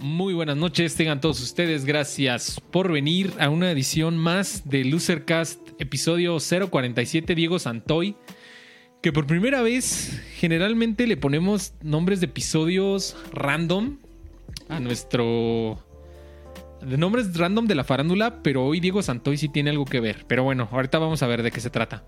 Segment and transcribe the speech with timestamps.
[0.00, 1.84] Muy buenas noches, tengan todos ustedes.
[1.84, 7.34] Gracias por venir a una edición más de Losercast, episodio 047.
[7.34, 8.14] Diego Santoy.
[9.02, 13.98] Que por primera vez, generalmente le ponemos nombres de episodios random
[14.68, 15.82] a nuestro.
[16.80, 20.26] De nombres random de la farándula, pero hoy Diego Santoy sí tiene algo que ver.
[20.28, 22.04] Pero bueno, ahorita vamos a ver de qué se trata.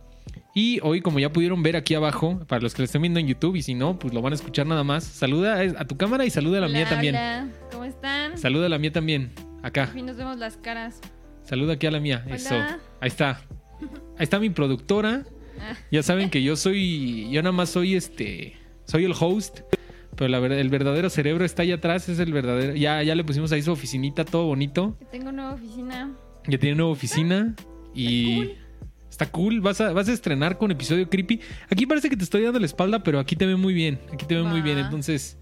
[0.54, 3.26] Y hoy, como ya pudieron ver aquí abajo, para los que lo estén viendo en
[3.26, 5.04] YouTube, y si no, pues lo van a escuchar nada más.
[5.04, 7.14] Saluda a tu cámara y saluda a la Hola, mía también.
[7.14, 8.36] Hola, ¿cómo están?
[8.36, 9.30] Saluda a la mía también.
[9.62, 9.86] Acá.
[9.86, 11.00] fin nos vemos las caras.
[11.44, 12.22] Saluda aquí a la mía.
[12.26, 12.34] Hola.
[12.34, 12.54] Eso.
[13.00, 13.40] Ahí está.
[14.18, 15.24] Ahí está mi productora.
[15.60, 15.76] Ah.
[15.92, 17.30] Ya saben que yo soy.
[17.30, 18.56] Yo nada más soy este.
[18.86, 19.60] Soy el host.
[20.16, 22.08] Pero la verdad, el verdadero cerebro está allá atrás.
[22.08, 22.74] Es el verdadero.
[22.74, 24.96] Ya, ya le pusimos ahí su oficinita, todo bonito.
[24.98, 26.12] Que tengo nueva oficina.
[26.48, 27.54] Ya tiene nueva oficina.
[27.94, 28.36] Y.
[28.36, 28.59] cool.
[29.20, 29.60] Está cool.
[29.60, 31.40] Vas a, vas a estrenar con episodio creepy.
[31.68, 33.98] Aquí parece que te estoy dando la espalda, pero aquí te ve muy bien.
[34.12, 34.78] Aquí te ve muy bien.
[34.78, 35.36] Entonces.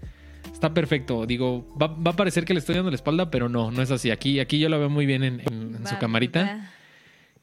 [0.53, 1.25] Está perfecto.
[1.25, 3.91] Digo, va, va a parecer que le estoy dando la espalda, pero no, no es
[3.91, 4.11] así.
[4.11, 6.43] Aquí, aquí yo la veo muy bien en, en- en su camarita.
[6.43, 6.71] va.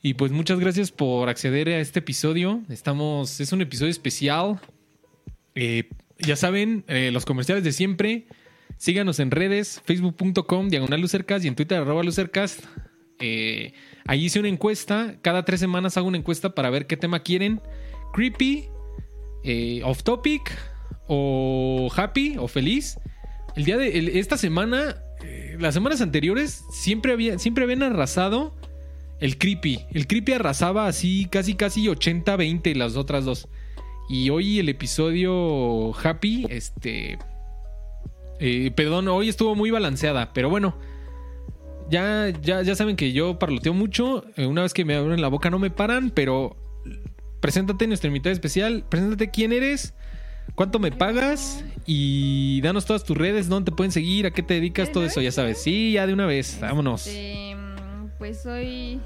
[0.02, 2.60] Y pues muchas gracias por acceder a este episodio.
[2.68, 4.60] Estamos, es un episodio especial.
[5.54, 5.88] Eh,
[6.18, 8.26] ya saben, eh, los comerciales de siempre.
[8.76, 12.62] Síganos en redes, facebook.com, diagonal Lucercast y en Twitter, arroba Lucercast.
[13.20, 13.72] Eh,
[14.06, 15.16] ahí hice una encuesta.
[15.22, 17.60] Cada tres semanas hago una encuesta para ver qué tema quieren.
[18.12, 18.68] Creepy,
[19.44, 20.56] eh, off topic,
[21.06, 22.98] o happy, o feliz.
[23.54, 28.54] El día de esta semana, eh, las semanas anteriores, siempre, había, siempre habían arrasado
[29.20, 29.86] el creepy.
[29.92, 33.48] El creepy arrasaba así casi casi 80-20 las otras dos.
[34.08, 37.18] Y hoy el episodio Happy, este...
[38.38, 40.76] eh, perdón, hoy estuvo muy balanceada, pero bueno.
[41.90, 44.24] Ya, ya, ya saben que yo parloteo mucho.
[44.36, 46.56] eh, una vez que me abren la boca no me paran, pero
[47.40, 48.84] preséntate nuestra invitada especial.
[48.88, 49.94] Preséntate quién eres,
[50.54, 54.54] cuánto me pagas y danos todas tus redes, dónde te pueden seguir, a qué te
[54.54, 55.62] dedicas, ¿De todo eso, ya sabes.
[55.62, 57.06] Sí, ya de una vez, vámonos.
[57.06, 57.56] Este,
[58.18, 59.00] pues soy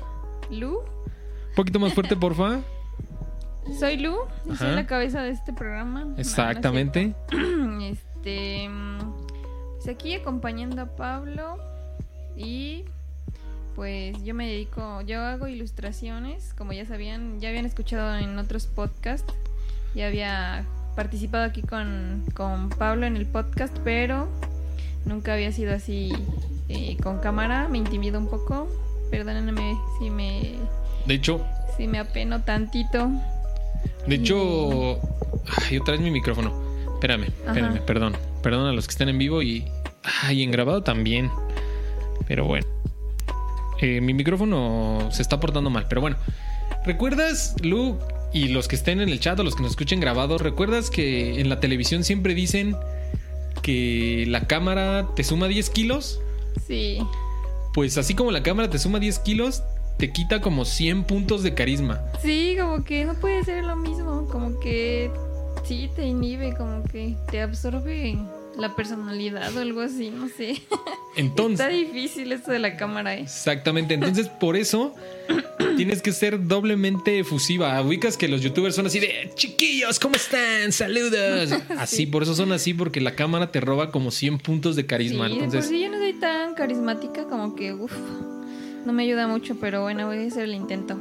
[0.50, 0.78] Lu.
[0.78, 2.60] Un poquito más fuerte, porfa.
[3.78, 4.16] Soy Lu
[4.50, 6.04] y soy la cabeza de este programa.
[6.04, 7.14] No es Exactamente.
[7.82, 8.68] este,
[9.76, 11.58] pues aquí acompañando a Pablo
[12.40, 12.84] y
[13.74, 18.66] pues yo me dedico, yo hago ilustraciones, como ya sabían, ya habían escuchado en otros
[18.66, 19.32] podcasts,
[19.94, 20.64] ya había
[20.96, 24.28] participado aquí con, con Pablo en el podcast, pero
[25.04, 26.12] nunca había sido así
[26.68, 28.68] eh, con cámara, me intimida un poco,
[29.10, 30.54] perdónenme si me,
[31.06, 31.44] De hecho,
[31.76, 33.10] si me apeno tantito.
[34.06, 34.98] de hecho.
[35.68, 36.52] Ay, otra vez mi micrófono.
[36.94, 37.86] Espérame, espérame, Ajá.
[37.86, 38.16] perdón.
[38.42, 39.64] Perdón a los que están en vivo y.
[40.22, 41.30] Ay, en grabado también.
[42.26, 42.66] Pero bueno.
[43.80, 46.16] Eh, mi micrófono se está portando mal, pero bueno.
[46.84, 47.98] ¿Recuerdas, Lu,
[48.32, 51.40] y los que estén en el chat o los que nos escuchen grabado, ¿recuerdas que
[51.40, 52.76] en la televisión siempre dicen
[53.62, 56.20] que la cámara te suma 10 kilos?
[56.66, 56.98] Sí,
[57.74, 59.62] Pues así como la cámara te suma 10 kilos,
[59.98, 62.00] te quita como 100 puntos de carisma.
[62.22, 65.10] Sí, como que no puede ser lo mismo, como que
[65.64, 68.18] sí te inhibe, como que te absorbe
[68.56, 70.60] la personalidad o algo así, no sé.
[71.16, 73.20] Entonces, Está difícil esto de la cámara, ¿eh?
[73.22, 73.94] exactamente.
[73.94, 74.94] Entonces, por eso
[75.76, 77.80] tienes que ser doblemente efusiva.
[77.80, 80.72] Ubicas que los youtubers son así de chiquillos, ¿cómo están?
[80.72, 81.52] Saludos.
[81.78, 82.06] Así, Sí.
[82.06, 85.28] por eso son así, porque la cámara te roba como 100 puntos de Sí, carisma.
[85.28, 87.92] por Entonces, sí yo no soy tan carismática, como que, uff,
[88.84, 90.96] no me ayuda mucho, pero bueno, voy a hacer el intento.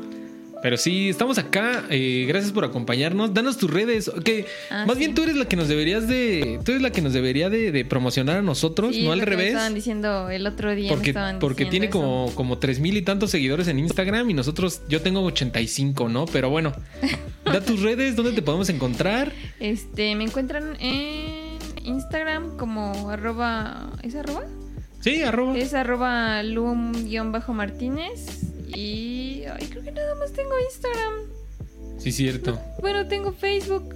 [0.61, 1.85] Pero sí, estamos acá.
[1.89, 3.33] eh, gracias por acompañarnos.
[3.33, 4.11] Danos tus redes.
[4.23, 4.99] Que Ah, más sí.
[4.99, 6.59] bien tú eres la que nos deberías de.
[6.65, 9.25] Tú eres la que nos debería de, de promocionar a nosotros, Sí, no al que
[9.25, 9.47] me revés.
[9.49, 10.89] estaban diciendo el otro día.
[11.39, 11.99] Porque, tiene eso.
[11.99, 16.25] como, como tres mil y tantos seguidores en Instagram y nosotros, yo tengo 85, ¿no?
[16.25, 16.73] Pero bueno,
[17.45, 19.31] da tus redes, ¿dónde te podemos encontrar?
[19.59, 24.43] Este, me encuentran en Instagram como arroba, ¿es arroba?
[25.01, 25.57] Sí, arroba.
[25.57, 29.43] Es arroba lum-martínez y...
[29.51, 31.13] Ay, creo que nada más tengo Instagram.
[31.97, 32.59] Sí, cierto.
[32.81, 33.95] Bueno, tengo Facebook.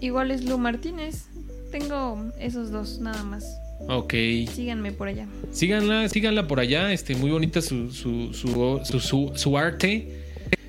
[0.00, 1.26] Igual es Lu Martínez.
[1.70, 3.44] Tengo esos dos, nada más.
[3.88, 4.14] Ok.
[4.54, 5.26] Síganme por allá.
[5.52, 6.92] Síganla, síganla por allá.
[6.92, 10.08] Este, muy bonita su, su, su, su, su- su arte.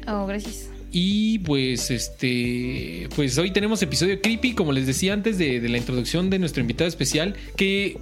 [0.08, 0.70] Oh, gracias.
[0.92, 5.78] Y pues, este, pues hoy tenemos episodio creepy, como les decía antes de, de la
[5.78, 7.98] introducción de nuestro invitado especial, que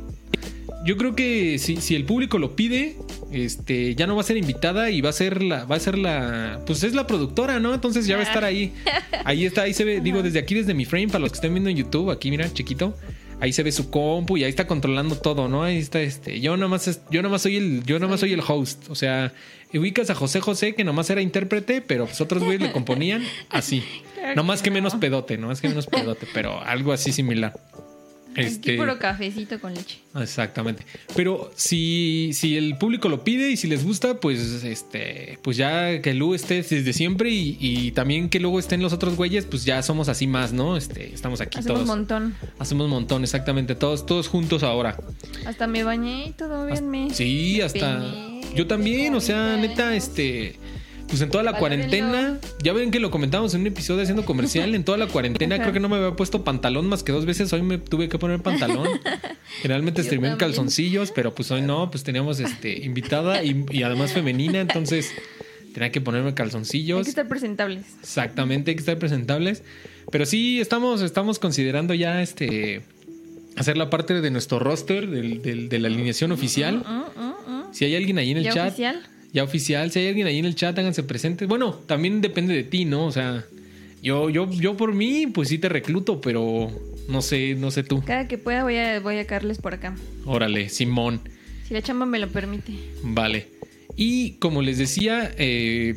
[0.86, 2.98] yo creo que si, si el público lo pide,
[3.31, 5.98] este, ya no va a ser invitada y va a ser la, va a ser
[5.98, 7.74] la, pues es la productora, ¿no?
[7.74, 8.74] Entonces ya va a estar ahí.
[9.25, 11.54] Ahí está, ahí se ve, digo, desde aquí, desde mi frame, para los que estén
[11.54, 12.98] viendo en YouTube, aquí, mira, chiquito.
[13.39, 15.63] Ahí se ve su compu y ahí está controlando todo, ¿no?
[15.63, 16.39] Ahí está este.
[16.42, 18.89] Yo nada más, es- yo nada más soy el, yo nada más soy el host.
[18.89, 19.34] O sea,
[19.74, 23.84] ubicas a José José, que nomás era intérprete, pero pues otros güeyes le componían así.
[24.22, 24.75] Claro No más que que no.
[24.75, 27.54] menos pedote, no más que menos pedote, pero algo así similar.
[28.36, 30.00] Este, Aquí puro cafecito con leche.
[30.16, 30.86] Exactamente.
[31.16, 36.01] Pero si, si el público lo pide y si les gusta, pues este, pues ya
[36.01, 39.66] que Lu esté desde siempre y, y también que luego estén los otros güeyes, pues
[39.66, 40.78] ya somos así más, ¿no?
[40.78, 41.98] Este, estamos aquí Hacemos un todos.
[41.98, 42.36] montón.
[42.60, 43.75] Hacemos un montón, exactamente.
[43.75, 44.98] Todos, todos juntos ahora.
[45.45, 46.89] Hasta me bañé y todo bien.
[46.89, 48.01] Me, Sí, me hasta.
[48.56, 50.56] Yo también, o sea, neta, este.
[51.12, 51.88] Pues en toda la Valórenlo.
[51.90, 55.60] cuarentena, ya ven que lo comentamos en un episodio haciendo comercial, en toda la cuarentena
[55.60, 58.18] creo que no me había puesto pantalón más que dos veces, hoy me tuve que
[58.18, 58.88] poner pantalón.
[59.62, 64.13] Generalmente streamé en calzoncillos, pero pues hoy no, pues teníamos este invitada y, y además
[64.13, 65.12] femenina, entonces
[65.74, 67.04] tenía que ponerme Hay calzoncillos.
[67.04, 67.84] que estar presentables.
[68.02, 69.63] Exactamente, hay que estar presentables.
[70.12, 72.84] Pero sí, estamos, estamos considerando ya este
[73.58, 76.78] hacer la parte de nuestro roster del- del- de la alineación oficial.
[76.88, 77.74] Mm, mm, mm.
[77.74, 79.02] Si hay alguien ahí en el ¿Ya chat, oficial?
[79.33, 81.48] Ya oficial, si hay alguien ahí en el chat, háganse presentes.
[81.48, 83.06] Bueno, también depende de ti, ¿no?
[83.06, 83.45] O sea,
[84.01, 86.72] yo, yo, yo por mí, pues sí te recluto, pero
[87.07, 88.01] no sé, no sé tú.
[88.04, 89.95] Cada que pueda voy a, voy a caerles por acá.
[90.25, 91.22] Órale, Simón.
[91.68, 92.74] Si la chamba me lo permite.
[93.04, 93.48] Vale.
[93.95, 95.95] Y como les decía, eh,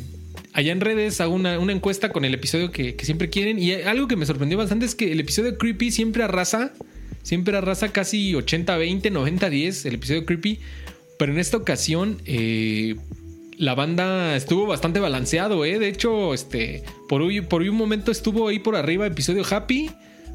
[0.52, 3.58] allá en redes hago una, una encuesta con el episodio que, que siempre quieren.
[3.58, 6.72] Y algo que me sorprendió bastante es que el episodio Creepy siempre arrasa.
[7.22, 10.60] Siempre arrasa casi 80-20, 90-10 el episodio Creepy.
[11.18, 12.96] Pero en esta ocasión eh,
[13.58, 15.78] la banda estuvo bastante balanceado, ¿eh?
[15.78, 19.90] De hecho, este, por, hoy, por un momento estuvo ahí por arriba episodio Happy.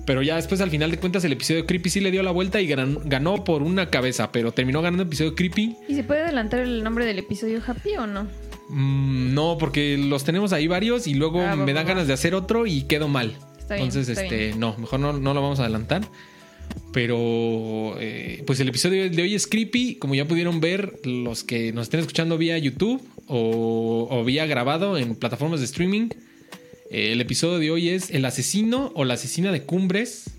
[0.05, 2.59] Pero ya después al final de cuentas el episodio Creepy sí le dio la vuelta
[2.59, 4.31] y gan- ganó por una cabeza.
[4.31, 5.75] Pero terminó ganando el episodio Creepy.
[5.87, 8.23] ¿Y se puede adelantar el nombre del episodio Happy o no?
[8.69, 12.33] Mm, no, porque los tenemos ahí varios y luego Ah, me dan ganas de hacer
[12.33, 13.35] otro y quedo mal.
[13.59, 14.59] Está bien, Entonces, está este, bien.
[14.59, 16.01] no, mejor no, no lo vamos a adelantar.
[16.91, 19.95] Pero, eh, pues el episodio de hoy es creepy.
[19.95, 25.15] Como ya pudieron ver, los que nos estén escuchando vía YouTube o, vía grabado en
[25.15, 26.09] plataformas de streaming,
[26.89, 30.31] eh, el episodio de hoy es El asesino o la asesina de cumbres.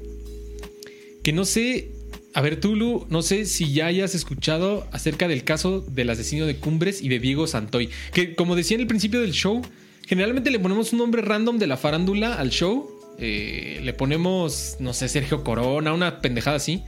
[1.23, 1.93] Que no sé,
[2.35, 6.57] a ver, Tulu, no sé si ya hayas escuchado acerca del caso del asesino de
[6.57, 7.91] Cumbres y de Diego Santoy.
[8.13, 9.63] Que como decía en el principio del show,
[10.07, 13.00] generalmente le ponemos un nombre random de la farándula al show.
[13.21, 16.83] Eh, le ponemos, no sé, Sergio Corona, una pendejada así.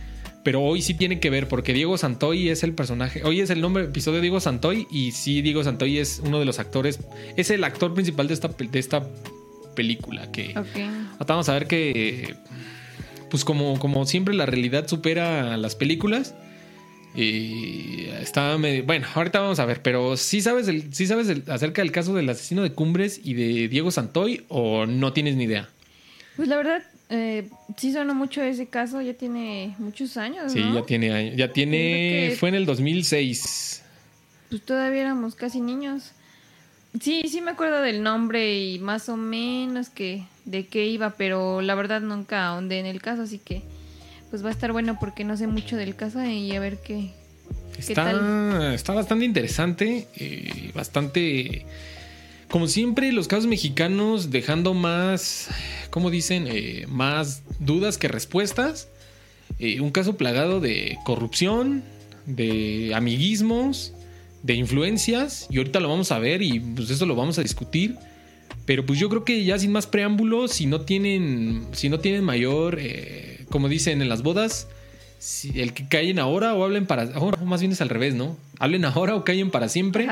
[0.44, 3.22] Pero hoy sí tiene que ver porque Diego Santoy es el personaje.
[3.22, 6.44] Hoy es el nombre episodio de Diego Santoy y sí, Diego Santoy es uno de
[6.44, 6.98] los actores.
[7.36, 9.06] Es el actor principal de esta, de esta
[9.76, 10.50] película que...
[10.58, 10.76] Ok.
[11.12, 12.34] Ahorita Vamos a ver que,
[13.30, 16.34] pues como, como siempre, la realidad supera a las películas.
[17.14, 21.44] Y está medio- Bueno, ahorita vamos a ver, pero ¿sí sabes, el, sí sabes el-
[21.48, 25.44] acerca del caso del asesino de Cumbres y de Diego Santoy o no tienes ni
[25.44, 25.68] idea?
[26.36, 29.00] Pues la verdad, eh, sí sonó mucho ese caso.
[29.00, 30.74] Ya tiene muchos años, Sí, ¿no?
[30.80, 31.36] ya tiene años.
[31.36, 32.34] Ya tiene.
[32.38, 33.82] Fue en el 2006.
[34.48, 36.12] Pues todavía éramos casi niños.
[37.00, 41.62] Sí, sí me acuerdo del nombre y más o menos que de qué iba, pero
[41.62, 43.62] la verdad nunca ahondé en el caso, así que
[44.28, 47.10] pues va a estar bueno porque no sé mucho del caso y a ver qué.
[47.74, 51.64] ¿Qué Está, está bastante interesante, eh, bastante...
[52.52, 55.48] Como siempre, los casos mexicanos dejando más,
[55.88, 56.46] ¿cómo dicen?
[56.46, 58.90] Eh, más dudas que respuestas.
[59.58, 61.82] Eh, un caso plagado de corrupción,
[62.26, 63.94] de amiguismos,
[64.42, 65.46] de influencias.
[65.48, 67.96] Y ahorita lo vamos a ver y pues eso lo vamos a discutir.
[68.66, 72.22] Pero pues yo creo que ya sin más preámbulos, si no tienen, si no tienen
[72.22, 74.68] mayor, eh, como dicen en las bodas,
[75.18, 78.36] si el que callen ahora o hablen para, ahora más bien es al revés, ¿no?
[78.58, 80.06] Hablen ahora o callen para siempre.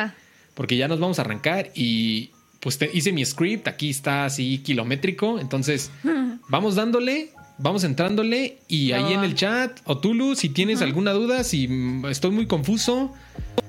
[0.55, 2.31] Porque ya nos vamos a arrancar y
[2.61, 5.91] pues te- hice mi script, aquí está así kilométrico, entonces
[6.49, 11.45] vamos dándole, vamos entrándole y ahí en el chat o Tulu, si tienes alguna duda,
[11.45, 11.69] si
[12.09, 13.13] estoy muy confuso,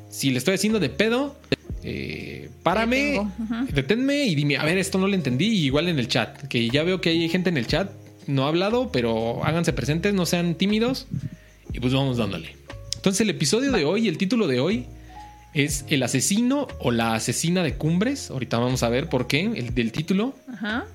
[0.09, 1.37] si le estoy haciendo de pedo,
[1.83, 3.65] eh, párame, ujú.
[3.73, 6.69] deténme y dime, a ver, esto no lo entendí, y igual en el chat, que
[6.69, 7.89] ya veo que hay gente en el chat,
[8.27, 11.07] no ha hablado, pero háganse presentes, no sean tímidos,
[11.73, 12.55] y pues vamos dándole.
[12.95, 14.85] Entonces el episodio de hoy, el título de hoy,
[15.53, 18.31] es El asesino o la asesina de cumbres.
[18.31, 20.33] Ahorita vamos a ver por qué, el del título.
[20.51, 20.85] Ajá.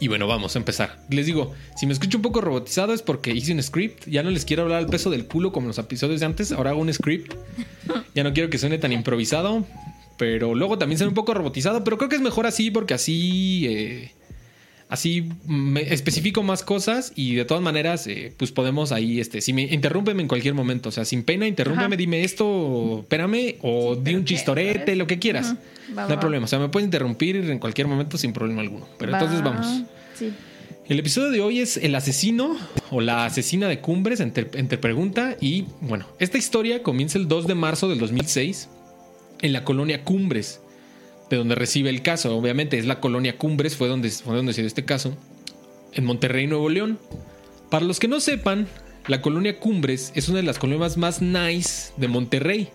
[0.00, 0.98] Y bueno, vamos a empezar.
[1.10, 4.08] Les digo, si me escucho un poco robotizado es porque hice un script.
[4.08, 6.50] Ya no les quiero hablar al peso del culo como en los episodios de antes.
[6.50, 7.34] Ahora hago un script.
[8.14, 9.64] Ya no quiero que suene tan improvisado.
[10.18, 11.82] Pero luego también suena un poco robotizado.
[11.84, 13.66] Pero creo que es mejor así porque así...
[13.68, 14.12] eh,
[14.92, 19.54] así me especifico más cosas y de todas maneras, eh, pues podemos ahí, este, si
[19.54, 21.96] me interrúmpeme en cualquier momento, o sea, sin pena, interrúmpeme, Ajá.
[21.96, 25.54] dime esto, espérame, o Sí, di un chistorete, lo que quieras.
[25.96, 28.60] Va, no va, hay problema, o sea, me puedes interrumpir en cualquier momento sin problema
[28.60, 28.86] alguno.
[28.98, 29.18] Pero va.
[29.18, 29.82] entonces vamos.
[30.14, 30.30] Sí.
[30.88, 32.58] El episodio de hoy es El asesino
[32.90, 35.38] o la asesina de cumbres, entre, entre pregunta.
[35.40, 38.68] Y bueno, esta historia comienza el 2 de marzo del 2006
[39.40, 40.60] en la colonia Cumbres,
[41.36, 42.36] de donde recibe el caso.
[42.36, 45.16] Obviamente es la colonia Cumbres, fue donde, fue donde se dio este caso,
[45.92, 46.98] en Monterrey, Nuevo León.
[47.70, 48.66] Para los que no sepan,
[49.08, 52.68] la colonia Cumbres es una de las colonias más nice de Monterrey.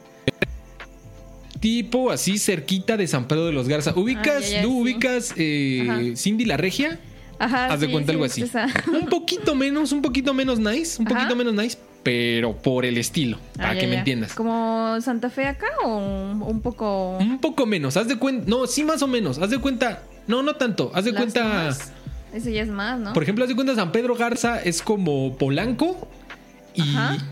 [1.60, 3.94] Tipo así cerquita de San Pedro de los Garza.
[3.96, 4.82] ¿Ubicas, Ah, ya, ya, tú sí.
[4.82, 6.14] ubicas eh.
[6.16, 7.00] Cindy la Regia?
[7.40, 7.68] Ajá.
[7.74, 8.42] Haz de sí, cuenta sí, algo así.
[8.44, 8.68] esa.
[8.92, 11.16] Un poquito menos, un poquito menos nice, un Ajá.
[11.16, 14.00] poquito menos nice, pero por el estilo, para Ah, ya, que me ya.
[14.00, 14.34] entiendas.
[14.34, 17.18] ¿Como Santa Fe acá o un, poco.
[17.18, 20.42] Un poco menos, haz de cuenta, no, sí más o menos, haz de cuenta, no,
[20.44, 21.92] no tanto, haz de las cuenta, demás?
[22.34, 23.14] Ese ya es más, ¿no?
[23.14, 26.08] por ejemplo, haz de cuenta San Pedro Garza es como Polanco
[26.76, 26.84] y,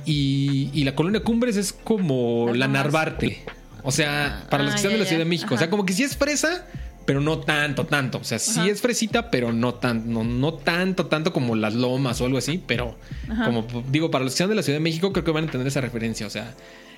[0.05, 2.67] y- y la colonia Cumbres es como Las la.
[2.67, 3.43] Narvarte.
[3.83, 5.69] O sea, para los que Ah, están ya, de la Ciudad de México, o sea,
[5.69, 6.65] como que sí es fresa,
[7.05, 8.17] pero no tanto, tanto.
[8.17, 12.19] O sea, sí es fresita, pero no tan, no, no tanto, tanto como las lomas
[12.21, 12.95] o algo así, pero
[13.29, 13.45] Ajá.
[13.45, 15.45] como digo, para los que están de la Ciudad de México, creo que van a
[15.47, 16.25] entender esa referencia.
[16.25, 16.53] O sea,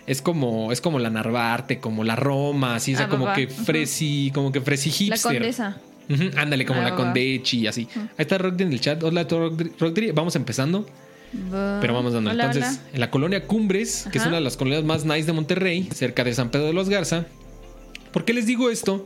[0.05, 3.47] es como, es como la Narvarte, como la Roma, así, o sea, Ah, como que
[3.47, 5.33] fresi, como que fresi La hipster.
[5.39, 5.77] condesa.
[6.09, 6.95] Ujú, ándale, como Ah, la.
[6.95, 7.87] Condechi y así.
[7.93, 9.03] Ahí está Rockdry en el chat.
[9.03, 9.27] Hola.
[9.29, 10.11] Rockdry.
[10.11, 10.85] Vamos empezando,
[11.81, 12.29] pero vamos dando.
[12.31, 12.89] Hola, Entonces, hola.
[12.93, 16.23] en la colonia Cumbres, que es una de las colonias más nice de Monterrey, cerca
[16.23, 17.25] de San Pedro de los Garza.
[18.13, 19.05] ¿Por qué les digo esto?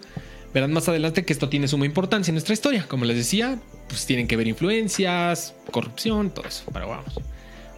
[0.54, 2.86] Verán más adelante que esto tiene suma importancia en nuestra historia.
[2.88, 6.64] Como les decía, pues tienen que ver influencias, corrupción, todo eso.
[6.74, 7.14] Pero vamos.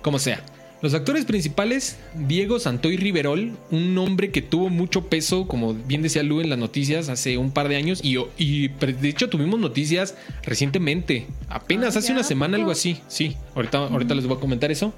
[0.01, 0.44] Como sea.
[0.82, 6.24] Los actores principales, Diego Santoy Riverol, un hombre que tuvo mucho peso, como bien decía
[6.24, 10.15] Lu en las noticias hace un par de años, y, y de hecho tuvimos noticias
[10.42, 12.15] recientemente, apenas Ah, hace ¿ya?
[12.15, 13.00] una semana, algo así.
[13.08, 14.94] Sí, ahorita, ahorita les voy a comentar eso.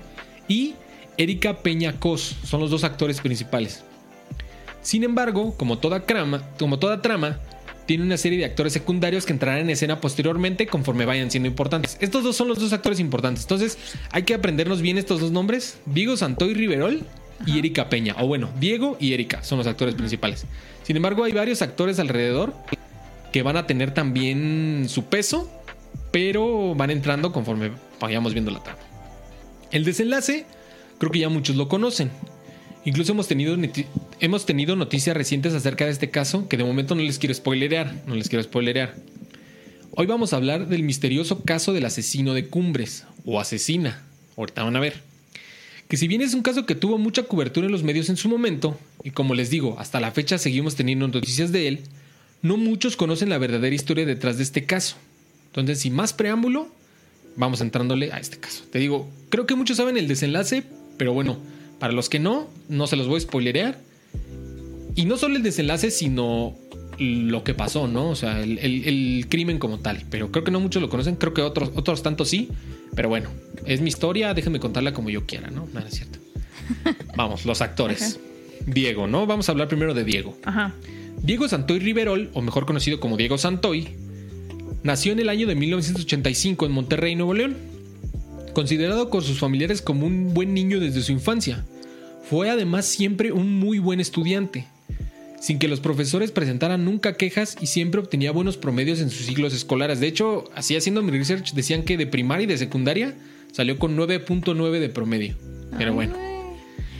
[0.47, 0.73] Y
[1.17, 3.83] Erika Peña Cos son los dos actores principales.
[4.81, 7.39] Sin embargo, como toda, crama, como toda trama,
[7.85, 11.97] tiene una serie de actores secundarios que entrarán en escena posteriormente conforme vayan siendo importantes.
[11.99, 13.43] Estos dos son los dos actores importantes.
[13.43, 13.77] Entonces,
[14.11, 17.03] hay que aprendernos bien estos dos nombres: Diego Santoy Riverol
[17.45, 18.15] y Erika Peña.
[18.19, 20.45] O bueno, Diego y Erika son los actores principales.
[20.83, 22.53] Sin embargo, hay varios actores alrededor
[23.31, 25.51] que van a tener también su peso,
[26.11, 28.79] pero van entrando conforme vayamos viendo la trama.
[29.71, 30.45] El desenlace,
[30.97, 32.11] creo que ya muchos lo conocen.
[32.85, 33.57] Incluso hemos tenido,
[34.19, 38.03] hemos tenido noticias recientes acerca de este caso que de momento no les quiero spoilerear,
[38.05, 38.93] no les quiero spoilerear.
[39.95, 44.03] Hoy vamos a hablar del misterioso caso del asesino de Cumbres, o asesina,
[44.37, 45.01] ahorita van a ver.
[45.87, 48.29] Que si bien es un caso que tuvo mucha cobertura en los medios en su
[48.29, 51.79] momento, y como les digo, hasta la fecha seguimos teniendo noticias de él,
[52.43, 54.97] no muchos conocen la verdadera historia detrás de este caso.
[55.47, 56.69] Entonces, sin más preámbulo,
[57.35, 58.63] vamos entrándole a este caso.
[58.71, 60.63] Te digo, creo que muchos saben el desenlace,
[60.97, 61.39] pero bueno,
[61.85, 63.77] para los que no, no se los voy a spoilerear.
[64.95, 66.55] Y no solo el desenlace, sino
[66.97, 68.09] lo que pasó, ¿no?
[68.09, 70.03] O sea, el, el- el crimen como tal.
[70.09, 72.49] Pero creo que no muchos lo conocen, creo que otros, otros tantos sí.
[72.95, 73.29] Pero bueno,
[73.67, 75.67] es mi historia, déjenme contarla como yo quiera, ¿no?
[75.75, 76.17] No, no es cierto.
[77.15, 78.19] Vamos, los actores.
[78.65, 79.27] Diego, ¿no?
[79.27, 80.35] Vamos a hablar primero de Diego.
[80.43, 80.73] Ajá.
[81.21, 83.89] Diego Santoy Riverol, o mejor conocido como Diego Santoy,
[84.81, 87.55] nació en el año de 1985 en Monterrey, Nuevo León.
[88.53, 91.65] Considerado por sus familiares como un buen niño desde su infancia,
[92.29, 94.65] fue además siempre un muy buen estudiante,
[95.39, 99.53] sin que los profesores presentaran nunca quejas y siempre obtenía buenos promedios en sus ciclos
[99.53, 99.99] escolares.
[99.99, 103.15] De hecho, así haciendo mi research, decían que de primaria y de secundaria
[103.51, 105.35] salió con 9.9 de promedio.
[105.77, 106.34] Pero Ay, bueno.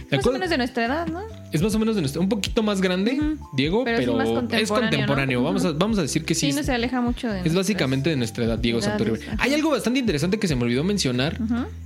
[0.10, 1.22] ¿De Más o menos de nuestra edad, ¿no?
[1.52, 3.18] Es más o menos de nuestra, un poquito más grande.
[3.56, 5.40] Diego, Pero es contemporáneo, contemporáneo.
[5.40, 5.46] ¿no?
[5.46, 6.42] Vamos, a, vamos a decir que sí.
[6.42, 8.98] Sí, es- no se aleja mucho de es básicamente de nuestra edad, Diego ajá.
[9.40, 11.40] Hay algo bastante interesante que se me olvidó mencionar.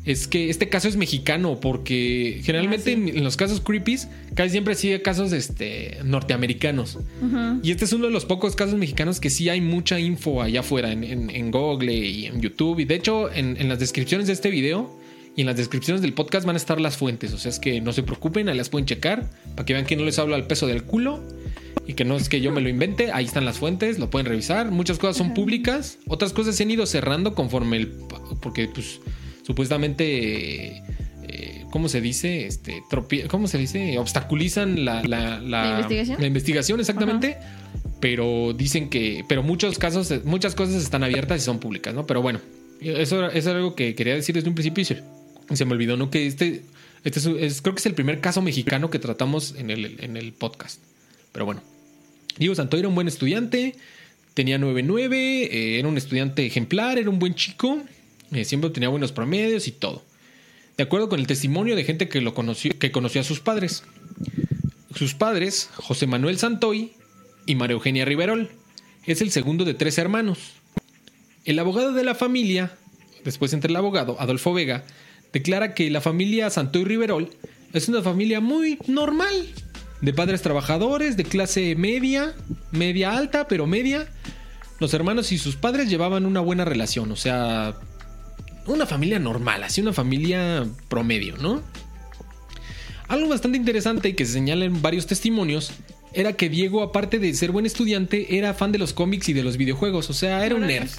[0.06, 3.18] Es que este caso es mexicano, porque generalmente Ah, sí.
[3.18, 6.98] en, los casos creepies, casi siempre sigue casos este, norteamericanos.
[7.64, 10.60] Y este es uno de los pocos casos mexicanos que sí hay mucha info allá
[10.62, 12.80] afuera, en, en- en Google y en YouTube.
[12.80, 14.99] Y de hecho, en, en las descripciones de este video
[15.40, 17.32] y en las descripciones del podcast van a estar las fuentes.
[17.32, 19.96] O sea, es que no se preocupen, ahí las pueden checar para que vean que
[19.96, 21.24] no les hablo al peso del culo
[21.88, 23.14] y que no es que yo me lo invente.
[23.14, 24.70] Ahí están las fuentes, lo pueden revisar.
[24.70, 27.88] Muchas cosas son públicas, otras cosas se han ido cerrando conforme el.
[28.42, 29.00] Porque, pues,
[29.44, 30.84] supuestamente.
[31.30, 32.46] eh, ¿Cómo se dice?
[32.46, 32.84] Este,
[33.30, 33.98] ¿Cómo se dice?
[33.98, 36.20] Obstaculizan la, la, ¿La investigación?
[36.20, 37.38] La investigación, exactamente.
[38.02, 39.24] Pero dicen que.
[39.30, 42.06] Pero muchos casos, muchas cosas están abiertas y son públicas, ¿no?
[42.06, 42.42] Pero bueno,
[42.82, 44.98] eso, eso era algo que quería decir desde un principio.
[45.54, 46.10] Se me olvidó, ¿no?
[46.10, 46.64] Que este.
[47.04, 50.18] Este es, es- creo que es el primer caso mexicano que tratamos en el, en
[50.18, 50.80] el podcast.
[51.32, 51.62] Pero bueno.
[52.38, 53.76] Diego Santoy era un buen estudiante.
[54.34, 55.14] Tenía 9-9.
[55.14, 56.98] eh, era un estudiante ejemplar.
[56.98, 57.82] Era un buen chico.
[58.32, 60.04] eh, siempre obtenía buenos promedios y todo.
[60.78, 63.84] De acuerdo con el testimonio de gente que lo conoció, que conoció a sus padres.
[64.96, 66.94] Sus padres, José Manuel Santoy
[67.46, 68.50] y María Eugenia Riverol.
[69.06, 70.40] Es el segundo de tres hermanos.
[71.46, 72.72] El abogado de la familia,
[73.24, 74.84] después entre el abogado, Adolfo Vega,
[75.34, 77.30] declara que la familia Santoy Riverol
[77.74, 79.48] es una familia muy normal,
[80.02, 82.34] de padres trabajadores, de clase media,
[82.72, 84.08] media alta, pero media.
[84.80, 87.76] Los hermanos y sus padres llevaban una buena relación, o sea,
[88.66, 91.62] una familia normal, así una familia promedio, ¿no?
[93.10, 95.72] Algo bastante interesante y que se señala en varios testimonios
[96.14, 99.44] era que Diego, aparte de ser buen estudiante, era fan de los cómics y de
[99.44, 100.10] los videojuegos.
[100.10, 100.90] O sea, era un nerd.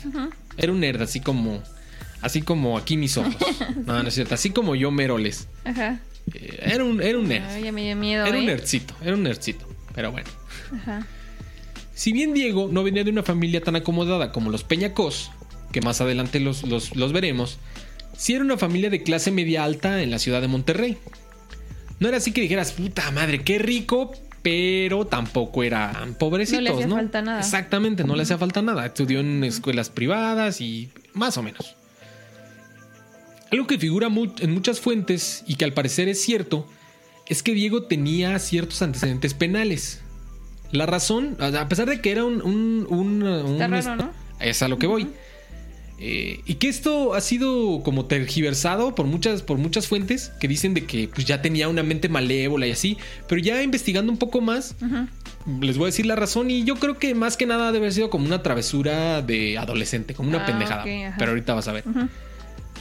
[0.57, 1.63] Era un nerd, así como.
[2.23, 3.35] Así como aquí mis ojos.
[3.87, 4.35] No, no es cierto.
[4.35, 5.49] Así como yo, Meroles.
[5.65, 6.01] Ajá.
[6.35, 7.45] Eh, era, un, era un nerd.
[7.49, 8.25] Ay, me dio miedo.
[8.27, 8.47] Era un ¿eh?
[8.47, 8.95] nerdcito.
[9.03, 9.67] Era un nerdcito.
[9.95, 10.29] Pero bueno.
[10.75, 11.07] Ajá.
[11.95, 15.31] Si bien Diego no venía de una familia tan acomodada como los Peñacos,
[15.73, 17.59] que más adelante los, los, los veremos,
[18.17, 20.99] sí era una familia de clase media alta en la ciudad de Monterrey.
[21.99, 24.13] No era así que dijeras, puta madre, qué rico,
[24.43, 26.71] pero tampoco eran pobrecitos, ¿no?
[26.71, 27.41] No le hacía falta nada.
[27.41, 28.87] Exactamente, no le hacía falta nada.
[28.87, 31.77] Estudió en escuelas privadas y más o menos.
[33.51, 34.09] Algo que figura
[34.41, 36.67] en muchas fuentes y que al parecer es cierto,
[37.27, 40.01] es que Diego tenía ciertos antecedentes penales.
[40.73, 42.43] La razón, a pesar de que era un...
[42.43, 44.11] un, un- un- Está raro, ¿no?
[44.41, 45.09] Es a lo que voy.
[46.03, 50.73] Eh, y que esto ha sido como tergiversado por muchas, por muchas fuentes que dicen
[50.73, 52.97] de que pues, ya tenía una mente malévola y así.
[53.29, 54.77] Pero ya investigando un poco más,
[55.61, 56.51] les voy a decir la razón.
[56.51, 60.15] Y yo creo que más que nada debe haber sido como una travesura de adolescente,
[60.15, 60.85] como una Ah, pendejada.
[61.19, 61.85] Pero ahorita vas a ver.
[61.87, 62.09] Ujú.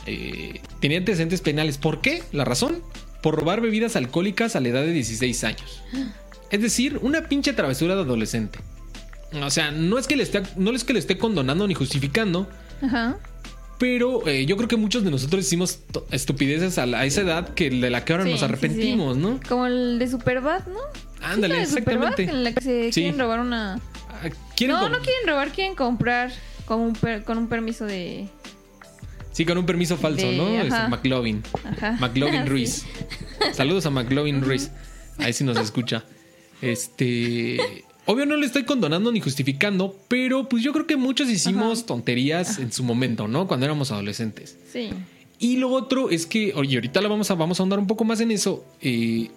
[0.06, 1.78] Eh, tenía antecedentes penales.
[1.78, 2.24] ¿Por qué?
[2.32, 2.78] La razón.
[3.22, 5.82] Por robar bebidas alcohólicas a la edad de 16 años.
[6.52, 8.60] Es decir, una pinche travesura de adolescente.
[9.44, 12.50] O sea, no es que le esté, no es que le esté condonando ni justificando,
[12.82, 13.18] Ajá.
[13.78, 15.80] pero eh, yo creo que muchos de nosotros hicimos
[16.12, 19.22] estupideces a, la- a esa edad que de la que ahora Sí, nos arrepentimos, sí.
[19.22, 19.40] ¿no?
[19.48, 20.80] Como el de Superbad, ¿no?
[21.22, 22.04] Ándale, ¿Sí, la de Superbad?
[22.20, 22.32] exactamente.
[22.38, 23.76] En la que se quieren robar una.
[24.10, 26.32] Ah, ¿quieren No, no quieren robar, quieren comprar
[26.66, 28.28] con un, per- con un permiso de.
[29.40, 30.60] Sí, con un permiso falso, de- ¿no?
[30.76, 30.90] Ajá.
[30.90, 31.42] McLovin.
[31.64, 31.96] Ajá.
[32.02, 32.50] McLovin Sí.
[32.50, 32.86] Ruiz.
[33.54, 34.70] Saludos a McLovin Ruiz.
[35.18, 36.04] Ahí sí nos escucha.
[36.62, 37.58] Este.
[38.06, 41.88] Obvio no le estoy condonando ni justificando, pero pues yo creo que muchos hicimos Ajá.
[41.88, 43.48] tonterías en su momento, ¿no?
[43.48, 44.58] Cuando éramos adolescentes.
[44.74, 44.90] Sí.
[45.40, 48.04] Y lo otro es que, oye, ahorita lo vamos a, vamos a ahondar un poco
[48.04, 48.66] más en eso.
[48.82, 49.30] eh,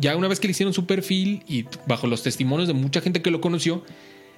[0.00, 3.22] ya una vez que le hicieron su perfil y bajo los testimonios de mucha gente
[3.22, 3.84] que lo conoció,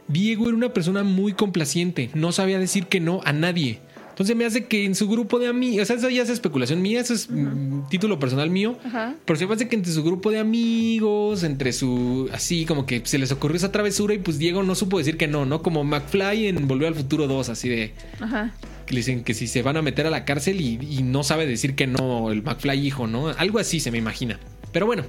[0.09, 3.79] Diego era una persona muy complaciente, no sabía decir que no a nadie.
[4.17, 6.81] Entonces me hace que en su grupo de amigos, o sea, eso ya es especulación
[6.81, 9.15] mía, eso es mm, título personal mío, Ajá.
[9.27, 13.03] pero se me hace que entre su grupo de amigos, entre su, así como que
[13.05, 15.61] se les ocurrió esa travesura y pues Diego no supo decir que no, ¿no?
[15.61, 18.55] Como McFly en Volver al Futuro 2, así de, Ajá.
[18.87, 21.23] que le dicen que si se van a meter a la cárcel y, y no
[21.23, 23.29] sabe decir que no, el McFly hijo, ¿no?
[23.29, 24.41] Algo así se me imagina.
[24.73, 25.05] Pero bueno,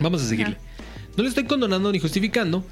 [0.00, 0.56] vamos a seguirle.
[1.18, 2.64] No le estoy condonando ni justificando,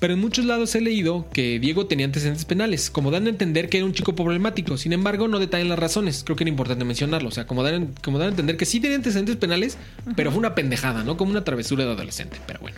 [0.00, 3.68] pero en muchos lados he leído que Diego tenía antecedentes penales, como dan a entender
[3.68, 4.76] que era un chico problemático.
[4.76, 6.22] Sin embargo, no detallan las razones.
[6.24, 7.28] Creo que era importante mencionarlo.
[7.28, 9.76] O sea, como dan, como dan a entender que sí tenía antecedentes penales,
[10.14, 11.16] pero fue una pendejada, ¿no?
[11.16, 12.38] Como una travesura de adolescente.
[12.46, 12.76] Pero bueno.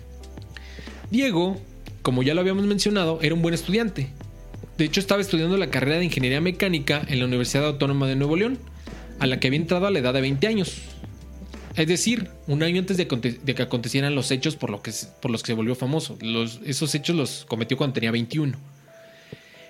[1.10, 1.60] Diego,
[2.02, 4.08] como ya lo habíamos mencionado, era un buen estudiante.
[4.78, 8.36] De hecho, estaba estudiando la carrera de ingeniería mecánica en la Universidad Autónoma de Nuevo
[8.36, 8.58] León,
[9.18, 10.80] a la que había entrado a la edad de 20 años.
[11.80, 15.74] Es decir, un año antes de, que acontecieran los hechos por, los que se volvió
[15.74, 16.18] famoso.
[16.66, 18.52] Esos hechos los cometió cuando tenía 21.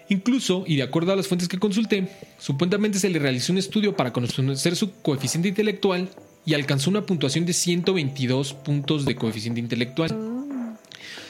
[0.09, 2.09] Incluso, y de acuerdo a las fuentes que consulté,
[2.41, 6.09] supuestamente se le realizó un estudio para conocer su coeficiente intelectual
[6.45, 10.11] y alcanzó una puntuación de 122 puntos de coeficiente intelectual.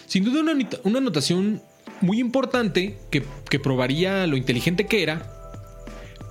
[0.07, 1.61] Sin duda una, una anotación
[2.01, 3.21] muy importante que,
[3.59, 5.31] probaría lo inteligente que era.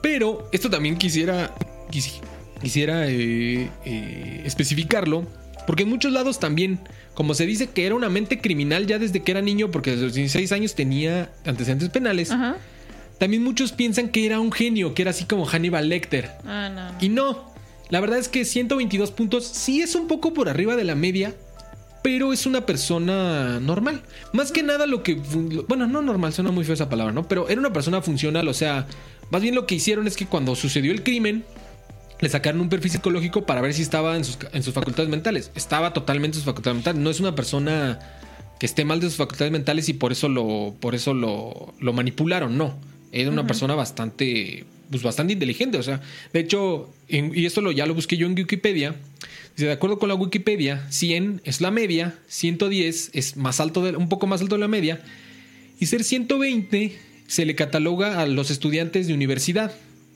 [0.02, 1.54] Pero esto también quisiera,
[1.92, 2.20] quisi-
[2.62, 5.28] quisiera eh, eh, especificarlo.
[5.68, 6.80] Porque en muchos lados también,
[7.14, 10.06] como se dice que era una mente criminal ya desde que era niño, porque desde
[10.06, 12.58] los 16 años tenía antecedentes penales, Ajá.
[13.20, 16.32] también muchos piensan que era un genio, que era así como Hannibal Lecter.
[16.44, 16.92] Ah, no.
[16.94, 16.98] no.
[17.00, 17.54] Y no,
[17.90, 21.36] la verdad es que 122 puntos sí es un poco por arriba de la media,
[22.04, 24.02] pero es una persona normal.
[24.32, 25.16] Más que nada lo que...
[25.68, 27.28] Bueno, no normal, suena muy feo esa palabra, ¿no?
[27.28, 28.88] Pero era una persona funcional, o sea,
[29.32, 31.44] más bien lo que hicieron es que cuando sucedió el crimen,
[32.22, 35.52] le sacaron un perfil psicológico para ver si estaba en sus, en sus facultades mentales.
[35.56, 37.02] Estaba totalmente en sus facultades mentales.
[37.02, 38.00] No es una persona
[38.60, 41.94] que esté mal de sus facultades mentales y por eso lo, por eso lo, lo
[41.94, 42.78] manipularon, no.
[43.12, 45.78] Era una persona bastante, pues bastante inteligente.
[45.78, 46.02] O sea,
[46.34, 48.96] de hecho, en- y esto lo, ya lo busqué yo en Wikipedia.
[49.56, 53.96] Dice, de acuerdo con la Wikipedia, 100 es la media, 110 es más alto de,
[53.96, 55.02] un poco más alto de la media,
[55.80, 59.72] y ser 120 se le cataloga a los estudiantes de universidad.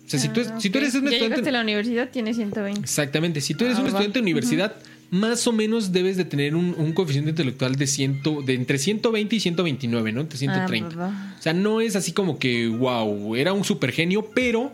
[0.05, 1.49] O sea, si, tú, Ah, si tú eres un Ya estudiante.
[1.49, 2.81] a la universidad, tienes 120.
[2.81, 3.41] Exactamente.
[3.41, 3.89] Si tú eres Ah, un va.
[3.89, 4.75] estudiante de universidad,
[5.11, 9.35] más o menos debes de tener un, un coeficiente intelectual de, ciento, de entre 120
[9.35, 10.21] y 129, ¿no?
[10.21, 10.89] Entre 130.
[10.93, 11.35] Ah, va.
[11.39, 14.71] O sea, no es así como que, wow, era un super genio, pero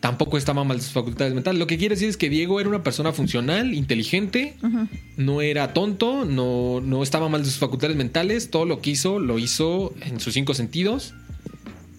[0.00, 1.58] tampoco estaba mal de sus facultades mentales.
[1.58, 4.56] Lo que quiere decir es que Diego era una persona funcional, inteligente,
[5.16, 8.50] no era tonto, no, no estaba mal de sus facultades mentales.
[8.50, 11.14] Todo lo que hizo, lo hizo en sus cinco sentidos.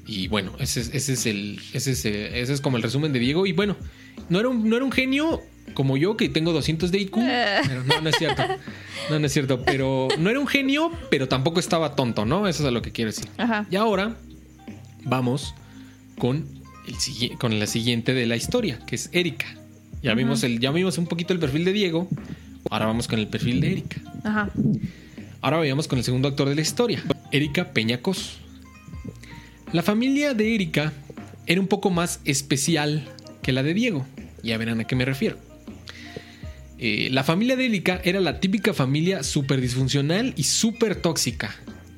[0.08, 3.12] Y bueno, ese, es- ese es el, ese, es, eh, ese es como el resumen
[3.14, 3.46] de Diego.
[3.46, 3.76] Y bueno,
[4.30, 5.42] no era un, no era un genio
[5.74, 7.16] como yo, que tengo 200 de IQ.
[7.68, 8.44] Pero no, no es cierto.
[9.10, 9.64] No, no es cierto.
[9.66, 12.48] Pero no era un genio, pero tampoco estaba tonto, ¿no?
[12.48, 13.28] Eso es a lo que quiero decir.
[13.38, 13.66] Ajá.
[13.72, 14.16] Y ahora
[15.04, 15.54] vamos
[16.20, 16.46] con,
[16.88, 19.48] el, con la siguiente de la historia, que es Erika.
[20.04, 22.08] Ya, vimos el, ya vimos un poquito el perfil de Diego.
[22.70, 23.98] Ahora vamos con el perfil de Erika.
[24.24, 24.52] Ajá.
[25.42, 28.38] Ahora vayamos con el segundo actor de la historia, Erika Peñacos.
[29.72, 30.94] La familia de Erika
[31.48, 33.08] era un poco más especial
[33.42, 34.06] que la de Diego.
[34.44, 35.38] Ya verán a qué me refiero.
[36.78, 41.56] Eh, la familia de Erika era la típica familia súper disfuncional y súper tóxica.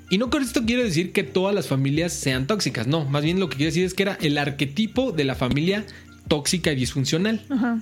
[0.10, 3.40] Y no con esto quiero decir que todas las familias sean tóxicas, no, más bien
[3.40, 5.86] lo que quiero decir es que era el arquetipo de la familia
[6.30, 7.44] tóxica y disfuncional.
[7.50, 7.82] Ajá.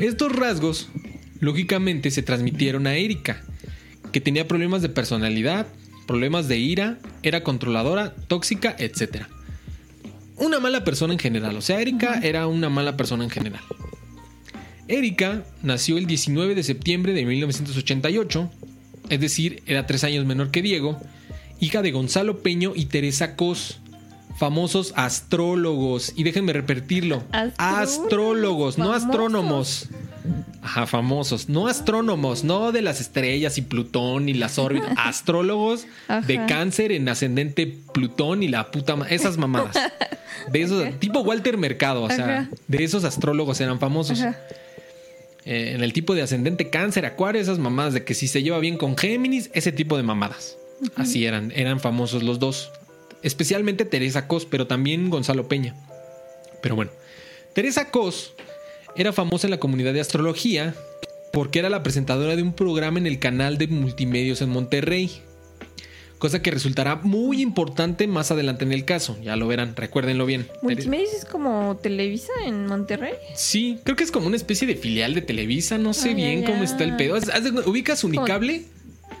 [0.00, 0.88] Estos rasgos,
[1.40, 3.42] lógicamente, se transmitieron a Erika,
[4.10, 5.66] que tenía problemas de personalidad,
[6.12, 9.24] problemas de ira, era controladora, tóxica, etc.
[10.36, 13.62] Una mala persona en general, o sea, Erika era una mala persona en general.
[14.88, 18.50] Erika nació el 19 de septiembre de 1988,
[19.08, 21.00] es decir, era tres años menor que Diego,
[21.60, 23.80] hija de Gonzalo Peño y Teresa Cos,
[24.36, 26.12] famosos astrólogos.
[26.14, 29.88] Y déjenme repetirlo, Astrólogos, astrólogos, no astrónomos.
[30.62, 35.86] Ajá, famosos, no astrónomos, no de las estrellas y Plutón y las órbitas, astrólogos
[36.26, 39.76] de cáncer en ascendente Plutón y la puta, ma- esas mamadas.
[40.50, 42.50] De esos, tipo Walter Mercado, o sea, Ajá.
[42.68, 44.20] de esos astrólogos eran famosos.
[44.20, 44.38] Ajá.
[45.44, 48.60] Eh, en el tipo de ascendente cáncer, acuario, esas mamadas de que si se lleva
[48.60, 50.56] bien con Géminis, ese tipo de mamadas.
[50.94, 52.70] Así eran, eran famosos los dos.
[53.22, 55.74] Especialmente Teresa Cos, pero también Gonzalo Peña.
[56.60, 56.92] Pero bueno,
[57.54, 58.34] Teresa Cos
[58.96, 60.74] era famosa en la comunidad de astrología
[61.32, 65.10] porque era la presentadora de un programa en el canal de multimedios en Monterrey.
[66.18, 69.18] Cosa que resultará muy importante más adelante en el caso.
[69.22, 70.46] Ya lo verán, recuérdenlo bien.
[70.62, 73.14] Multimedios es como Televisa en Monterrey.
[73.34, 76.42] Sí, creo que es como una especie de filial de Televisa, no sé Ah, bien
[76.42, 76.46] ya.
[76.46, 77.16] cómo está el pedo.
[77.66, 78.62] ¿Ubicas Unicable?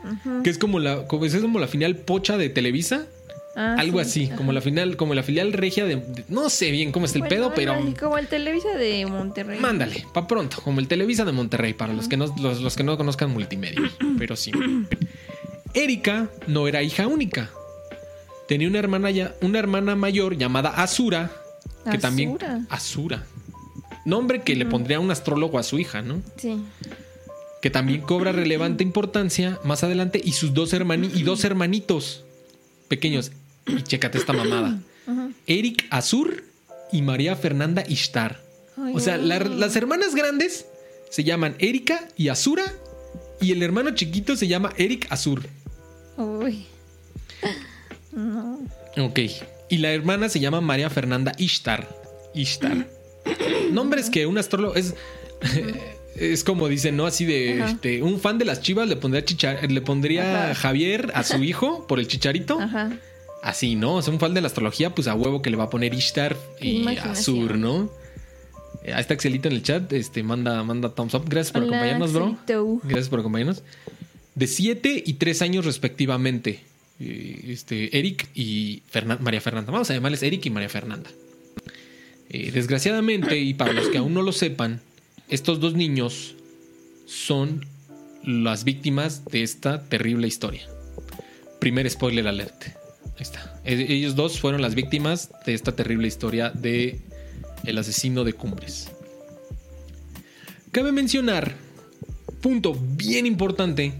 [0.04, 0.42] Ujú.
[0.44, 3.06] Que es como la, como, es como la final pocha de Televisa.
[3.54, 4.36] Ah, Algo sí, así, ajá.
[4.36, 7.22] como la final, como la filial regia de, de- No sé bien cómo está el
[7.24, 7.74] Bueno, pedo, pero.
[8.00, 9.60] Como el Televisa de Monterrey.
[9.60, 12.82] Mándale, pa' pronto, como el Televisa de Monterrey, para los que no, los, los que
[12.82, 13.80] no conozcan multimedia.
[14.18, 14.52] Pero sí.
[15.74, 17.50] Erika no era hija única.
[18.48, 21.30] Tenía una hermana ya, una hermana mayor llamada Azura.
[21.90, 22.30] Que también.
[22.36, 22.60] Azura.
[22.70, 23.26] Azura.
[24.04, 26.22] Nombre que le pondría un astrólogo a su hija, ¿no?
[26.36, 26.58] Sí.
[27.60, 32.24] que también cobra relevante importancia más adelante y sus dos hermani y dos hermanitos
[32.88, 33.30] pequeños.
[33.66, 34.78] Y chécate esta mamada.
[35.06, 35.28] Ajá.
[35.46, 36.44] Eric Azur
[36.92, 38.40] y María Fernanda Ishtar.
[38.76, 40.66] Ay, O sea, la- las hermanas grandes
[41.10, 42.64] se llaman Erika y Azura
[43.40, 45.42] y el hermano chiquito se llama Eric Azur.
[46.16, 46.66] Uy.
[48.12, 48.60] No.
[48.98, 49.18] Ok.
[49.68, 51.88] Y la hermana se llama María Fernanda Ishtar.
[52.34, 52.86] Ishtar.
[53.72, 54.94] Nombres que un astrólogo es.
[56.14, 57.06] Es como dicen, ¿no?
[57.06, 60.54] Así de este, un fan de las chivas le pondría chicha- le pondría.
[60.54, 62.60] Javier a su hijo por el chicharito.
[62.60, 62.92] Ajá.
[63.42, 63.96] Así, ¿no?
[63.96, 65.92] O sea, un fan de la astrología, pues a huevo que le va a poner
[65.94, 66.86] Ishtar y.
[66.98, 67.90] Azur, ¿no?
[68.84, 71.24] Eh, Ahí está Excelito en el chat, este, manda, manda thumbs up.
[71.28, 72.24] Gracias por Hola, acompañarnos, bro.
[72.26, 72.80] Axelito.
[72.84, 73.62] Gracias por acompañarnos.
[74.34, 76.60] De 7 y 3 años respectivamente.
[77.00, 79.72] Eh, Este, Eric y Fernan- María Fernanda.
[79.72, 81.10] Vamos a llamarles Eric y María Fernanda.
[82.30, 84.80] Eh, desgraciadamente, y para los que aún no lo sepan,
[85.28, 86.34] estos dos niños
[87.06, 87.66] son
[88.24, 90.62] las víctimas de esta terrible historia.
[91.60, 92.66] Primer spoiler alert.
[93.16, 93.60] Ahí está.
[93.64, 97.00] E- Ellos dos fueron las víctimas de esta terrible historia de
[97.64, 98.90] el asesino de Cumbres.
[100.70, 101.54] Cabe mencionar,
[102.40, 103.92] punto bien importante,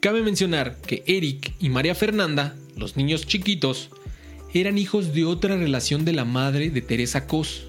[0.00, 3.90] cabe mencionar que Eric y María Fernanda, los niños chiquitos,
[4.54, 7.66] eran hijos de otra relación de la madre de Teresa Cos.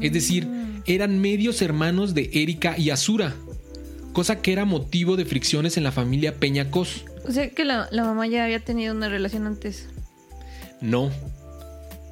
[0.00, 0.46] Es decir,
[0.84, 3.34] eran medios hermanos de Erika y Azura,
[4.12, 7.04] cosa que era motivo de fricciones en la familia Peña Cos.
[7.26, 9.88] O sea que la, la mamá ya había tenido una relación antes.
[10.80, 11.10] No.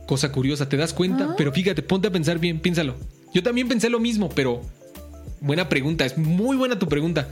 [0.06, 1.28] Cosa curiosa, ¿te das cuenta?
[1.30, 1.34] Ah.
[1.36, 2.94] Pero fíjate, ponte a pensar bien, piénsalo.
[3.32, 4.62] Yo también pensé lo mismo, pero
[5.40, 7.28] buena pregunta, es muy buena tu pregunta.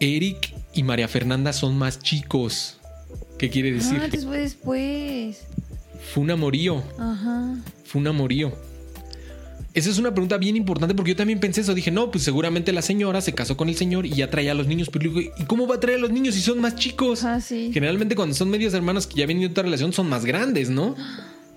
[0.00, 2.78] Eric y María Fernanda son más chicos.
[3.38, 4.00] ¿Qué quiere decir?
[4.02, 5.44] Ah, fue después.
[6.12, 7.56] Fue un amorío, Ajá.
[7.84, 8.52] fue un amorío.
[9.74, 11.74] Esa es una pregunta bien importante porque yo también pensé eso.
[11.74, 14.54] Dije, no, pues seguramente la señora se casó con el señor y ya traía a
[14.54, 14.88] los niños.
[14.88, 17.24] Pero digo, ¿y cómo va a traer a los niños si son más chicos?
[17.24, 17.70] Ajá, sí.
[17.74, 20.94] Generalmente cuando son medios hermanos que ya vienen de otra relación son más grandes, ¿no?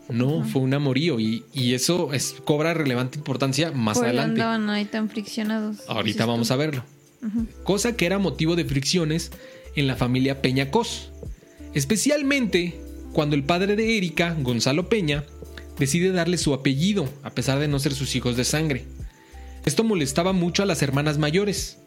[0.10, 4.42] No, fue un amorío y, y eso es, cobra relevante importancia más Por adelante.
[4.42, 5.78] andaban ahí tan friccionados.
[5.88, 6.84] Ahorita vamos a verlo.
[7.64, 9.32] Cosa que era motivo de fricciones
[9.76, 11.12] en la familia Peñacos.
[11.74, 12.80] Especialmente
[13.12, 15.24] cuando el padre de Erika, Gonzalo Peña,
[15.80, 18.86] decide darle su apellido, a pesar de no ser sus hijos de sangre.
[19.66, 21.78] Esto molestaba mucho a las hermanas mayores.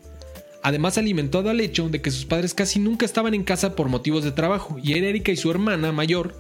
[0.62, 4.24] Además, alimentado al hecho de que sus padres casi nunca estaban en casa por motivos
[4.24, 6.34] de trabajo, y era Erika y su hermana mayor,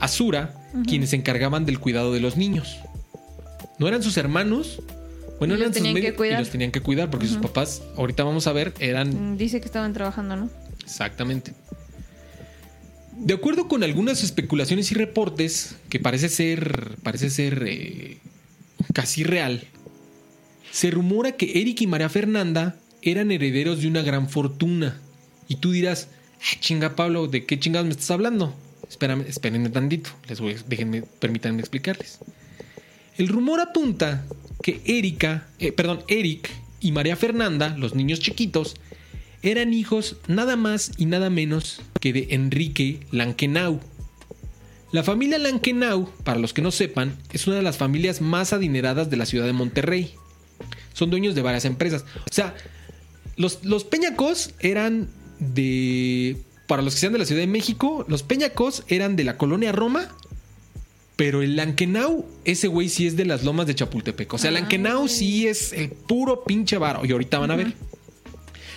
[0.00, 0.54] Azura,
[0.88, 2.78] quienes se encargaban del cuidado de los niños.
[3.78, 4.80] No eran sus hermanos,
[5.38, 8.46] bueno, Y eran sus medios- y los tenían que cuidar porque sus papás, ahorita vamos
[8.46, 10.50] a ver, eran Dice que estaban trabajando, ¿no?
[10.82, 11.52] Exactamente.
[13.16, 18.18] De acuerdo con algunas especulaciones y reportes, que parece ser, parece ser eh,
[18.94, 19.64] casi real,
[20.70, 25.00] se rumora que Eric y María Fernanda eran herederos de una gran fortuna.
[25.46, 26.08] Y tú dirás,
[26.40, 28.56] "Ah, chinga Pablo, ¿de qué chingados me estás hablando?
[28.88, 32.18] Espérame, espérenme tantito, les voy, déjenme, permítanme explicarles.
[33.16, 34.24] El rumor apunta
[34.62, 38.76] que Erika, eh, perdón, Eric y María Fernanda, los niños chiquitos,
[39.42, 43.80] eran hijos nada más y nada menos que de Enrique Lankenau.
[44.92, 49.10] La familia Lankenau, para los que no sepan, es una de las familias más adineradas
[49.10, 50.14] de la ciudad de Monterrey.
[50.92, 52.04] Son dueños de varias empresas.
[52.30, 52.54] O sea,
[53.36, 56.36] los, los Peñacos eran de...
[56.68, 59.72] Para los que sean de la Ciudad de México, los Peñacos eran de la colonia
[59.72, 60.08] Roma,
[61.16, 64.32] pero el Lankenau, ese güey sí es de las lomas de Chapultepec.
[64.32, 67.04] O sea, Ah, Lankenau sí es el puro pinche varo.
[67.04, 67.74] Y ahorita van a ver.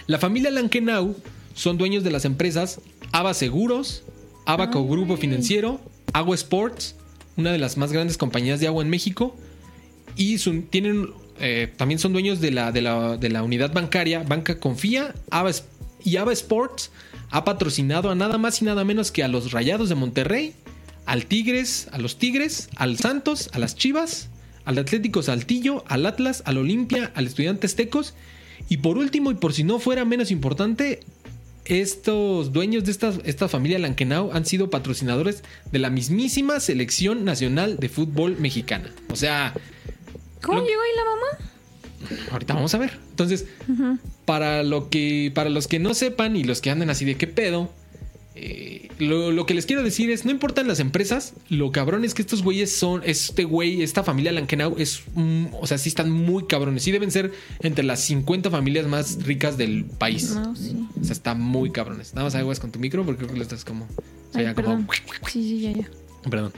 [0.07, 1.15] La familia Lankenau
[1.55, 2.79] son dueños de las empresas
[3.11, 4.03] Ava Seguros,
[4.45, 5.79] Abaco Grupo Financiero,
[6.13, 6.95] Agua Sports,
[7.37, 9.35] una de las más grandes compañías de agua en México,
[10.15, 10.37] y
[10.69, 15.13] tienen eh, también son dueños de la, de, la, de la unidad bancaria Banca Confía
[15.31, 15.51] Ava
[16.01, 16.91] y Ava Sports
[17.31, 20.53] ha patrocinado a nada más y nada menos que a los Rayados de Monterrey,
[21.05, 24.29] al Tigres, a los Tigres, al Santos, a las Chivas,
[24.63, 28.13] al Atlético Saltillo, al Atlas, al Olimpia, al Estudiantes Tecos
[28.69, 31.01] y por último y por si no fuera menos importante,
[31.65, 37.77] estos dueños de esta, esta familia Lankenau han sido patrocinadores de la mismísima selección nacional
[37.77, 38.91] de fútbol mexicana.
[39.09, 39.53] O sea,
[40.41, 41.51] ¿Cómo llegó ahí la mamá?
[42.31, 42.99] ahorita vamos a ver.
[43.09, 43.45] Entonces,
[44.25, 47.27] para lo que para los que no sepan y los que anden así de qué
[47.27, 47.71] pedo,
[48.37, 52.13] eh, lo, lo que les quiero decir es, no importan las empresas, lo cabrón es
[52.13, 56.11] que estos güeyes son, este güey, esta familia Lankenau es, mm, o sea, sí están
[56.11, 60.31] muy cabrones, sí deben ser entre las 50 familias más ricas del país.
[60.31, 60.75] No, sí.
[60.99, 62.13] O sea, está muy cabrones.
[62.13, 63.87] Nada más aguas con tu micro porque creo que lo estás como...
[64.33, 64.85] Ay, como-.
[65.27, 65.89] Sí, sí, ya, ya.
[66.29, 66.51] Perdón.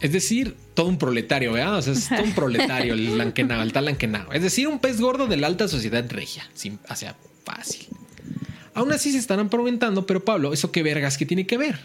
[0.00, 1.78] Es decir, todo un proletario, ¿verdad?
[1.78, 4.32] O sea, es todo un proletario el lanquenao, el tal lanquenao.
[4.32, 6.48] Es decir, un pez gordo de la alta sociedad regia.
[6.54, 7.88] Sin, o sea, fácil.
[8.78, 11.78] Aún así se estarán preguntando, pero Pablo, ¿eso qué vergas que tiene que ver?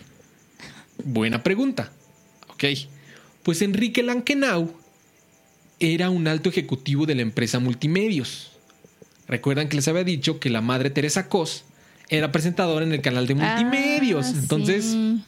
[1.04, 1.92] Buena pregunta.
[2.50, 2.64] Ok.
[3.44, 4.72] Pues Enrique Lankenau
[5.80, 8.52] era un alto ejecutivo de la empresa Multimedios.
[9.28, 11.64] Recuerdan que les había dicho que la madre Teresa Cos
[12.10, 14.28] era presentadora en el canal de Multimedios.
[14.28, 15.24] Ah, Entonces, sí.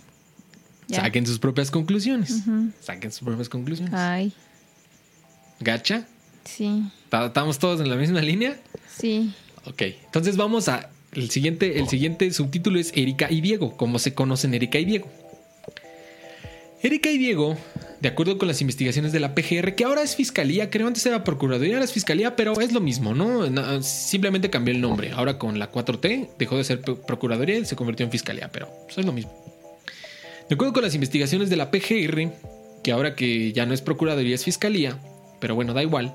[0.91, 2.43] Saquen sus propias conclusiones.
[2.81, 3.93] Saquen sus propias conclusiones.
[3.93, 4.33] Ay,
[5.59, 6.05] ¿Gacha?
[6.43, 8.55] sí, ¿Ta- ¿Estamos todos en la misma línea?
[8.97, 9.33] sí.
[9.65, 9.81] Ok.
[10.05, 10.91] Entonces vamos a.
[11.15, 13.75] El siguiente, el siguiente subtítulo es Erika y Diego.
[13.77, 15.07] ¿Cómo se conocen Erika y Diego?
[16.83, 17.57] Erika y Diego,
[18.01, 21.23] de acuerdo con las investigaciones de la PGR, que ahora es fiscalía, creo antes era
[21.23, 23.49] procuraduría, ahora es fiscalía, pero es lo mismo, ¿no?
[23.49, 25.11] Na- Simplemente cambió el nombre.
[25.11, 28.69] Ahora con la 4T dejó de ser pro- procuraduría y se convirtió en fiscalía, pero
[28.87, 29.31] eso es lo mismo.
[30.47, 32.31] De acuerdo con las investigaciones de la PGR,
[32.83, 34.99] que ahora que ya no es procuraduría es fiscalía,
[35.39, 36.13] pero bueno, da igual.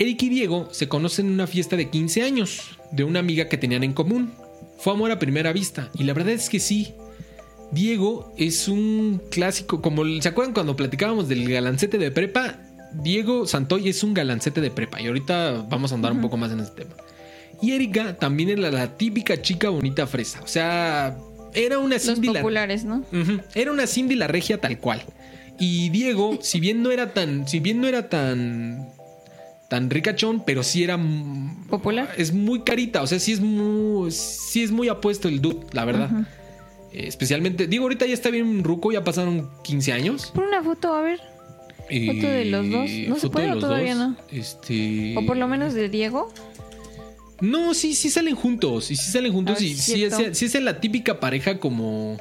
[0.00, 3.58] Eric y Diego se conocen en una fiesta de 15 años de una amiga que
[3.58, 4.32] tenían en común.
[4.78, 6.94] Fue amor a primera vista y la verdad es que sí.
[7.70, 12.56] Diego es un clásico, como ¿se acuerdan cuando platicábamos del galancete de prepa?
[12.94, 16.50] Diego Santoy es un galancete de prepa y ahorita vamos a andar un poco más
[16.50, 16.94] en ese tema.
[17.60, 21.14] Y Erika también era la típica chica bonita fresa, o sea,
[21.52, 23.04] era una Los Cindy la- populares, ¿no?
[23.54, 25.02] Era una Cindy la regia tal cual.
[25.58, 28.88] Y Diego, si bien no era tan, si bien no era tan,
[29.70, 30.98] tan ricachón, pero sí era
[31.70, 32.12] ¿Popular?
[32.18, 35.84] Es muy carita, o sea, sí es muy, sí es muy apuesto el dude, la
[35.84, 36.10] verdad.
[36.92, 40.32] Eh, especialmente, digo, ahorita ya está bien ruco, ya pasaron 15 años.
[40.34, 41.20] Pon una foto, a ver.
[41.82, 42.90] Foto de los dos.
[43.06, 44.16] ¿No se puede o todavía no?
[44.32, 45.16] Este.
[45.16, 46.32] O por lo menos de Diego.
[47.40, 48.90] No, sí, sí salen juntos.
[48.90, 49.58] Y sí salen juntos.
[49.60, 50.34] Ah, y sí, sí es, cierto.
[50.34, 52.20] sí es la típica pareja como.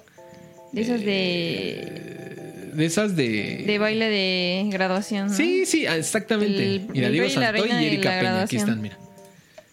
[0.72, 2.39] De esas Eh,
[2.74, 3.64] de, esas de.
[3.66, 5.28] de baile de graduación.
[5.28, 5.34] ¿no?
[5.34, 6.64] Sí, sí, ah, exactamente.
[6.76, 8.42] El- mira, el Diego y Santoy y Erika Peña.
[8.44, 8.98] Aquí están, mira.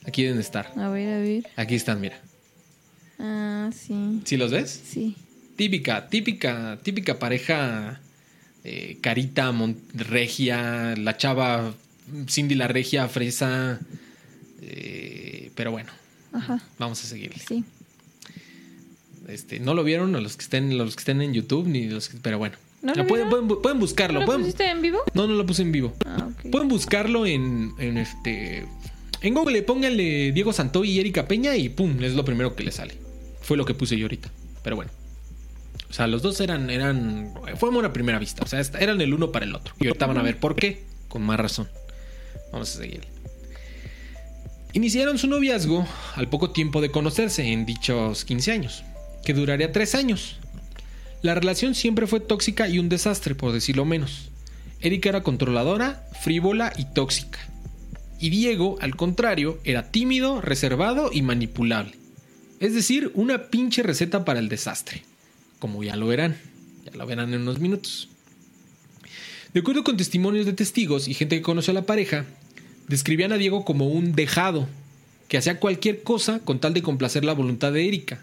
[0.04, 0.72] Aquí deben estar.
[0.76, 1.46] A ver, a ver.
[1.56, 2.20] Aquí están, mira.
[3.18, 4.20] Ah, sí.
[4.24, 4.80] ¿Sí los ves?
[4.88, 5.16] Sí.
[5.56, 8.00] Típica, típica, típica pareja
[8.62, 11.74] eh, carita, mon- regia, la chava
[12.28, 13.80] Cindy la regia, fresa.
[14.62, 15.90] eh, pero bueno,
[16.32, 16.60] Ajá.
[16.78, 17.42] vamos a seguirle.
[17.48, 17.64] Sí.
[19.28, 22.08] Este, no lo vieron a los que estén, los que estén en YouTube, ni los
[22.08, 22.56] que, pero bueno.
[22.86, 23.48] ¿No lo pueden, vieron?
[23.48, 24.20] pueden, pueden buscarlo.
[24.20, 25.02] ¿No lo pusiste en vivo?
[25.12, 25.92] no, no lo puse en vivo.
[26.04, 26.28] Ah.
[26.50, 28.66] Pueden buscarlo en, en este.
[29.22, 32.70] En Google, pónganle Diego Santoy y Erika Peña y pum, es lo primero que le
[32.70, 32.94] sale.
[33.40, 34.30] Fue lo que puse yo ahorita.
[34.62, 34.90] Pero bueno.
[35.90, 36.70] O sea, los dos eran.
[36.70, 38.44] eran fue amor a primera vista.
[38.44, 39.74] O sea, eran el uno para el otro.
[39.80, 40.84] Y ahorita van a ver por qué.
[41.08, 41.68] Con más razón.
[42.52, 43.00] Vamos a seguir.
[44.72, 48.84] Iniciaron su noviazgo al poco tiempo de conocerse en dichos 15 años,
[49.24, 50.38] que duraría 3 años.
[51.22, 54.30] La relación siempre fue tóxica y un desastre, por decirlo menos.
[54.80, 57.38] Erika era controladora, frívola y tóxica.
[58.20, 61.94] Y Diego, al contrario, era tímido, reservado y manipulable.
[62.60, 65.02] Es decir, una pinche receta para el desastre.
[65.58, 66.36] Como ya lo verán.
[66.84, 68.08] Ya lo verán en unos minutos.
[69.52, 72.26] De acuerdo con testimonios de testigos y gente que conoció a la pareja,
[72.88, 74.68] describían a Diego como un dejado,
[75.28, 78.22] que hacía cualquier cosa con tal de complacer la voluntad de Erika.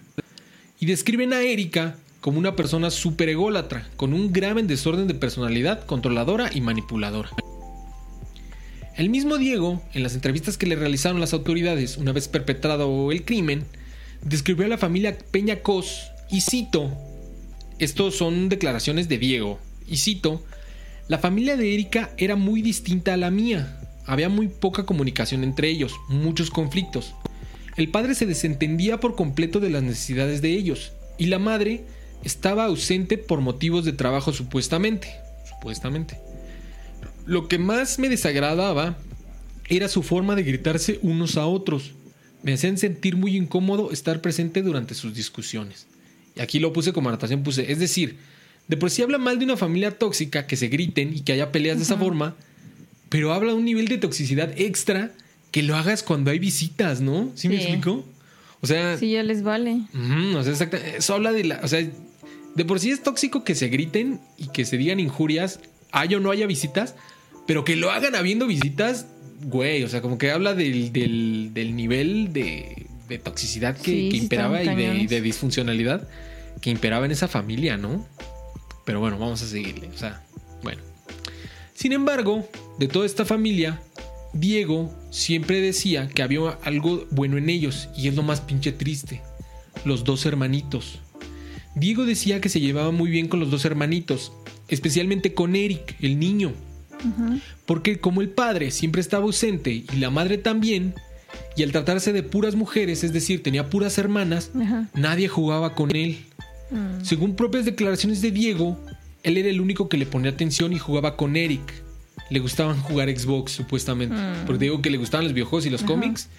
[0.79, 5.85] Y describen a Erika como una persona súper ególatra, con un grave desorden de personalidad,
[5.85, 7.29] controladora y manipuladora.
[8.95, 13.25] El mismo Diego, en las entrevistas que le realizaron las autoridades una vez perpetrado el
[13.25, 13.65] crimen,
[14.21, 16.93] describió a la familia Peña Cos y cito,
[17.77, 20.45] estos son declaraciones de Diego, y cito,
[21.09, 25.67] la familia de Erika era muy distinta a la mía, había muy poca comunicación entre
[25.67, 27.15] ellos, muchos conflictos.
[27.75, 31.83] El padre se desentendía por completo de las necesidades de ellos, y la madre
[32.23, 35.09] estaba ausente por motivos de trabajo supuestamente,
[35.49, 36.17] supuestamente.
[37.25, 38.97] Lo que más me desagradaba
[39.69, 41.91] era su forma de gritarse unos a otros.
[42.43, 45.87] Me hacían sentir muy incómodo estar presente durante sus discusiones.
[46.35, 48.17] Y aquí lo puse como anotación, puse, es decir,
[48.67, 51.51] de por sí habla mal de una familia tóxica, que se griten y que haya
[51.51, 52.35] peleas de esa forma,
[53.09, 55.11] pero habla de un nivel de toxicidad extra
[55.51, 57.31] que lo hagas cuando hay visitas, ¿no?
[57.35, 58.03] ¿Sí, me explico?
[58.61, 59.81] O sea, Sí, ya les vale.
[60.35, 61.59] O sea, exacta- eso habla de la.
[61.63, 61.85] O sea,
[62.55, 65.59] de por sí es tóxico que se griten y que se digan injurias,
[65.91, 66.95] haya o no haya visitas,
[67.47, 69.07] pero que lo hagan habiendo visitas,
[69.41, 69.83] güey.
[69.83, 74.17] O sea, como que habla del, del, del nivel de, de toxicidad que, Sí, que
[74.17, 76.07] sí imperaba y de, y de disfuncionalidad
[76.61, 78.07] que imperaba en esa familia, ¿no?
[78.85, 79.89] Pero bueno, vamos a seguirle.
[79.93, 80.23] O sea,
[80.61, 80.81] bueno.
[81.73, 82.47] Sin embargo,
[82.79, 83.81] de toda esta familia,
[84.33, 89.21] Diego siempre decía que había algo bueno en ellos y es lo más pinche triste.
[89.83, 90.99] Los dos hermanitos.
[91.75, 94.31] Diego decía que se llevaba muy bien con los dos hermanitos,
[94.67, 96.53] especialmente con Eric, el niño,
[97.65, 100.93] porque como el padre siempre estaba ausente y la madre también,
[101.55, 104.51] y al tratarse de puras mujeres, es decir, tenía puras hermanas,
[104.93, 106.17] nadie jugaba con él.
[106.71, 107.03] Mm.
[107.03, 108.79] Según propias declaraciones de Diego,
[109.23, 111.73] él era el único que le ponía atención y jugaba con Eric.
[112.29, 114.15] Le gustaban jugar Xbox, supuestamente.
[114.15, 114.45] Mm.
[114.45, 116.29] Porque Diego que le gustaban los videojuegos y los cómics.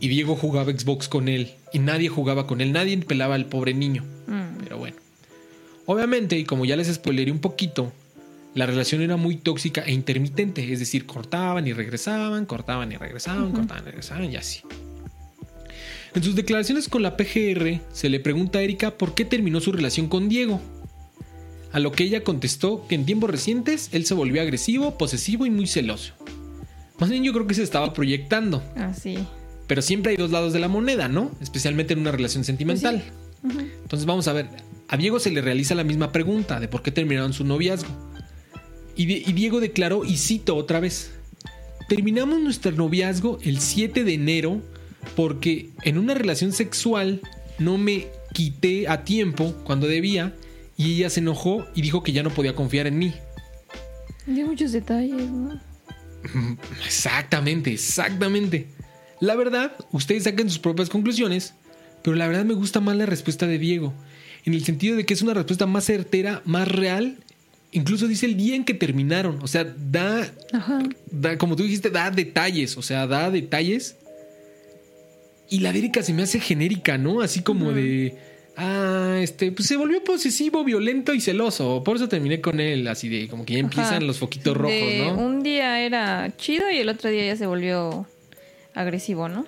[0.00, 1.54] Y Diego jugaba Xbox con él.
[1.72, 2.72] Y nadie jugaba con él.
[2.72, 4.04] Nadie pelaba al pobre niño.
[4.64, 4.96] Pero bueno.
[5.86, 7.92] Obviamente, y como ya les spoileré un poquito,
[8.54, 10.72] la relación era muy tóxica e intermitente.
[10.72, 14.62] Es decir, cortaban y regresaban, cortaban y regresaban, cortaban y regresaban y así.
[16.14, 19.72] En sus declaraciones con la PGR, se le pregunta a Erika por qué terminó su
[19.72, 20.60] relación con Diego.
[21.72, 25.50] A lo que ella contestó que en tiempos recientes él se volvió agresivo, posesivo y
[25.50, 26.14] muy celoso.
[27.00, 29.18] Más bien yo creo que se estaba proyectando, Así.
[29.66, 31.32] pero siempre hay dos lados de la moneda, ¿no?
[31.40, 33.02] Especialmente en una relación sentimental.
[33.44, 34.48] Entonces vamos a ver,
[34.88, 37.90] a Diego se le realiza la misma pregunta de por qué terminaron su noviazgo.
[38.96, 41.12] Y, y Diego declaró, y cito otra vez,
[41.88, 44.62] terminamos nuestro noviazgo el 7 de enero
[45.16, 47.20] porque en una relación sexual
[47.58, 50.34] no me quité a tiempo cuando debía
[50.76, 53.14] y ella se enojó y dijo que ya no podía confiar en mí.
[54.26, 55.60] Hay muchos detalles, ¿no?
[56.84, 58.68] Exactamente, exactamente.
[59.20, 61.54] La verdad, ustedes saquen sus propias conclusiones,
[62.04, 63.94] pero la verdad me gusta más la respuesta de Diego,
[64.44, 67.16] en el sentido de que es una respuesta más certera, más real.
[67.72, 70.30] Incluso dice el día en que terminaron, o sea, da,
[71.10, 73.96] da como tú dijiste, da detalles, o sea, da detalles.
[75.48, 77.22] Y la Erika se me hace genérica, ¿no?
[77.22, 78.14] Así como de,
[78.58, 83.08] ah, este, pues se volvió posesivo, violento y celoso, por eso terminé con él, así
[83.08, 84.00] de, como que ya empiezan Ajá.
[84.00, 85.14] los foquitos rojos, De ¿no?
[85.14, 88.06] Un día era chido y el otro día ya se volvió
[88.74, 89.46] agresivo, ¿no?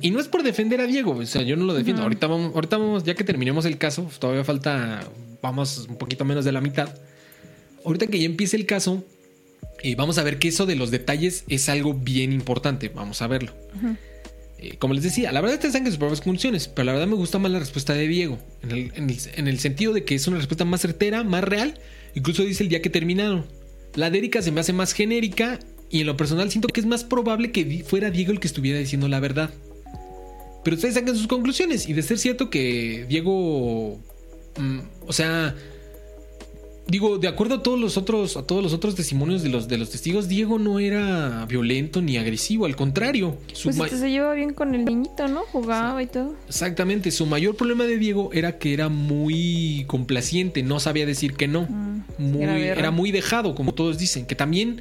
[0.00, 2.02] Y no es por defender a Diego, o sea, yo no lo defiendo.
[2.02, 5.00] Ahorita vamos, ahorita vamos, ya que terminemos el caso, todavía falta,
[5.42, 6.88] vamos un poquito menos de la mitad.
[7.84, 9.04] Ahorita que ya empiece el caso,
[9.82, 12.88] eh, vamos a ver que eso de los detalles es algo bien importante.
[12.88, 13.52] Vamos a verlo.
[14.58, 17.06] Eh, como les decía, la verdad ustedes saben que sus propias conclusiones, pero la verdad
[17.08, 20.04] me gusta más la respuesta de Diego, en el, en el- en el sentido de
[20.04, 21.74] que es una respuesta más certera, más real,
[22.14, 23.44] incluso dice el día que terminaron.
[23.94, 25.58] La de Erika se me hace más genérica
[25.90, 28.78] y en lo personal siento que es más probable que fuera Diego el que estuviera
[28.78, 29.50] diciendo la verdad.
[30.64, 31.88] Pero ustedes saquen sus conclusiones.
[31.88, 33.98] Y de ser cierto que Diego.
[34.58, 35.54] mm, o sea.
[36.88, 39.76] Digo, de acuerdo a todos los otros, a todos los otros testimonios de los, de
[39.76, 43.38] los testigos, Diego no era violento ni agresivo, al contrario.
[43.52, 45.40] Su Pues este se lleva bien con el niñito, ¿no?
[45.50, 46.36] Jugaba y todo.
[46.48, 51.48] Exactamente, su mayor problema de Diego era que era muy complaciente, no sabía decir que
[51.48, 51.62] no.
[51.68, 54.80] Mm, Muy- era muy dejado, como todos dicen, que también,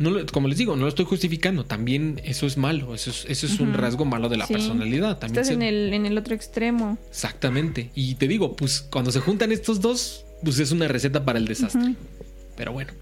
[0.00, 3.24] no lo- como les digo, no lo estoy justificando, también eso es malo, eso es,
[3.28, 4.54] eso es un rasgo malo de la Sí.
[4.54, 5.18] personalidad.
[5.18, 6.98] También Estás se- en el, en el otro extremo.
[7.10, 11.38] Exactamente, y te digo, pues cuando se juntan estos dos, pues es una receta para
[11.38, 11.94] el desastre.
[12.56, 12.92] Pero bueno.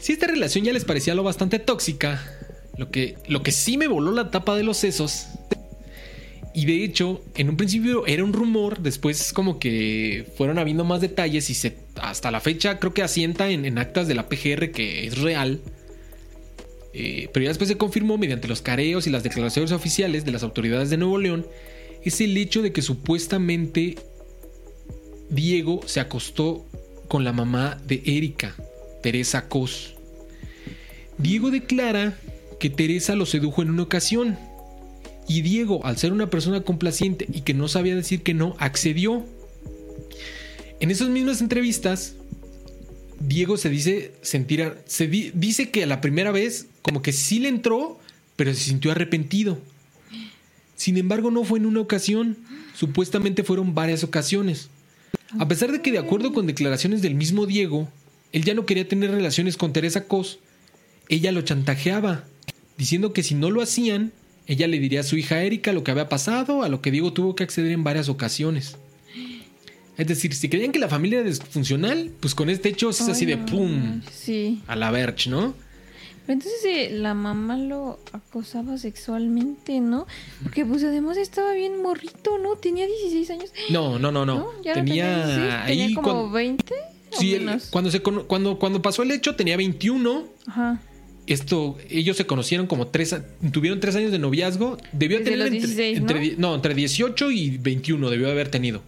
[0.00, 2.22] Si esta relación ya les parecía lo bastante tóxica,
[2.76, 5.26] lo que, lo que sí me voló la tapa de los sesos.
[6.52, 11.00] Y de hecho, en un principio era un rumor, después como que fueron habiendo más
[11.00, 15.06] detalles y se, hasta la fecha creo que asienta en, actas de la PGR que
[15.06, 15.60] es real.
[16.92, 20.42] Eh, pero ya después se confirmó mediante los careos y las declaraciones oficiales de las
[20.42, 21.46] autoridades de Nuevo León,
[22.02, 23.96] es el hecho de que supuestamente
[25.28, 26.66] Diego se acostó
[27.06, 28.56] con la mamá de Erika,
[29.02, 29.94] Teresa Cos.
[31.18, 32.18] Diego declara
[32.58, 34.36] que Teresa lo sedujo en una ocasión
[35.28, 39.24] y Diego, al ser una persona complaciente y que no sabía decir que no, accedió.
[40.80, 42.14] En esas mismas entrevistas,
[43.20, 47.48] Diego se dice sentir, se di- dice que la primera vez como que sí le
[47.48, 47.98] entró,
[48.36, 49.58] pero se sintió arrepentido.
[50.74, 52.38] Sin embargo, no fue en una ocasión,
[52.74, 54.70] supuestamente fueron varias ocasiones.
[55.38, 57.88] A pesar de que de acuerdo con declaraciones del mismo Diego,
[58.32, 60.38] él ya no quería tener relaciones con Teresa Cos,
[61.08, 62.24] ella lo chantajeaba,
[62.78, 64.12] diciendo que si no lo hacían,
[64.52, 67.12] ella le diría a su hija Erika lo que había pasado, a lo que Diego
[67.12, 68.76] tuvo que acceder en varias ocasiones.
[69.96, 73.26] Es decir, si creían que la familia era disfuncional, pues con este hecho es así
[73.26, 74.60] de pum, Sí.
[74.66, 75.54] a la verge, ¿no?
[76.26, 80.06] Pero entonces eh, la mamá lo acosaba sexualmente, ¿no?
[80.42, 82.56] Porque pues además estaba bien morrito, ¿no?
[82.56, 83.50] Tenía 16 años.
[83.68, 84.48] No, no, no, no.
[84.62, 86.74] Ya no tenía, 16, ahí tenía como cuando, 20
[87.12, 90.24] o sí, él- cuando, se, cuando, cuando pasó el hecho tenía 21.
[90.46, 90.80] Ajá.
[91.26, 93.14] Esto, ellos se conocieron como tres,
[93.52, 94.78] tuvieron tres años de noviazgo.
[94.92, 96.54] Debió Desde tener entre, 16, entre ¿no?
[96.54, 98.82] entre 18 y 21 debió haber tenido.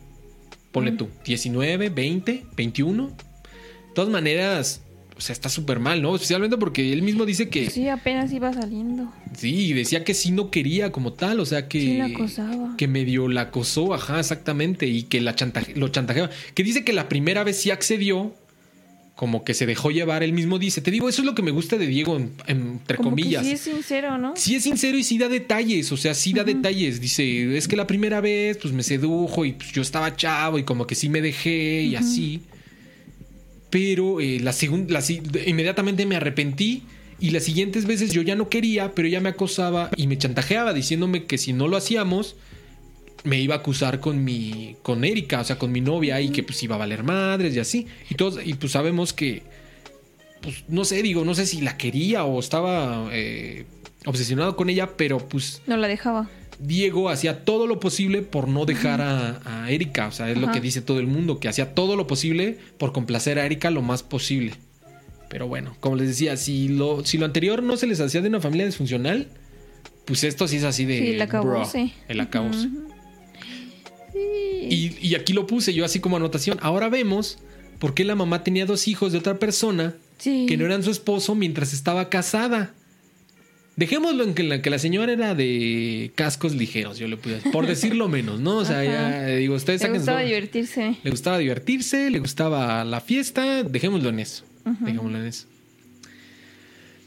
[0.73, 0.97] Ponle Mm.
[0.97, 3.09] tú, 19, 20, 21.
[3.09, 4.81] De todas maneras,
[5.17, 6.15] o sea, está súper mal, ¿no?
[6.17, 9.13] Especialmente porque él mismo dice que Sí, apenas iba saliendo.
[9.37, 12.75] sí, decía que sí no quería como tal, o sea que Sí, la acosaba.
[12.79, 16.31] que medio la acosó, ajá, exactamente, y que la chantaje, lo chantajeaba.
[16.55, 18.35] Que dice que la primera vez sí accedió,
[19.15, 20.81] como que se dejó llevar, él mismo dice.
[20.81, 23.43] Te digo, eso es lo que me gusta de Diego, en- entre Como comillas.
[23.43, 24.35] Que sí es sincero, ¿no?
[24.37, 27.01] Sí es sincero y sí da detalles, o sea, sí da detalles.
[27.01, 30.65] Dice, es que la primera vez pues me sedujo y pues, yo estaba chavo y
[30.65, 32.41] como que sí me dejé y así.
[33.71, 35.01] Pero eh, la segunda,
[35.47, 36.83] inmediatamente me arrepentí
[37.21, 40.75] y las siguientes veces yo ya no quería, pero ella me acosaba y me chantajeaba
[40.75, 42.37] diciéndome que si no lo hacíamos
[43.25, 46.43] me iba a acusar con mi con Erika, o sea, con mi novia y que
[46.43, 47.87] pues iba a valer madres y así.
[48.11, 49.43] Y todos y pues sabemos que
[50.41, 53.65] pues no sé, digo, no sé si la quería o estaba eh,
[54.07, 56.29] obsesionado con ella, pero pues No la dejaba.
[56.59, 60.09] Diego hacía todo lo posible por no dejar a, a Erika.
[60.09, 62.93] O sea, es lo que dice todo el mundo, que hacía todo lo posible por
[62.93, 64.55] complacer a Erika lo más posible.
[65.29, 68.29] Pero bueno, como les decía, si lo, si lo anterior no se les hacía de
[68.29, 69.29] una familia disfuncional,
[70.05, 70.99] pues esto sí es así de...
[70.99, 71.79] Sí, el acabose.
[71.85, 72.61] bro, el acabose.
[72.61, 72.71] Sí.
[74.71, 76.59] Y, y aquí lo puse yo así como anotación.
[76.63, 77.39] Ahora vemos
[77.79, 80.47] por qué la mamá tenía dos hijos de otra persona Sí.
[80.49, 82.75] que no eran su esposo mientras estaba casada.
[83.75, 87.67] Dejémoslo en que la, que la señora era de cascos ligeros, yo le pude por
[87.67, 88.59] decirlo menos, ¿no?
[88.59, 88.85] O sea, Ajá.
[88.85, 90.97] ya eh, digo, ustedes Le su- gustaba divertirse.
[91.03, 94.45] Le gustaba divertirse, le gustaba la fiesta, dejémoslo en eso.
[94.81, 95.47] Dejémoslo en eso.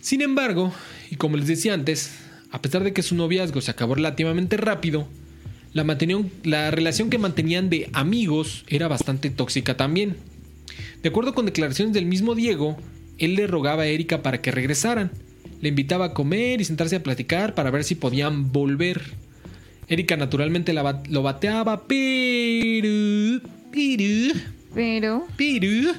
[0.02, 0.74] Sin embargo,
[1.10, 2.12] y como les decía antes,
[2.52, 5.08] a pesar de que su noviazgo se acabó relativamente rápido,
[5.76, 10.16] la, mantenían- la relación que mantenían de amigos era bastante tóxica también.
[11.04, 12.78] De acuerdo con declaraciones del mismo Diego,
[13.18, 15.12] él le rogaba a Erika para que regresaran.
[15.62, 19.02] Le invitaba a comer y sentarse a platicar para ver si podían volver.
[19.90, 23.42] Erika naturalmente la lo bateaba, pero...
[23.74, 24.34] Pero...
[24.74, 25.28] Pero.
[25.36, 25.92] Pero...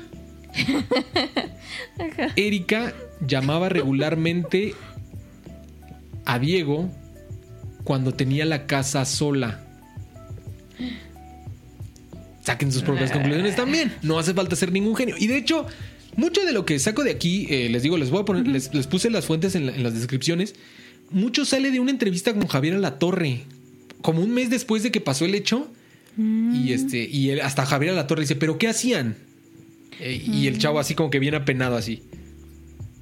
[2.37, 4.75] Erika llamaba regularmente
[6.25, 6.91] a Diego
[7.85, 9.66] cuando tenía la casa sola.
[12.45, 13.93] Saquen sus propias conclusiones también.
[14.03, 15.17] No hace falta ser ningún genio.
[15.19, 15.67] Y de hecho,
[16.17, 18.73] mucho de lo que saco de aquí, eh, les digo, les voy a poner, les,
[18.73, 20.55] les puse las fuentes en, la- en las descripciones.
[21.11, 23.41] Mucho sale de una entrevista con Javier Alatorre.
[24.01, 25.69] Como un mes después de que pasó el hecho.
[26.19, 29.17] Y este, y él- hasta Javier Alatorre dice, ¿pero qué hacían?
[30.01, 32.03] Eh, y el chavo así como que bien apenado así.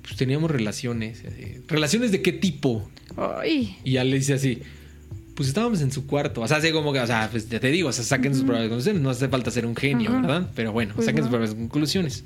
[0.03, 1.22] Pues teníamos relaciones.
[1.27, 1.59] así.
[1.68, 2.89] ¿Relaciones de qué tipo?
[3.16, 3.77] Ay.
[3.85, 4.59] Y ya le dice así.
[5.35, 6.41] Pues estábamos en su cuarto.
[6.43, 8.45] O sea, así como que, o sea, pues ya te digo, o sea, saquen sus
[8.45, 9.03] propias conclusiones.
[9.03, 10.12] No hace falta ser un genio.
[10.12, 10.49] ¿verdad?
[10.55, 11.26] Pero bueno, Pues saquen no.
[11.26, 12.24] sus propias conclusiones.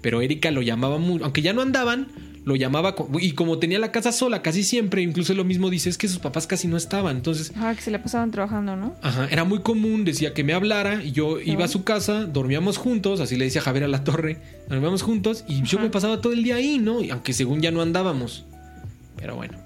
[0.00, 2.08] Pero Erika lo llamaba mucho, aunque ya no andaban,
[2.46, 5.98] lo llamaba, y como tenía la casa sola casi siempre, incluso lo mismo dice, es
[5.98, 7.16] que sus papás casi no estaban.
[7.18, 8.94] Entonces, Ajá, que se la pasaban trabajando, ¿no?
[9.02, 12.78] Ajá, era muy común, decía que me hablara y yo iba a su casa, dormíamos
[12.78, 14.38] juntos, así le decía Javier a la torre,
[14.70, 17.02] dormíamos juntos y yo me pasaba todo el día ahí, ¿no?
[17.02, 18.46] Y aunque según ya no andábamos.
[19.16, 19.58] Pero bueno.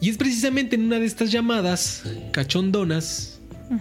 [0.00, 3.40] Y es precisamente en una de estas llamadas cachondonas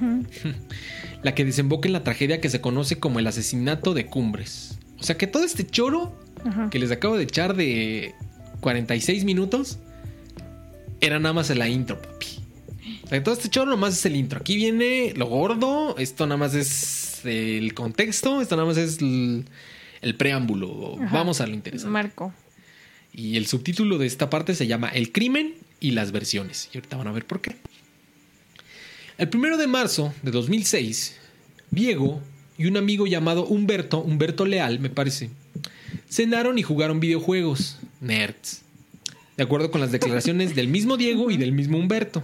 [1.23, 4.79] la que desemboca en la tragedia que se conoce como el asesinato de Cumbres.
[4.99, 6.17] O sea que todo este choro
[6.71, 8.15] que les acabo de echar de
[8.61, 9.79] 46 minutos
[11.01, 12.27] era nada más la intro, papi.
[13.03, 14.39] O sea, todo este choro nomás es el intro.
[14.39, 19.45] Aquí viene lo gordo, esto nada más es el contexto, esto nada más es el,
[20.01, 20.97] el preámbulo.
[21.01, 21.13] Ajá.
[21.13, 21.91] Vamos a lo interesante.
[21.91, 22.33] Marco.
[23.13, 26.69] Y el subtítulo de esta parte se llama El crimen y las versiones.
[26.73, 27.55] Y ahorita van a ver por qué.
[29.17, 31.17] El primero de marzo de 2006,
[31.71, 32.21] Diego
[32.57, 35.29] y un amigo llamado Humberto, Humberto Leal, me parece,
[36.09, 37.79] cenaron y jugaron videojuegos.
[37.99, 38.61] Nerds.
[39.35, 42.23] De acuerdo con las declaraciones del mismo Diego y del mismo Humberto.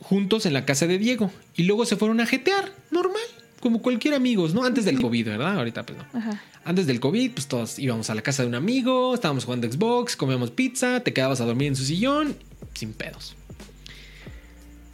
[0.00, 1.30] Juntos en la casa de Diego.
[1.54, 3.22] Y luego se fueron a jetear, normal.
[3.66, 4.62] Como cualquier amigos, ¿no?
[4.62, 5.56] Antes del COVID, ¿verdad?
[5.56, 6.04] Ahorita pues no.
[6.16, 6.40] Ajá.
[6.64, 10.14] Antes del COVID, pues todos íbamos a la casa de un amigo, estábamos jugando Xbox,
[10.14, 12.36] comíamos pizza, te quedabas a dormir en su sillón,
[12.74, 13.34] sin pedos.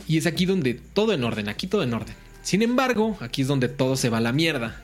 [0.09, 2.15] Y es aquí donde todo en orden, aquí todo en orden.
[2.43, 4.83] Sin embargo, aquí es donde todo se va a la mierda.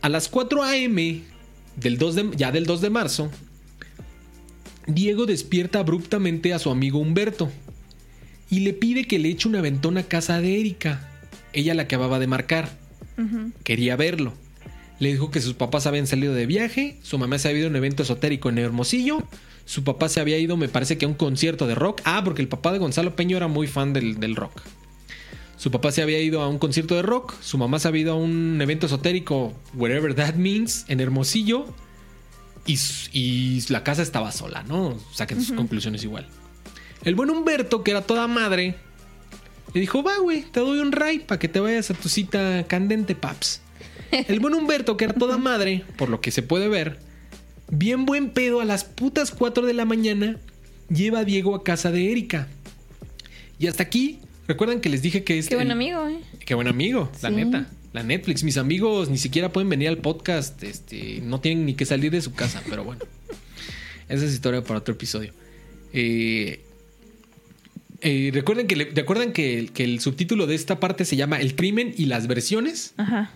[0.00, 1.22] A las 4 a.m.
[1.76, 3.30] Del 2 de, ya del 2 de marzo,
[4.86, 7.52] Diego despierta abruptamente a su amigo Humberto
[8.48, 11.11] y le pide que le eche un aventón a casa de Erika,
[11.52, 12.70] ella la acababa de marcar.
[13.62, 14.32] Quería verlo.
[14.98, 17.70] Le dijo que sus papás habían salido de viaje, su mamá se había ido a
[17.70, 19.22] un evento esotérico en Hermosillo,
[19.64, 22.00] su papá se había ido, me parece que a un concierto de rock.
[22.04, 24.62] Ah, porque el papá de Gonzalo Peño era muy fan del, del rock.
[25.56, 28.12] Su papá se había ido a un concierto de rock, su mamá se había ido
[28.12, 31.66] a un evento esotérico, whatever that means, en Hermosillo,
[32.66, 32.78] y,
[33.12, 34.98] y la casa estaba sola, ¿no?
[35.12, 36.28] Saquen sus conclusiones igual.
[37.04, 38.76] El buen Humberto, que era toda madre,
[39.74, 42.64] le dijo, va, güey, te doy un ray para que te vayas a tu cita
[42.68, 43.60] candente, paps.
[44.10, 46.98] El buen Humberto, que era toda madre, por lo que se puede ver,
[47.70, 50.38] bien buen pedo a las putas 4 de la mañana,
[50.90, 52.48] lleva a Diego a casa de Erika.
[53.58, 54.18] Y hasta aquí,
[54.48, 55.48] recuerdan que les dije que es...
[55.48, 56.18] Qué buen el- amigo, ¿eh?
[56.44, 57.34] Qué buen amigo, la Sí.
[57.36, 57.66] neta.
[57.94, 61.84] La Netflix, mis amigos ni siquiera pueden venir al podcast, este, no tienen ni que
[61.86, 63.02] salir de su casa, pero bueno.
[64.08, 65.32] Esa es historia para otro episodio.
[65.92, 66.60] Eh,
[68.02, 71.40] eh, recuerden que, le- ¿recuerdan que, el- que el subtítulo de esta parte se llama
[71.40, 72.94] El crimen y las versiones?
[72.96, 73.30] Ajá.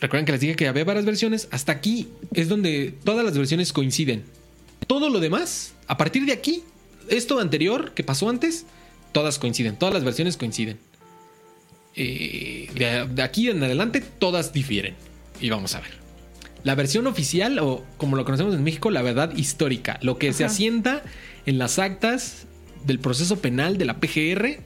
[0.00, 1.48] Recuerden que les dije que había varias versiones.
[1.50, 4.22] Hasta aquí es donde todas las versiones coinciden.
[4.86, 6.62] Todo lo demás, a partir de aquí,
[7.08, 8.64] esto anterior que pasó antes,
[9.12, 9.76] todas coinciden.
[9.76, 10.78] Todas las versiones coinciden.
[11.96, 14.94] Eh, de, de aquí en adelante, todas difieren.
[15.40, 15.90] Y vamos a ver.
[16.64, 19.98] La versión oficial, o como lo conocemos en México, la verdad histórica.
[20.02, 21.02] Lo que se asienta
[21.46, 22.46] en las actas
[22.86, 24.60] del proceso penal de la PGR.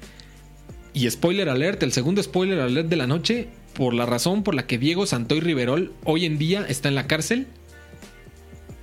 [0.95, 4.67] Y spoiler alert, el segundo spoiler alert de la noche, por la razón por la
[4.67, 7.47] que Diego Santoy Riverol hoy en día está en la cárcel,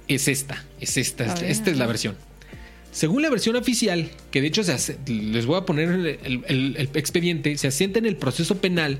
[0.07, 2.15] es esta, es esta, A esta, ver, esta es la versión.
[2.91, 6.43] Según la versión oficial, que de hecho se hace- les voy a poner el, el-
[6.47, 8.97] el- el expediente, se asienta en el proceso penal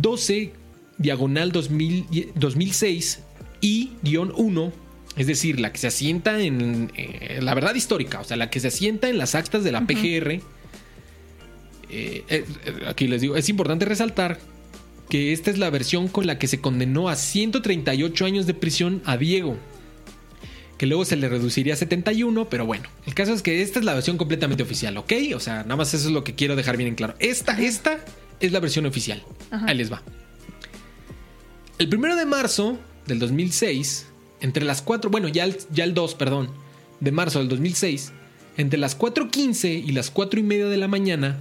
[0.00, 0.52] 12
[0.98, 3.20] diagonal 2000 y- 2006
[3.60, 4.72] y guion 1,
[5.16, 8.60] es decir, la que se asienta en eh, la verdad histórica, o sea, la que
[8.60, 10.40] se asienta en las actas de la PGR.
[11.92, 12.44] Eh, eh,
[12.86, 14.38] aquí les digo, es importante resaltar
[15.08, 19.02] que esta es la versión con la que se condenó a 138 años de prisión
[19.04, 19.56] a Diego.
[20.78, 23.84] Que luego se le reduciría a 71, pero bueno, el caso es que esta es
[23.84, 25.12] la versión completamente oficial, ¿ok?
[25.34, 27.16] O sea, nada más eso es lo que quiero dejar bien en claro.
[27.18, 28.02] Esta, esta
[28.38, 29.22] es la versión oficial.
[29.50, 30.02] Ahí les va.
[31.78, 34.06] El primero de marzo del 2006,
[34.40, 36.50] entre las 4, bueno, ya el, ya el 2, perdón,
[37.00, 38.12] de marzo del 2006,
[38.56, 41.38] entre las 4.15 y las 4 y media de la mañana,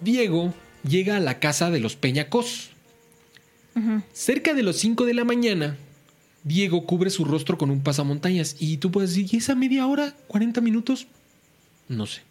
[0.00, 0.54] Diego
[0.88, 2.70] llega a la casa de los Peñacos.
[4.12, 5.76] Cerca de los 5 de la mañana,
[6.42, 8.56] Diego cubre su rostro con un pasamontañas.
[8.58, 10.16] Y tú puedes decir, ¿y esa media hora?
[10.28, 11.06] ¿40 minutos?
[11.88, 12.22] No sé.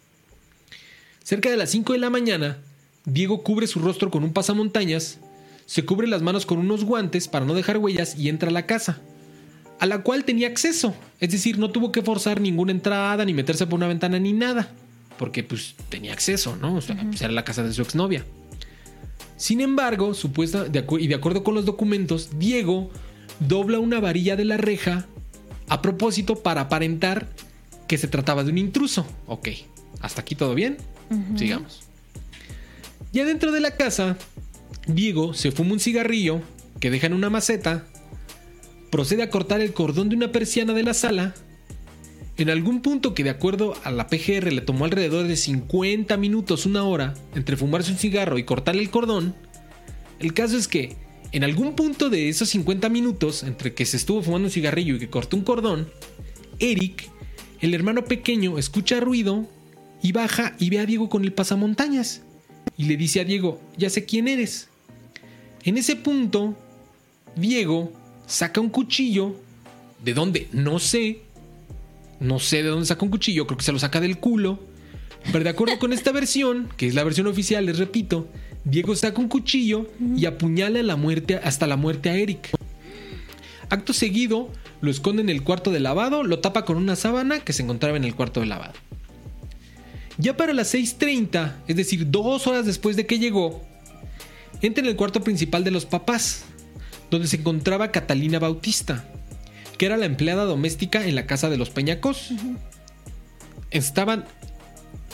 [1.24, 2.58] Cerca de las 5 de la mañana,
[3.04, 5.18] Diego cubre su rostro con un pasamontañas,
[5.66, 8.66] se cubre las manos con unos guantes para no dejar huellas y entra a la
[8.66, 9.00] casa,
[9.80, 10.94] a la cual tenía acceso.
[11.20, 14.70] Es decir, no tuvo que forzar ninguna entrada, ni meterse por una ventana, ni nada.
[15.18, 16.76] Porque pues tenía acceso, ¿no?
[16.76, 18.24] O sea, pues, era la casa de su exnovia.
[19.36, 22.90] Sin embargo, supuesta, de y de acuerdo con los documentos, Diego
[23.40, 25.06] dobla una varilla de la reja
[25.68, 27.28] a propósito para aparentar
[27.86, 29.06] que se trataba de un intruso.
[29.26, 29.48] Ok.
[30.00, 30.76] Hasta aquí todo bien.
[31.36, 31.82] Sigamos.
[33.12, 34.18] Ya dentro de la casa,
[34.86, 36.42] Diego se fuma un cigarrillo
[36.80, 37.86] que deja en una maceta,
[38.90, 41.34] procede a cortar el cordón de una persiana de la sala.
[42.36, 46.66] En algún punto que de acuerdo a la PGR le tomó alrededor de 50 minutos,
[46.66, 49.34] una hora, entre fumarse un cigarro y cortar el cordón,
[50.20, 50.96] el caso es que
[51.32, 54.98] en algún punto de esos 50 minutos, entre que se estuvo fumando un cigarrillo y
[54.98, 55.88] que cortó un cordón,
[56.58, 57.08] Eric,
[57.60, 59.46] el hermano pequeño, escucha ruido
[60.02, 62.22] y baja y ve a Diego con el pasamontañas.
[62.76, 64.68] Y le dice a Diego, ya sé quién eres.
[65.64, 66.56] En ese punto,
[67.36, 67.92] Diego
[68.28, 69.34] saca un cuchillo,
[70.04, 71.22] de dónde, no sé,
[72.20, 74.60] no sé de dónde saca un cuchillo, creo que se lo saca del culo.
[75.32, 78.28] Pero de acuerdo con esta versión, que es la versión oficial, les repito,
[78.64, 82.50] Diego saca un cuchillo y apuñala la muerte, hasta la muerte a Eric.
[83.70, 84.50] Acto seguido,
[84.80, 87.96] lo esconde en el cuarto de lavado, lo tapa con una sábana que se encontraba
[87.96, 88.74] en el cuarto de lavado.
[90.16, 93.62] Ya para las 6.30, es decir, dos horas después de que llegó,
[94.62, 96.44] entra en el cuarto principal de los papás,
[97.10, 99.04] donde se encontraba Catalina Bautista,
[99.76, 102.30] que era la empleada doméstica en la casa de los Peñacos.
[103.70, 104.24] Estaban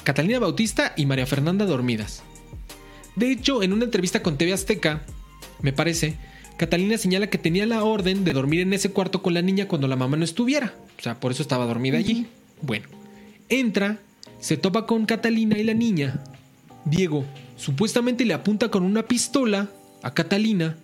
[0.05, 2.23] Catalina Bautista y María Fernanda dormidas.
[3.17, 5.03] De hecho, en una entrevista con TV Azteca,
[5.63, 6.17] me parece,
[6.57, 9.89] Catalina señala que tenía la orden de dormir en ese cuarto con la niña cuando
[9.89, 10.75] la mamá no estuviera.
[10.99, 12.27] O sea, por eso estaba dormida allí.
[12.61, 12.87] Bueno,
[13.49, 13.99] entra,
[14.41, 16.23] se topa con Catalina y la niña.
[16.85, 17.25] Diego
[17.57, 19.71] supuestamente le apunta con una pistola
[20.03, 20.77] a Catalina.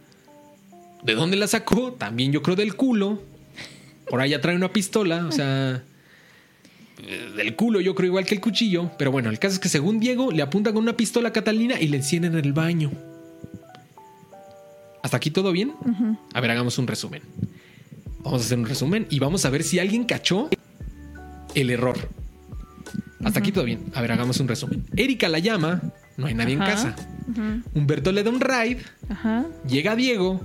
[1.02, 1.92] ¿De dónde la sacó?
[1.92, 3.22] También yo creo del culo.
[4.08, 5.82] Por allá trae una pistola, o sea,
[7.36, 8.90] del culo, yo creo igual que el cuchillo.
[8.98, 11.80] Pero bueno, el caso es que según Diego le apunta con una pistola a Catalina
[11.80, 12.90] y le encienden en el baño.
[15.02, 15.72] ¿Hasta aquí todo bien?
[16.34, 17.22] A ver, hagamos un resumen.
[18.22, 20.50] Vamos a hacer un resumen y vamos a ver si alguien cachó
[21.54, 21.96] el error.
[23.24, 23.86] Hasta aquí todo bien.
[23.94, 24.84] A ver, hagamos un resumen.
[24.96, 25.80] Erika la llama,
[26.16, 26.94] no hay nadie en casa.
[27.74, 28.82] Humberto le da un ride.
[29.66, 30.42] Llega Diego,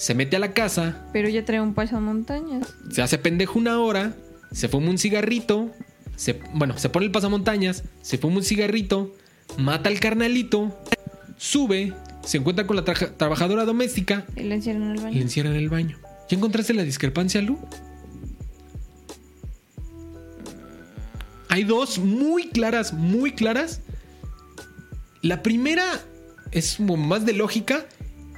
[0.00, 1.06] se mete a la casa.
[1.12, 2.74] Pero ya trae un pasamontañas.
[2.90, 4.14] Se hace pendejo una hora,
[4.50, 5.70] se fuma un cigarrito.
[6.16, 9.14] Se, bueno, se pone el pasamontañas, se fuma un cigarrito,
[9.58, 10.74] mata al carnalito,
[11.36, 11.92] sube,
[12.24, 14.24] se encuentra con la trabajadora doméstica.
[14.36, 15.12] Y le encierran en el baño.
[15.12, 15.98] Y le encierran en el baño.
[16.30, 17.58] ¿Ya encontraste la discrepancia, Lu?
[21.50, 23.82] Hay dos muy claras, muy claras.
[25.20, 25.84] La primera
[26.52, 27.84] es más de lógica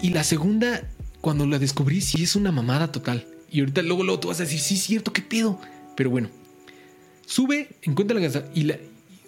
[0.00, 0.82] y la segunda,
[1.22, 3.26] cuando la descubrí, sí es una mamada total.
[3.50, 5.58] Y ahorita luego, luego tú vas a decir, sí, es cierto, qué pedo.
[5.96, 6.28] Pero bueno,
[7.24, 8.70] sube, encuentra la casa y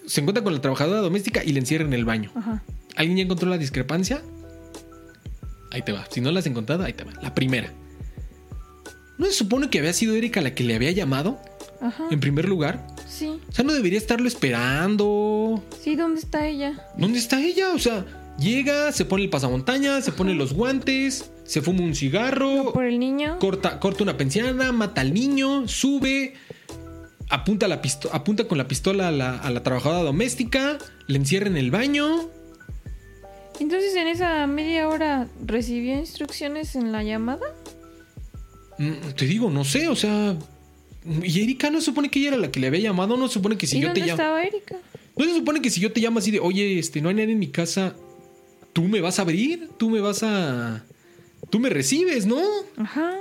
[0.06, 2.32] se encuentra con la trabajadora doméstica y la encierra en el baño.
[2.96, 4.22] ¿Alguien ya encontró la discrepancia?
[5.70, 6.04] Ahí te va.
[6.10, 7.12] Si no la has encontrado, ahí te va.
[7.22, 7.72] La primera.
[9.16, 11.40] ¿No se supone que había sido Erika la que le había llamado?
[11.80, 12.04] Ajá.
[12.10, 12.84] En primer lugar.
[13.08, 13.40] Sí.
[13.48, 15.62] O sea, no debería estarlo esperando.
[15.80, 16.74] Sí, ¿dónde está ella?
[16.98, 17.72] ¿Dónde está ella?
[17.72, 18.04] O sea,
[18.38, 22.72] llega, se pone el pasamontaña, se pone los guantes, se fuma un cigarro.
[22.72, 23.38] por el niño.
[23.38, 26.34] Corta, corta una pensiana, mata al niño, sube,
[27.28, 27.80] apunta, la
[28.12, 32.28] apunta con la pistola a la, a la trabajadora doméstica, le encierra en el baño.
[33.60, 37.46] Entonces en esa media hora recibió instrucciones en la llamada.
[38.78, 40.36] Mm, te digo, no sé, o sea,
[41.22, 43.34] y Erika no se supone que ella era la que le había llamado, no se
[43.34, 44.12] supone que si yo te llamo.
[44.12, 44.76] estaba Erika?
[45.16, 47.32] No se supone que si yo te llamo así de, oye, este, no hay nadie
[47.32, 47.94] en mi casa,
[48.74, 50.84] tú me vas a abrir, tú me vas a.
[51.48, 52.42] Tú me recibes, ¿no?
[52.76, 53.14] Ajá.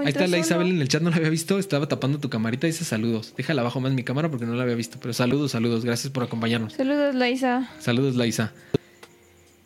[0.00, 2.66] Ahí está la Isabel en el chat, no la había visto, estaba tapando tu camarita,
[2.66, 3.34] dice saludos.
[3.36, 6.22] Déjala abajo más mi cámara porque no la había visto, pero saludos, saludos, gracias por
[6.22, 6.74] acompañarnos.
[6.74, 7.68] Saludos, Laisa.
[7.80, 8.52] Saludos, Laisa.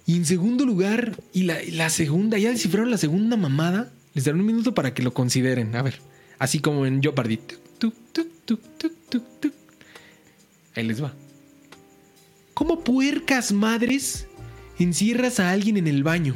[0.07, 4.39] Y en segundo lugar, y la, la segunda, ya descifraron la segunda mamada, les daré
[4.39, 5.75] un minuto para que lo consideren.
[5.77, 6.01] A ver.
[6.39, 7.41] Así como en Jeopardy.
[10.75, 11.13] Ahí les va.
[12.55, 14.27] ¿Cómo puercas madres
[14.85, 16.35] encierras a alguien en el baño?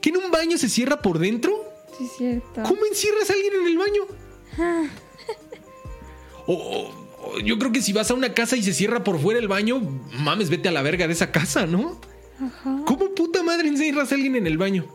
[0.00, 1.52] ¿Que en un baño se cierra por dentro?
[1.96, 2.62] Sí, cierto.
[2.62, 4.02] ¿Cómo encierras a alguien en el baño?
[6.46, 6.90] o,
[7.44, 9.80] yo creo que si vas a una casa y se cierra por fuera el baño,
[10.18, 12.00] mames, vete a la verga de esa casa, ¿no?
[12.40, 12.82] Ajá.
[12.86, 14.86] ¿Cómo puta madre encierras a alguien en el baño?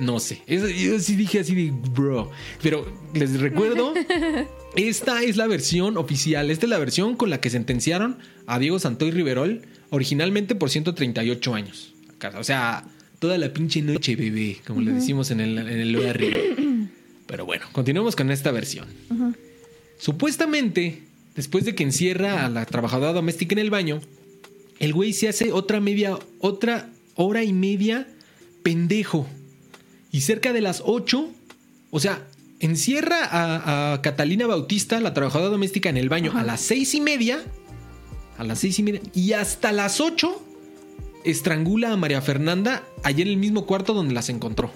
[0.00, 0.42] No sé.
[0.46, 2.30] yo sí dije así de, bro.
[2.62, 3.92] Pero les recuerdo,
[4.76, 6.50] esta es la versión oficial.
[6.50, 11.54] Esta es la versión con la que sentenciaron a Diego Santoy Riverol originalmente por 138
[11.54, 11.92] años.
[12.36, 12.84] O sea,
[13.18, 16.38] toda la pinche noche, bebé, como le decimos en el, en el arriba.
[17.26, 18.86] Pero bueno, continuemos con esta versión.
[19.98, 21.02] Supuestamente,
[21.36, 24.00] después de que encierra a la trabajadora doméstica en el baño,
[24.78, 28.08] el güey se hace otra media, otra hora y media
[28.62, 29.28] pendejo
[30.10, 31.30] y cerca de las 8,
[31.90, 32.26] o sea,
[32.58, 33.28] encierra
[33.92, 37.42] a, Catalina Bautista, la trabajadora doméstica, en el baño a las seis y media.
[38.40, 39.02] A las seis y media.
[39.14, 40.42] Y hasta las 8
[41.24, 44.70] estrangula a María Fernanda allá en el mismo cuarto donde las encontró.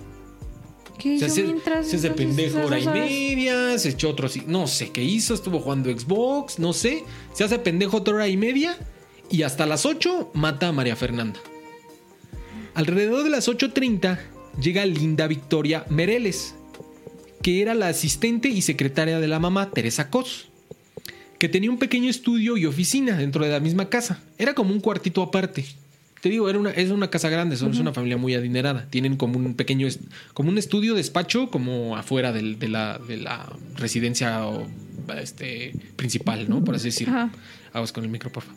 [0.98, 4.66] ¿Qué Se hizo mientras se hace pendejo hora y media, se echó otro así, no
[4.66, 8.76] sé qué hizo, estuvo jugando Xbox, no sé, se hace pendejo otra hora y media
[9.30, 11.40] y hasta las 8 mata a María Fernanda.
[12.74, 14.18] Alrededor de las 8.30
[14.60, 16.54] llega Linda Victoria Mereles,
[17.42, 20.50] que era la asistente y secretaria de la mamá Teresa Cos,
[21.44, 24.18] que tenía un pequeño estudio y oficina dentro de la misma casa.
[24.38, 25.66] Era como un cuartito aparte.
[26.22, 28.86] Te digo, era una, es una casa grande, son, es una familia muy adinerada.
[28.88, 29.86] Tienen como un pequeño,
[30.32, 34.66] como un estudio despacho, como afuera del- de, la, de la residencia o,
[35.20, 36.64] este, principal, ¿no?
[36.64, 37.12] Por así decirlo.
[37.14, 37.30] Ajá.
[37.74, 38.54] Aguas con el micro, porfa.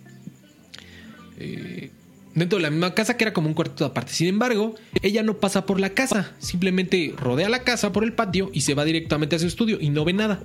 [1.40, 1.92] Eh,
[2.36, 4.14] dentro de la misma casa que era como un cuartito aparte.
[4.14, 8.50] Sin embargo, ella no pasa por la casa, simplemente rodea la casa por el patio
[8.54, 10.42] y se va directamente a su estudio y no ve nada.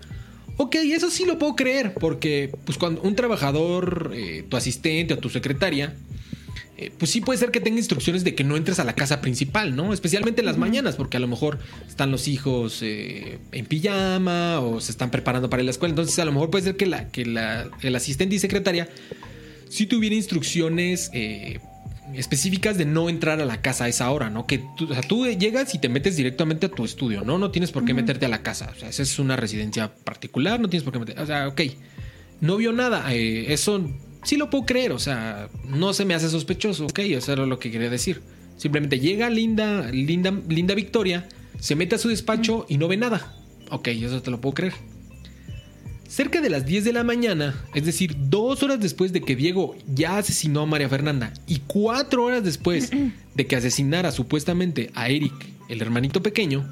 [0.56, 5.18] Ok, eso sí lo puedo creer, porque pues cuando un trabajador, eh, tu asistente o
[5.18, 5.94] tu secretaria,
[6.82, 9.20] eh, pues sí puede ser que tenga instrucciones de que no entres a la casa
[9.20, 9.92] principal, ¿no?
[9.92, 14.80] Especialmente en las mañanas, porque a lo mejor están los hijos eh, en pijama o
[14.80, 15.92] se están preparando para ir a la escuela.
[15.92, 18.88] Entonces a lo mejor puede ser que, la, que la, el asistente y secretaria
[19.68, 21.60] sí tuviera instrucciones eh,
[22.14, 24.46] específicas de no entrar a la casa a esa hora, ¿no?
[24.46, 27.38] Que tú, o sea, tú llegas y te metes directamente a tu estudio, ¿no?
[27.38, 28.72] No tienes por qué meterte a la casa.
[28.74, 31.18] O sea, esa es una residencia particular, no tienes por qué meter.
[31.20, 31.60] O sea, ok.
[32.40, 33.14] No vio nada.
[33.14, 33.88] eh, eso
[34.24, 34.92] sí lo puedo creer.
[34.92, 36.86] O sea, no se me hace sospechoso.
[36.86, 38.20] Ok, eso era lo que quería decir.
[38.56, 41.26] Simplemente llega Linda, Linda, Linda Victoria,
[41.58, 43.34] se mete a su despacho y no ve nada.
[43.70, 44.74] Ok, eso te lo puedo creer.
[46.12, 49.74] Cerca de las 10 de la mañana, es decir, dos horas después de que Diego
[49.86, 52.90] ya asesinó a María Fernanda y cuatro horas después
[53.34, 55.32] de que asesinara supuestamente a Eric,
[55.70, 56.70] el hermanito pequeño,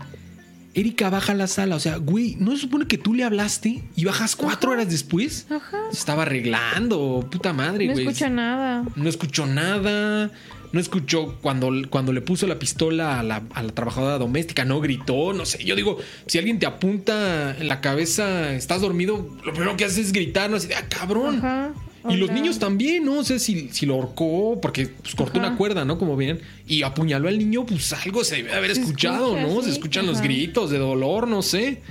[0.74, 1.76] Erika baja a la sala.
[1.76, 5.46] O sea, güey, ¿no se supone que tú le hablaste y bajas cuatro horas después?
[5.50, 5.78] Ajá.
[5.90, 8.06] Se estaba arreglando, puta madre, No güey.
[8.06, 8.84] escucha nada.
[8.94, 10.30] No escuchó nada.
[10.72, 14.64] No escuchó cuando, cuando le puso la pistola a la, a la trabajadora doméstica.
[14.64, 15.32] No gritó.
[15.32, 15.64] No sé.
[15.64, 19.98] Yo digo, si alguien te apunta en la cabeza, estás dormido, lo primero que haces
[20.06, 20.48] es gritar.
[20.50, 21.38] No sé, ah, cabrón.
[21.38, 21.72] Ajá.
[22.08, 23.22] Y O los sea, niños también, ¿no?
[23.24, 25.48] sé si, si lo ahorcó, porque pues, cortó Ajá.
[25.48, 25.98] una cuerda, ¿no?
[25.98, 26.40] Como ven.
[26.66, 29.60] Y apuñaló al niño, pues algo se debe haber Se escuchado, escucha, ¿no?
[29.60, 29.66] sí.
[29.66, 31.82] Se escuchan los gritos de dolor, no sé.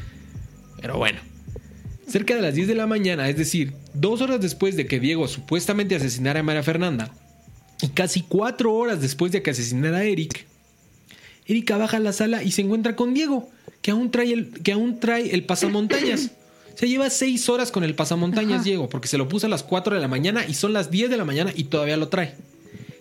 [0.81, 1.19] Pero bueno.
[2.07, 5.27] Cerca de las 10 de la mañana, es decir, dos horas después de que Diego
[5.27, 7.13] supuestamente asesinara a María Fernanda,
[7.81, 10.45] y casi cuatro horas después de que asesinara a Eric,
[11.45, 13.49] Erika baja a la sala y se encuentra con Diego,
[13.81, 16.31] que aún trae el, que aún trae el pasamontañas.
[16.75, 18.63] Se lleva seis horas con el pasamontañas, Ajá.
[18.63, 21.09] Diego, porque se lo puso a las 4 de la mañana y son las 10
[21.09, 22.35] de la mañana y todavía lo trae.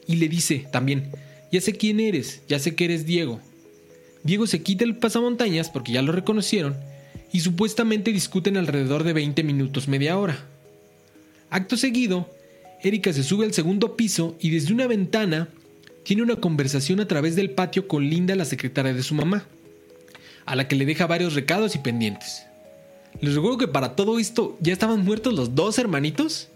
[0.08, 1.12] Y le dice también,
[1.52, 3.38] ya sé quién eres, ya sé que eres Diego.
[4.24, 6.76] Diego se quita el pasamontañas porque ya lo reconocieron
[7.32, 10.44] y supuestamente discuten alrededor de 20 minutos, media hora.
[11.48, 12.28] Acto seguido,
[12.82, 15.48] Erika se sube al segundo piso y desde una ventana
[16.04, 19.46] tiene una conversación a través del patio con Linda, la secretaria de su mamá,
[20.46, 22.44] a la que le deja varios recados y pendientes.
[23.20, 26.48] Les recuerdo que para todo esto ya estaban muertos los dos hermanitos.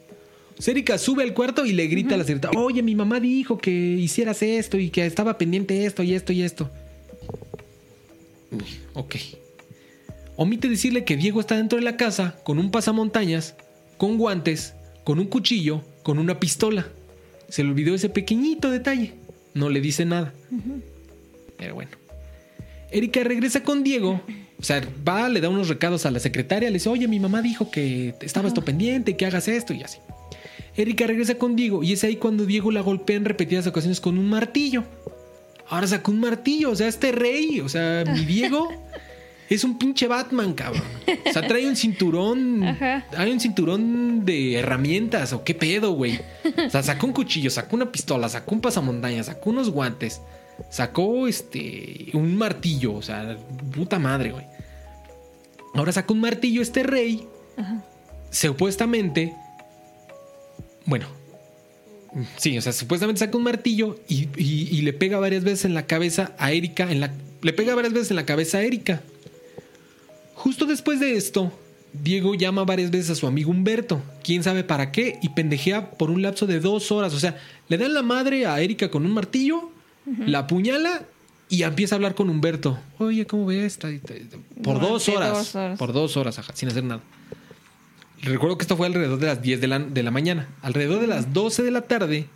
[0.64, 3.70] Erika sube al cuarto y le grita a la secretaria, oye, mi mamá dijo que
[3.70, 6.70] hicieras esto y que estaba pendiente esto y esto y esto.
[8.94, 9.16] Ok.
[10.36, 13.54] Omite decirle que Diego está dentro de la casa con un pasamontañas,
[13.98, 16.86] con guantes, con un cuchillo, con una pistola.
[17.48, 19.14] Se le olvidó ese pequeñito detalle.
[19.54, 20.32] No le dice nada.
[21.58, 21.90] Pero bueno.
[22.90, 24.20] Erika regresa con Diego.
[24.58, 27.42] O sea, va, le da unos recados a la secretaria, le dice, oye, mi mamá
[27.42, 29.98] dijo que estaba esto pendiente, que hagas esto y así.
[30.76, 34.18] Erika regresa con Diego y es ahí cuando Diego la golpea en repetidas ocasiones con
[34.18, 34.84] un martillo.
[35.68, 38.68] Ahora sacó un martillo, o sea, este rey, o sea, mi Diego
[39.54, 40.82] es un pinche Batman, cabrón.
[41.28, 43.04] O sea, trae un cinturón, Ajá.
[43.16, 46.20] hay un cinturón de herramientas, o qué pedo, güey.
[46.66, 50.20] O sea, sacó un cuchillo, sacó una pistola, sacó un pasamontañas, sacó unos guantes,
[50.70, 53.36] sacó este, un martillo, o sea,
[53.74, 54.46] puta madre, güey.
[55.74, 57.26] Ahora sacó un martillo este rey,
[57.56, 57.82] Ajá.
[58.30, 59.34] supuestamente,
[60.86, 61.06] bueno,
[62.36, 65.74] sí, o sea, supuestamente saca un martillo y, y- y le pega varias veces en
[65.74, 69.00] la cabeza a Erika, en la, le pega varias veces en la cabeza a Erika.
[70.34, 71.52] Justo después de esto,
[71.92, 76.10] Diego llama varias veces a su amigo Humberto, quién sabe para qué, y pendejea por
[76.10, 77.12] un lapso de dos horas.
[77.14, 79.70] O sea, le dan la madre a Erika con un martillo,
[80.26, 81.02] la apuñala
[81.48, 82.78] y empieza a hablar con Humberto.
[82.98, 83.78] Oye, ¿cómo ves?
[84.62, 85.32] Por dos horas.
[85.32, 85.78] dos horas.
[85.78, 87.02] Por dos horas, ajá, sin hacer nada.
[88.22, 90.48] Recuerdo que esto fue alrededor de las 10 de la, de la mañana.
[90.62, 92.26] Alrededor de las 12 de la tarde.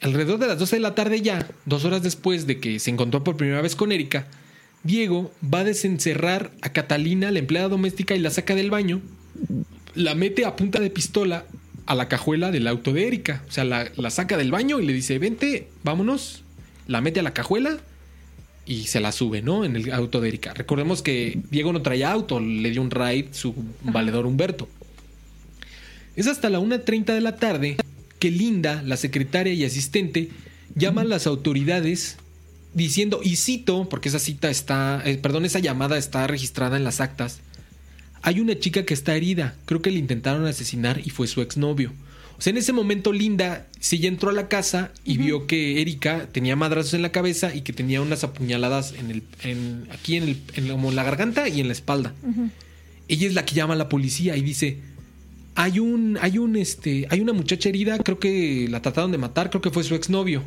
[0.00, 3.22] Alrededor de las 12 de la tarde ya, dos horas después de que se encontró
[3.22, 4.28] por primera vez con Erika,
[4.82, 9.00] Diego va a desencerrar a Catalina, la empleada doméstica, y la saca del baño.
[9.94, 11.44] La mete a punta de pistola
[11.86, 13.42] a la cajuela del auto de Erika.
[13.48, 16.44] O sea, la, la saca del baño y le dice, vente, vámonos.
[16.86, 17.78] La mete a la cajuela
[18.66, 19.64] y se la sube, ¿no?
[19.64, 20.54] En el auto de Erika.
[20.54, 24.68] Recordemos que Diego no traía auto, le dio un ride su valedor Humberto.
[26.16, 27.76] Es hasta la 1.30 de la tarde
[28.18, 30.28] que Linda, la secretaria y asistente,
[30.74, 32.18] llama a las autoridades
[32.74, 37.00] diciendo, y cito, porque esa cita está, eh, perdón, esa llamada está registrada en las
[37.00, 37.40] actas,
[38.22, 41.92] hay una chica que está herida, creo que le intentaron asesinar y fue su exnovio.
[42.40, 45.82] O sea, en ese momento Linda sí ya entró a la casa y vio que
[45.82, 50.16] Erika tenía madrazos en la cabeza y que tenía unas apuñaladas en el, en, aquí
[50.16, 52.14] en, el, en como en la garganta y en la espalda.
[53.08, 54.78] Ella es la que llama a la policía y dice,
[55.54, 59.50] hay un, hay un, este, hay una muchacha herida, creo que la trataron de matar,
[59.50, 60.42] creo que fue su exnovio.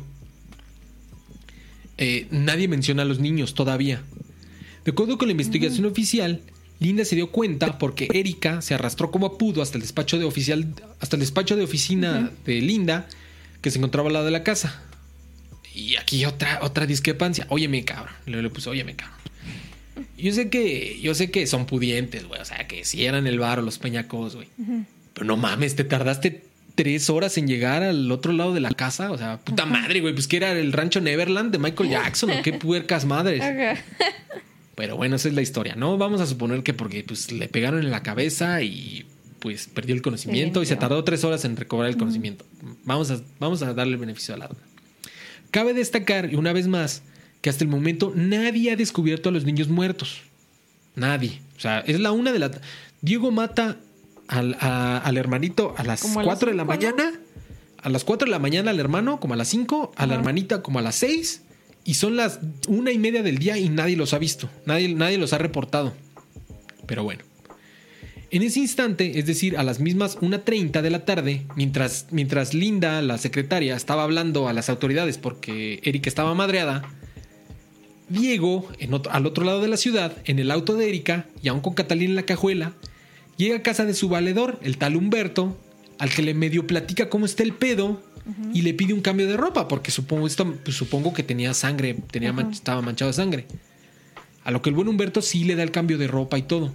[1.98, 4.02] Eh, nadie menciona a los niños todavía.
[4.84, 6.40] De acuerdo con la investigación oficial,
[6.80, 10.74] Linda se dio cuenta porque Erika se arrastró como pudo hasta el despacho de oficial,
[11.00, 13.08] hasta el despacho de oficina de Linda,
[13.60, 14.82] que se encontraba al lado de la casa.
[15.74, 17.46] Y aquí otra, otra discrepancia.
[17.48, 18.14] Óyeme, cabrón.
[18.26, 19.18] Le, le puse, óyeme, cabrón.
[20.18, 22.40] Yo sé que, yo sé que son pudientes, güey.
[22.40, 24.48] O sea, que si eran el bar o los peñacos, güey.
[25.14, 26.44] Pero no mames, te tardaste
[26.74, 29.10] tres horas en llegar al otro lado de la casa.
[29.10, 30.14] O sea, puta madre, güey.
[30.14, 33.42] Pues que era el rancho Neverland de Michael Jackson o qué puercas madres.
[34.74, 35.96] Pero bueno, esa es la historia, ¿no?
[35.98, 39.06] Vamos a suponer que porque pues, le pegaron en la cabeza y
[39.38, 42.46] pues perdió el conocimiento y se tardó tres horas en recobrar el conocimiento.
[42.84, 44.60] Vamos a, vamos a darle el beneficio a la duda.
[45.50, 47.02] Cabe destacar, y una vez más,
[47.42, 50.22] que hasta el momento nadie ha descubierto a los niños muertos.
[50.96, 51.42] Nadie.
[51.58, 52.50] O sea, es la una de la...
[53.02, 53.76] Diego mata
[54.28, 57.12] al, a- al hermanito a las Como a las 4 de la mañana.
[57.82, 59.92] A las 4 de la mañana al hermano, como a las 5.
[59.96, 61.42] A la hermanita, como a las 6.
[61.84, 64.48] Y son las una y media del día y nadie los ha visto.
[64.64, 65.92] Nadie, nadie los ha reportado.
[66.86, 67.22] Pero bueno.
[68.30, 73.00] En ese instante, es decir, a las mismas 1.30 de la tarde, mientras, mientras Linda,
[73.02, 76.82] la secretaria, estaba hablando a las autoridades porque Erika estaba madreada,
[78.08, 81.48] Diego, en otro- al otro lado de la ciudad, en el auto de Erika, y
[81.48, 82.72] aún con Catalina en la cajuela,
[83.36, 85.58] llega a casa de su valedor, el tal Humberto,
[85.98, 88.02] al que le medio platica cómo está el pedo
[88.54, 91.94] y le pide un cambio de ropa, porque supongo, esto, pues, supongo que tenía sangre,
[92.10, 93.46] tenía estaba manchado de sangre.
[94.44, 96.72] A lo que el buen Humberto sí le da el cambio de ropa y todo.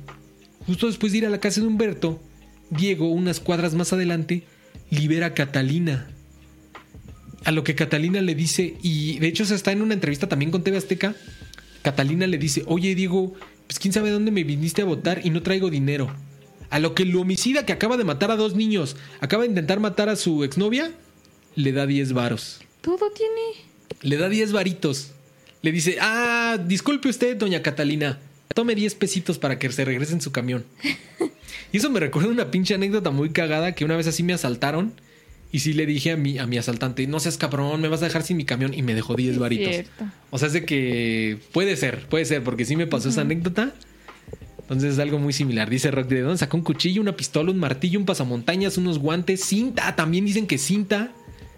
[0.67, 2.21] Justo después de ir a la casa de Humberto,
[2.69, 4.43] Diego, unas cuadras más adelante,
[4.91, 6.07] libera a Catalina.
[7.45, 10.51] A lo que Catalina le dice, y de hecho se está en una entrevista también
[10.51, 11.15] con TV Azteca,
[11.81, 13.33] Catalina le dice, oye Diego,
[13.65, 16.13] pues quién sabe dónde me viniste a votar y no traigo dinero.
[16.69, 19.79] A lo que el homicida que acaba de matar a dos niños, acaba de intentar
[19.79, 20.91] matar a su exnovia,
[21.55, 22.59] le da 10 varos.
[22.81, 23.41] Todo tiene.
[24.01, 25.11] Le da 10 varitos.
[25.61, 28.19] Le dice, ah, disculpe usted, doña Catalina.
[28.53, 30.65] Tome 10 pesitos para que se regrese en su camión.
[31.71, 34.91] Y eso me recuerda una pinche anécdota muy cagada que una vez así me asaltaron.
[35.51, 38.05] Y sí le dije a mi, a mi asaltante, no seas cabrón, me vas a
[38.05, 38.73] dejar sin mi camión.
[38.73, 39.73] Y me dejó 10 Sí, varitos.
[39.73, 40.05] cierto.
[40.31, 43.73] O sea, es de que puede ser, puede ser, porque sí me pasó esa anécdota.
[44.69, 45.67] Entonces es algo muy similar.
[45.67, 49.43] Dice Rock, ¿de dónde sacó un cuchillo, una pistola, un martillo, un pasamontañas, unos guantes,
[49.43, 49.87] cinta?
[49.87, 51.11] Ah, también dicen que cinta,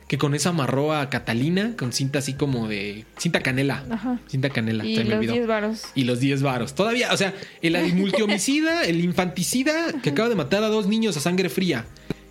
[0.08, 3.04] que con esa amarró a Catalina, con cinta así como de...
[3.18, 3.84] Cinta canela.
[3.90, 4.18] Ajá.
[4.30, 5.34] Cinta canela, Y se me los olvidó.
[5.34, 5.82] 10 varos.
[5.94, 6.74] Y los 10 varos.
[6.74, 11.18] Todavía, o sea, el, el multihomicida, el infanticida que acaba de matar a dos niños
[11.18, 11.88] a sangre fría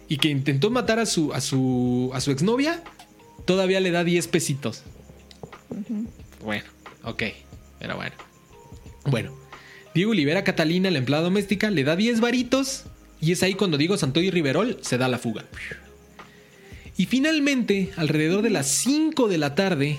[0.08, 2.82] y que intentó matar a su, a su, a su exnovia,
[3.44, 4.82] todavía le da 10 pesitos.
[6.42, 6.64] Bueno,
[7.04, 7.22] ok,
[7.78, 8.16] pero bueno.
[9.04, 9.39] Bueno,
[9.94, 12.84] Diego libera a Catalina, la empleada doméstica, le da 10 varitos
[13.20, 15.44] y es ahí cuando Diego Santoy Riverol se da la fuga.
[16.96, 19.98] Y finalmente, alrededor de las 5 de la tarde,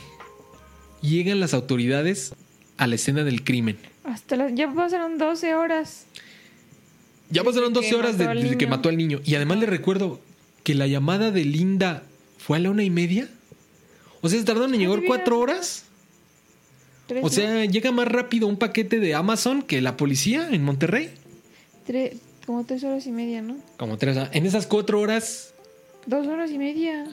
[1.01, 2.33] llegan las autoridades
[2.77, 3.77] a la escena del crimen.
[4.03, 6.05] Hasta las, ya pasaron 12 horas.
[7.29, 9.19] Ya Desde pasaron que 12 horas de- desde que mató al niño.
[9.25, 10.19] Y además le recuerdo
[10.63, 12.03] que la llamada de Linda
[12.37, 13.27] fue a la una y media.
[14.21, 15.07] O sea, se tardaron en llegar mira.
[15.07, 15.85] cuatro horas.
[17.11, 17.29] Tres, O ¿no?
[17.33, 21.09] sea, llega más rápido un paquete de Amazon que la policía en Monterrey.
[22.45, 23.57] Como 3 horas y media, ¿no?
[23.77, 24.17] Como tres.
[24.31, 25.53] En esas cuatro horas.
[26.05, 27.05] Dos horas y media.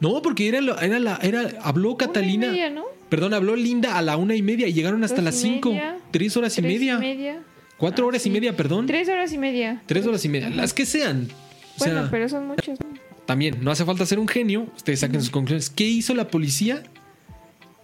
[0.00, 1.18] No, porque era, la.
[1.22, 2.46] Era, habló Catalina.
[2.48, 2.84] Una y media, ¿no?
[3.08, 5.68] Perdón, habló Linda a la una y media y llegaron hasta Dos las cinco.
[5.70, 5.98] media.
[6.10, 6.94] Tres horas y Tres media.
[6.94, 7.42] y media.
[7.76, 8.86] Cuatro Ah, horas y media, perdón.
[8.86, 9.82] Tres horas y media.
[9.86, 10.48] Tres horas y media.
[10.50, 11.28] Las que sean.
[11.30, 12.80] O Bueno, sea, pero son muchas.
[12.80, 12.86] ¿no?
[13.26, 14.66] también no hace falta ser un genio.
[14.76, 15.68] Ustedes saquen sus conclusiones.
[15.70, 16.82] ¿Qué hizo la policía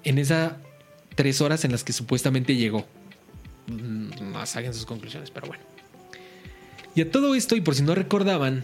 [0.05, 0.55] en esas
[1.19, 2.87] tres horas en las que supuestamente llegó?
[3.67, 5.65] Mm, No saquen sus conclusiones, pero bueno.
[6.95, 8.63] Y a todo esto, y por si no recordaban,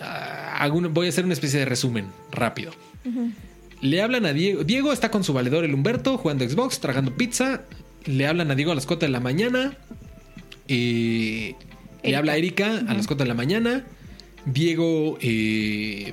[0.00, 2.72] ah, voy a hacer una especie de resumen rápido.
[3.80, 4.64] Le hablan a Diego.
[4.64, 7.62] Diego está con su valedor, el Humberto, jugando Xbox, tragando pizza.
[8.06, 9.76] Le hablan a Diego a las 4 de la mañana.
[10.66, 11.54] Eh,
[12.02, 13.84] le habla a Erika a las 4 de la mañana.
[14.46, 16.12] Diego, eh,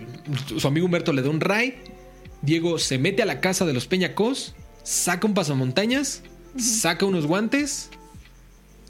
[0.57, 1.79] su amigo Humberto le da un ride.
[2.43, 4.53] Diego se mete a la casa de los Peñacos,
[4.85, 6.21] saca un pasamontañas,
[6.57, 7.89] saca unos guantes,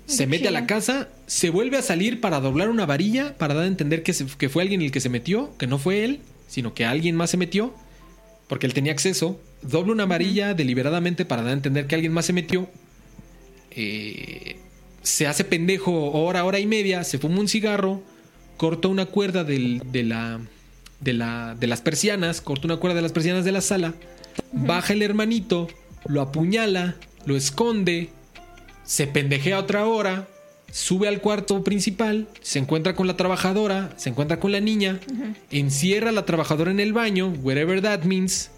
[0.06, 3.64] se mete a la casa, se vuelve a salir para doblar una varilla, para dar
[3.64, 6.20] a entender que, se- que fue alguien el que se metió, que no fue él,
[6.48, 7.74] sino que alguien más se metió,
[8.48, 9.42] porque él tenía acceso.
[9.64, 12.70] Dobla una varilla deliberadamente para dar a entender que alguien más se metió.
[13.72, 14.58] Eh,
[15.02, 18.04] se hace pendejo hora, hora y media, se fuma un cigarro,
[18.58, 20.40] corta una cuerda del- de, la,
[21.02, 23.96] de, la, de las persianas, corta una cuerda de las persianas de la sala,
[24.52, 25.68] baja el hermanito,
[26.08, 26.96] lo apuñala,
[27.26, 28.10] lo esconde,
[28.84, 30.28] se pendejea otra hora,
[30.72, 35.00] sube al cuarto principal, se encuentra con la trabajadora, se encuentra con la niña,
[35.52, 38.52] encierra a la trabajadora en el baño, whatever that means,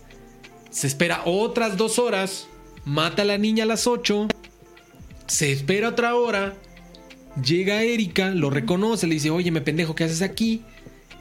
[0.70, 2.48] se espera otras dos horas,
[2.86, 4.28] mata a la niña a las 8,
[5.28, 6.56] se espera otra hora,
[7.44, 10.64] llega Erika, lo reconoce, le dice, oye, me pendejo, ¿qué haces aquí?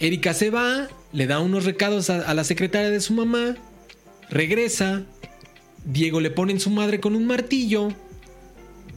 [0.00, 3.56] Erika se va, le da unos recados a, a la secretaria de su mamá,
[4.30, 5.04] regresa,
[5.86, 7.88] Diego le pone en su madre con un martillo,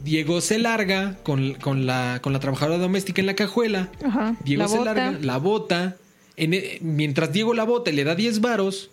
[0.04, 4.36] Diego se larga con, con la, con la trabajadora doméstica en la cajuela, Ajá.
[4.44, 4.94] Diego la se bota.
[4.94, 5.96] larga, la bota.
[6.36, 8.90] En e- mientras Diego la bota y le da 10 varos,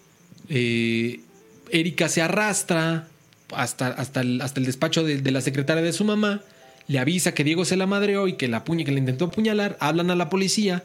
[0.49, 1.21] eh,
[1.71, 3.07] Erika se arrastra
[3.53, 6.41] hasta, hasta, el, hasta el despacho de, de la secretaria de su mamá.
[6.87, 9.77] Le avisa que Diego se la madreó y que la, puña, que le intentó apuñalar.
[9.79, 10.83] Hablan a la policía.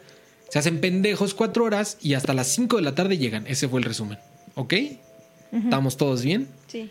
[0.50, 3.44] Se hacen pendejos cuatro horas y hasta las 5 de la tarde llegan.
[3.46, 4.18] Ese fue el resumen.
[4.54, 4.74] ¿Ok?
[5.52, 6.48] ¿Estamos todos bien?
[6.68, 6.90] Sí.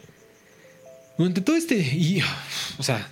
[1.22, 1.76] Durante todo este.
[1.78, 2.22] Y,
[2.80, 3.07] o sea,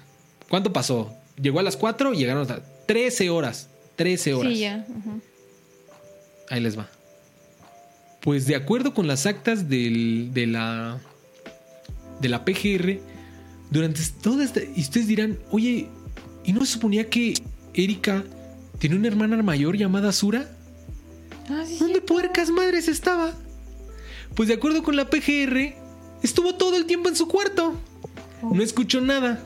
[0.50, 1.14] ¿cuánto pasó?
[1.40, 3.68] Llegó a las 4 y llegaron hasta 13 horas.
[3.98, 4.52] 13 horas.
[4.54, 4.86] Sí, ya.
[6.50, 6.88] Ahí les va.
[8.22, 11.00] Pues de acuerdo con las actas del- de la
[12.20, 13.00] de la PGR,
[13.70, 14.60] durante toda esta.
[14.76, 15.88] Y ustedes dirán, oye,
[16.44, 17.36] ¿y no se suponía que
[17.74, 18.24] Erika
[18.80, 20.50] tiene una hermana mayor llamada Sura?
[21.50, 22.06] Ah, sí, ¿Dónde sí.
[22.06, 23.34] puercas madres estaba?
[24.36, 25.76] Pues de acuerdo con la PGR,
[26.24, 27.74] estuvo todo el tiempo en su cuarto.
[28.42, 29.44] No escuchó nada.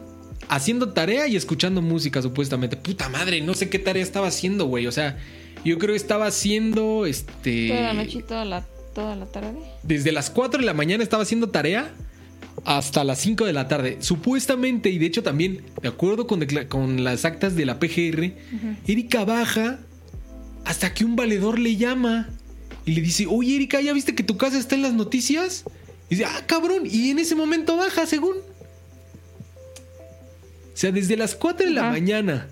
[0.49, 2.75] Haciendo tarea y escuchando música, supuestamente.
[2.75, 4.87] Puta madre, no sé qué tarea estaba haciendo, güey.
[4.87, 5.17] O sea,
[5.63, 7.69] yo creo que estaba haciendo este.
[7.69, 9.57] Toda la noche y toda la, toda la tarde.
[9.83, 11.93] Desde las 4 de la mañana estaba haciendo tarea
[12.65, 13.97] hasta las 5 de la tarde.
[14.01, 18.33] Supuestamente, y de hecho también, de acuerdo con, con las actas de la PGR,
[18.87, 19.79] Erika baja
[20.65, 22.29] hasta que un valedor le llama
[22.85, 25.63] y le dice, oye Erika, ¿ya viste que tu casa está en las noticias?
[26.09, 28.35] Y dice, ah, cabrón, y en ese momento baja, según.
[30.73, 31.91] O sea, desde las 4 de la Ajá.
[31.91, 32.47] mañana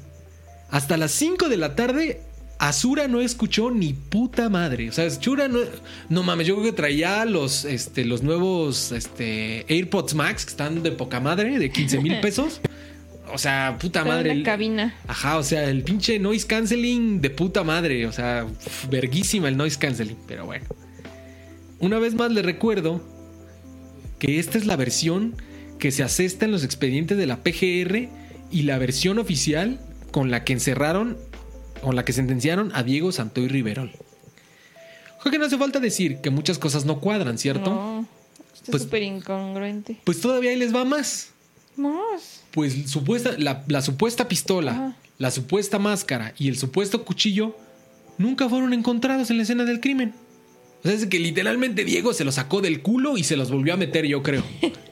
[0.70, 2.22] hasta las 5 de la tarde,
[2.60, 4.90] Azura no escuchó ni puta madre.
[4.90, 5.60] O sea, Azura no.
[6.10, 10.84] No mames, yo creo que traía los, este, los nuevos este, AirPods Max que están
[10.84, 12.62] de poca madre, de 15 mil pesos.
[13.34, 14.32] O sea, puta madre.
[14.32, 14.96] en la cabina.
[15.08, 18.06] Ajá, o sea, el pinche noise canceling de puta madre.
[18.06, 20.18] O sea, uf, verguísima el noise canceling.
[20.28, 20.66] Pero bueno.
[21.80, 23.02] Una vez más les recuerdo
[24.20, 25.36] que esta es la versión
[25.82, 28.08] que se asesta en los expedientes de la PGR
[28.52, 29.80] y la versión oficial
[30.12, 31.18] con la que encerraron,
[31.82, 33.92] con la que sentenciaron a Diego Santoy Riverol.
[35.22, 37.72] Creo que no hace falta decir que muchas cosas no cuadran, ¿cierto?
[37.72, 38.08] No.
[38.54, 39.98] Está Pues- súper incongruente.
[40.04, 41.30] Pues todavía ahí les va más.
[41.76, 42.44] Más.
[42.52, 44.96] Pues supuesta, la, la supuesta pistola, Ajá.
[45.18, 47.58] la supuesta máscara y el supuesto cuchillo
[48.20, 50.14] nunca fueron encontrados en la escena del crimen.
[50.84, 53.74] O sea, es que literalmente Diego se los sacó del culo y se los volvió
[53.74, 54.44] a meter, yo creo,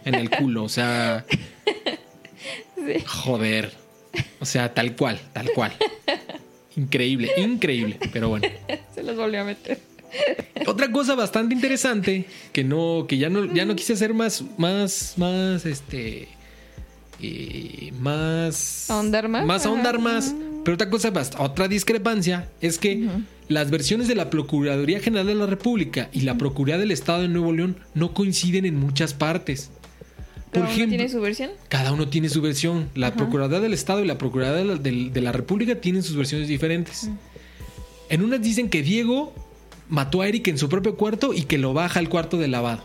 [0.05, 0.63] en el culo.
[0.63, 1.25] O sea,
[2.75, 3.03] Sí.
[3.05, 3.71] joder.
[4.39, 5.73] O sea, tal cual, tal cual.
[6.75, 7.99] Increíble, increíble.
[8.13, 8.47] Pero bueno.
[8.95, 9.79] Se los volvió a meter.
[10.65, 15.13] Otra cosa bastante interesante que no, que ya no, ya no quise hacer más, más,
[15.17, 16.27] más, este,
[17.21, 19.45] eh, más, ¿Ahondar más?
[19.45, 19.69] más Ajá.
[19.69, 20.33] ahondar más.
[20.63, 23.07] Pero otra cosa, otra discrepancia es que
[23.47, 27.27] las versiones de la Procuraduría General de la República y la Procuraduría del Estado de
[27.29, 29.71] Nuevo León no coinciden en muchas partes.
[30.51, 31.51] Por ¿Cada uno tiene su versión?
[31.69, 32.89] cada uno tiene su versión.
[32.95, 36.15] La Procuraduría del Estado y la Procuraduría de la, del- de la República tienen sus
[36.15, 37.09] versiones diferentes.
[38.09, 39.33] En unas dicen que Diego
[39.87, 42.83] mató a Eric en su propio cuarto y que lo baja al cuarto de lavado.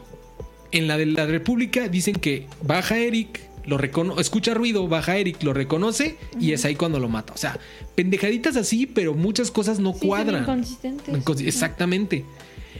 [0.73, 5.17] En la de la República dicen que baja a Eric, lo recono escucha ruido, baja
[5.17, 7.33] Eric, lo reconoce y es ahí cuando lo mata.
[7.33, 7.59] O sea,
[7.95, 10.43] pendejaditas así, pero muchas cosas no Sí, cuadran.
[10.43, 11.15] inconsistentes.
[11.15, 12.25] Incons- Exactamente.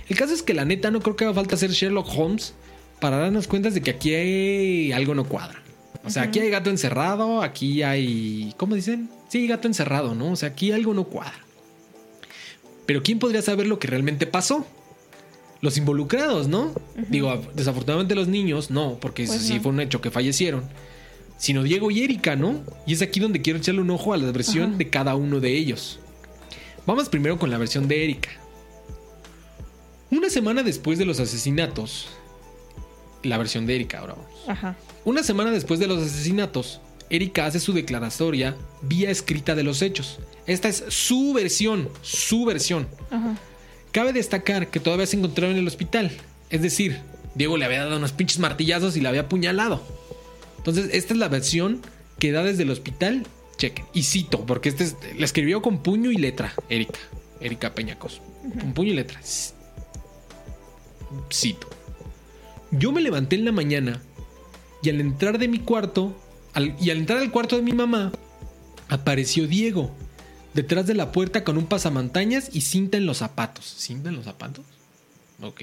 [0.09, 2.55] El caso es que la neta no creo que haga falta ser Sherlock Holmes
[3.01, 5.61] para darnos cuenta de que aquí hay algo no cuadra.
[6.05, 8.53] O sea, aquí hay gato encerrado, aquí hay...
[8.59, 9.09] ¿Cómo dicen?
[9.29, 10.33] Sí, gato encerrado, ¿no?
[10.33, 11.39] O sea, aquí algo no cuadra.
[12.85, 14.67] Pero ¿quién podría saber lo que realmente pasó?
[15.65, 16.75] Los involucrados, ¿no?
[17.09, 19.63] Digo, desafortunadamente los niños, no, porque Pues sí no.
[19.63, 20.63] fue un hecho que fallecieron.
[21.39, 22.63] Sino Diego y Erika, ¿no?
[22.87, 25.57] Y es aquí donde quiero echarle un ojo a la versión de cada uno de
[25.57, 26.01] ellos.
[26.85, 28.29] Vamos primero con la versión de Erika.
[30.11, 32.09] Una semana después de los asesinatos,
[33.23, 34.31] la versión de Erika, ahora vamos.
[34.47, 34.77] Ajá.
[35.07, 40.19] Una semana después de los asesinatos, Erika hace su declaratoria vía escrita de los hechos.
[40.47, 42.87] Esta es su versión, su versión.
[43.11, 43.39] Ajá.
[43.95, 46.11] Cabe destacar que todavía se encontraba en el hospital.
[46.51, 46.99] Es decir,
[47.37, 49.81] Diego le había dado unos pinches martillazos y la había apuñalado.
[50.59, 51.81] Entonces, esta es la versión
[52.19, 53.25] que da desde el hospital.
[53.57, 53.85] Chequen.
[53.95, 56.99] Y cito, porque este es- la escribió con puño y letra, Erika.
[57.41, 58.21] Erika Peñacos.
[58.61, 59.21] Con puño y letra.
[61.33, 61.69] Cito.
[62.73, 64.03] Yo me levanté en la mañana
[64.83, 66.17] y al entrar de mi cuarto,
[66.53, 68.11] al- y al entrar al cuarto de mi mamá,
[68.89, 69.95] apareció Diego
[70.55, 73.65] detrás de la puerta con un pasamontañas y cinta en los zapatos.
[73.79, 74.65] ¿Cinta en los zapatos?
[75.41, 75.63] Ok.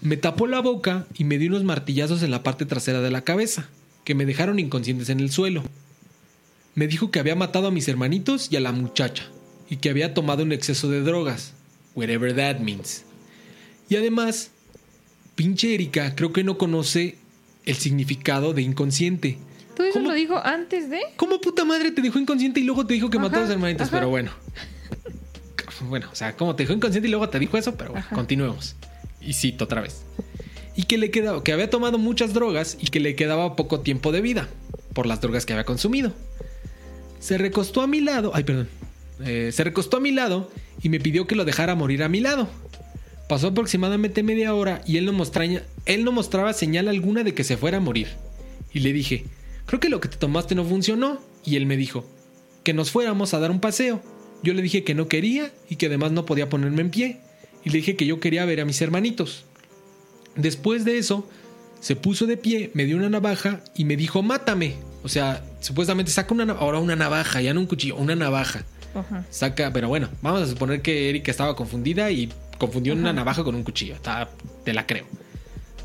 [0.00, 3.22] Me tapó la boca y me dio unos martillazos en la parte trasera de la
[3.22, 3.68] cabeza,
[4.04, 5.62] que me dejaron inconscientes en el suelo.
[6.74, 9.24] Me dijo que había matado a mis hermanitos y a la muchacha,
[9.70, 11.52] y que había tomado un exceso de drogas,
[11.94, 13.04] whatever that means.
[13.88, 14.50] Y además,
[15.36, 17.18] pinche Erika creo que no conoce
[17.64, 19.38] el significado de inconsciente.
[19.76, 20.08] ¿Todo eso ¿Cómo?
[20.10, 21.00] lo dijo antes de?
[21.16, 23.50] ¿Cómo puta madre te dejó inconsciente y luego te dijo que mató a Ajá, los
[23.50, 23.88] hermanitos?
[23.88, 23.96] ajá.
[23.96, 24.30] Pero bueno.
[25.88, 28.14] Bueno, o sea, como te dejó inconsciente y luego te dijo eso, pero bueno, Ajá.
[28.14, 28.76] continuemos.
[29.20, 30.02] Y cito otra vez.
[30.76, 34.12] Y que le quedaba, que había tomado muchas drogas y que le quedaba poco tiempo
[34.12, 34.48] de vida
[34.94, 36.12] por las drogas que había consumido.
[37.18, 38.68] Se recostó a mi lado, ay, perdón.
[39.24, 40.50] Eh, se recostó a mi lado
[40.82, 42.48] y me pidió que lo dejara morir a mi lado.
[43.28, 47.42] Pasó aproximadamente media hora y él no, mostraña- él no mostraba señal alguna de que
[47.42, 48.06] se fuera a morir.
[48.72, 49.24] Y le dije,
[49.66, 51.18] creo que lo que te tomaste no funcionó.
[51.44, 52.04] Y él me dijo,
[52.62, 54.00] que nos fuéramos a dar un paseo.
[54.42, 57.20] Yo le dije que no quería y que además no podía ponerme en pie.
[57.64, 59.44] Y le dije que yo quería ver a mis hermanitos.
[60.36, 61.28] Después de eso,
[61.80, 64.74] se puso de pie, me dio una navaja y me dijo, mátame.
[65.02, 68.64] O sea, supuestamente saca una, ahora una navaja, ya no un cuchillo, una navaja.
[68.94, 69.24] Ajá.
[69.30, 73.54] Saca, pero bueno, vamos a suponer que Erika estaba confundida y confundió una navaja con
[73.54, 73.94] un cuchillo.
[73.94, 74.30] Está-
[74.64, 75.06] te la creo.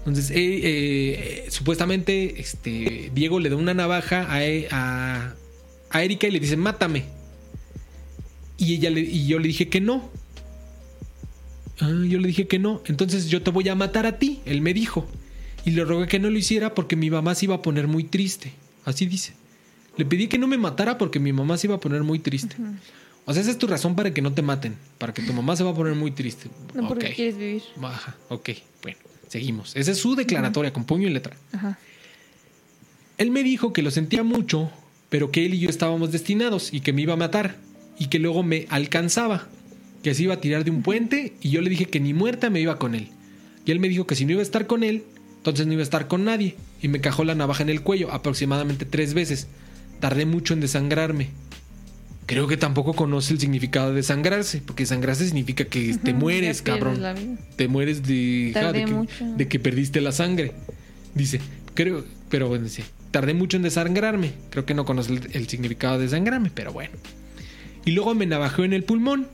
[0.07, 5.33] Entonces, eh, eh, supuestamente, este, Diego le da una navaja a, E- a,
[5.89, 7.03] a Erika y le dice, mátame.
[8.57, 10.09] Y, ella le- y yo le dije que no.
[11.79, 12.81] Ah, yo le dije que no.
[12.85, 15.07] Entonces yo te voy a matar a ti, él me dijo.
[15.65, 18.03] Y le rogué que no lo hiciera porque mi mamá se iba a poner muy
[18.05, 18.53] triste.
[18.85, 19.33] Así dice.
[19.97, 22.55] Le pedí que no me matara porque mi mamá se iba a poner muy triste.
[23.25, 24.75] O sea, esa es tu razón para que no te maten.
[24.97, 26.49] Para que tu mamá se va a poner muy triste.
[26.73, 27.63] No porque quieres vivir.
[27.83, 28.49] Ajá, ok.
[28.81, 28.97] Bueno,
[29.37, 29.75] seguimos.
[29.75, 31.35] Esa es su declaratoria con puño y letra.
[31.53, 31.77] Ajá.
[33.17, 34.69] Él me dijo que lo sentía mucho,
[35.09, 37.55] pero que él y yo estábamos destinados y que me iba a matar
[37.97, 39.47] y que luego me alcanzaba,
[40.03, 42.49] que se iba a tirar de un puente y yo le dije que ni muerta
[42.49, 43.09] me iba con él.
[43.65, 45.03] Y él me dijo que si no iba a estar con él,
[45.37, 48.11] entonces no iba a estar con nadie y me cajó la navaja en el cuello
[48.11, 49.47] aproximadamente tres veces.
[49.99, 51.29] Tardé mucho en desangrarme.
[52.27, 57.39] Creo que tampoco conoce el significado de desangrarse, porque desangrarse significa que te mueres, cabrón
[57.55, 59.25] te mueres de, ja, Tardé de, que, mucho.
[59.37, 60.51] de que perdiste la sangre.
[61.15, 61.39] Dice,
[61.73, 64.33] creo, pero bueno, dice, tardé mucho en desangrarme.
[64.49, 66.91] Creo que no conoce el, el significado de desangrarme, pero bueno.
[67.85, 69.27] Y luego me navajeó en el pulmón.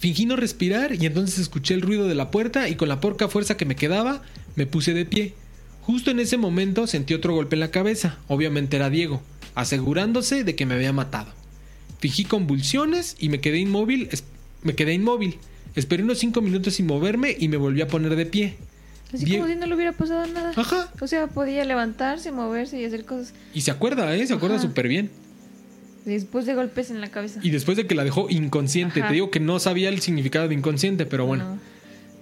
[0.00, 3.28] Fingí no respirar y entonces escuché el ruido de la puerta y con la porca
[3.28, 4.22] fuerza que me quedaba
[4.56, 5.34] me puse de pie.
[5.82, 8.18] Justo en ese momento sentí otro golpe en la cabeza.
[8.26, 9.22] Obviamente era Diego,
[9.54, 11.32] asegurándose de que me había matado.
[12.00, 14.08] Fingí convulsiones y me quedé inmóvil.
[14.62, 15.38] me quedé inmóvil.
[15.74, 18.54] Esperé unos cinco minutos sin moverme y me volví a poner de pie.
[19.12, 20.52] Así Die- como si no le hubiera pasado nada.
[20.56, 20.90] Ajá.
[21.00, 24.26] O sea, podía levantarse, moverse y hacer cosas Y se acuerda, ¿eh?
[24.26, 25.10] Se acuerda súper bien.
[26.04, 27.40] después de golpes en la cabeza.
[27.42, 29.00] Y después de que la dejó inconsciente.
[29.00, 29.08] Ajá.
[29.08, 31.54] Te digo que no sabía el significado de inconsciente, pero bueno.
[31.54, 31.58] No.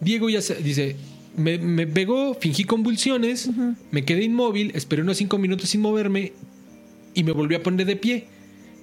[0.01, 0.97] Diego ya se- dice,
[1.37, 3.51] me, me pegó, fingí convulsiones,
[3.91, 6.33] me quedé inmóvil, esperé unos cinco minutos sin moverme
[7.15, 8.27] y me volví a poner de pie.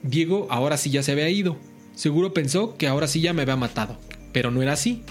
[0.03, 1.57] Diego ahora sí ya se había ido.
[1.95, 3.97] Seguro pensó que ahora sí ya me había matado,
[4.31, 5.03] pero no era así.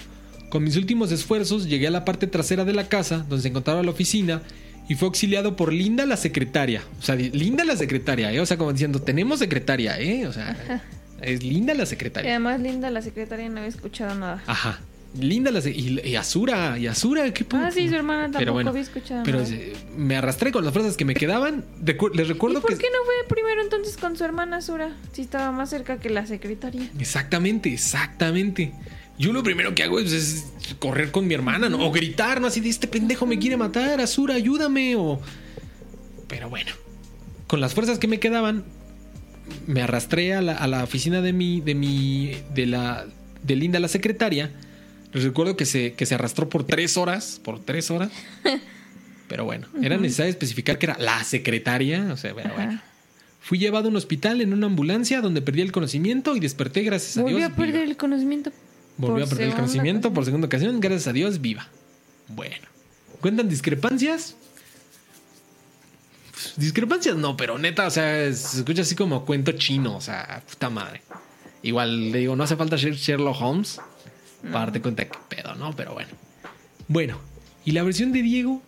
[0.49, 3.83] Con mis últimos esfuerzos llegué a la parte trasera de la casa, donde se encontraba
[3.83, 4.41] la oficina,
[4.87, 6.81] y fue auxiliado por Linda la secretaria.
[6.97, 8.39] O sea, Linda la secretaria, ¿eh?
[8.39, 10.25] O sea, como diciendo, tenemos secretaria, ¿eh?
[10.25, 10.81] O sea,
[11.21, 12.31] es Linda la Y secretaria.
[12.31, 14.41] además, linda, la secretaria no había escuchado nada.
[14.47, 14.79] Ajá.
[15.19, 18.53] Linda la se- y, y Azura, y Azura, qué Ah, sí, su hermana tampoco Pero
[18.53, 19.55] bueno, había escuchado pero nada.
[19.97, 21.65] me arrastré con las fuerzas que me quedaban.
[21.83, 22.77] Recu- les ¿Y recuerdo por que.
[22.77, 24.95] qué no fue primero entonces con su hermana Sura?
[25.13, 26.89] Si estaba más cerca que la secretaria.
[26.99, 28.71] Exactamente, exactamente.
[29.17, 30.45] Yo lo primero que hago es, es
[30.77, 31.85] correr con mi hermana, ¿no?
[31.85, 32.47] O gritar, ¿no?
[32.47, 34.95] Así de este pendejo me quiere matar, Azura, ayúdame.
[34.95, 35.19] O.
[36.27, 36.71] Pero bueno.
[37.47, 38.63] Con las fuerzas que me quedaban,
[39.65, 41.61] me arrastré a la, a la oficina de mi.
[41.61, 42.31] de mi.
[42.53, 43.07] de la.
[43.43, 44.51] de Linda, la secretaria.
[45.13, 47.39] Les recuerdo que se, que se arrastró por tres horas.
[47.43, 48.11] Por tres horas.
[49.27, 52.07] Pero bueno, era necesario especificar que era la secretaria.
[52.11, 52.55] O sea, pero Ajá.
[52.55, 52.81] bueno.
[53.41, 57.17] Fui llevado a un hospital en una ambulancia donde perdí el conocimiento y desperté gracias
[57.17, 57.51] a Volvió Dios.
[57.51, 57.91] a perder viva.
[57.91, 58.51] el conocimiento.
[58.97, 60.13] Volvió a perder el conocimiento ocasión.
[60.15, 61.67] por segunda ocasión, gracias a Dios, viva.
[62.27, 62.67] Bueno.
[63.21, 64.35] ¿Cuentan discrepancias?
[66.31, 70.41] Pues, discrepancias no, pero neta, o sea, se escucha así como cuento chino, o sea,
[70.49, 71.01] puta madre.
[71.61, 73.79] Igual le digo, no hace falta ser Sherlock Holmes
[74.43, 75.75] para darte cuenta que pedo, ¿no?
[75.75, 76.09] Pero bueno.
[76.87, 77.17] Bueno,
[77.65, 78.61] y la versión de Diego,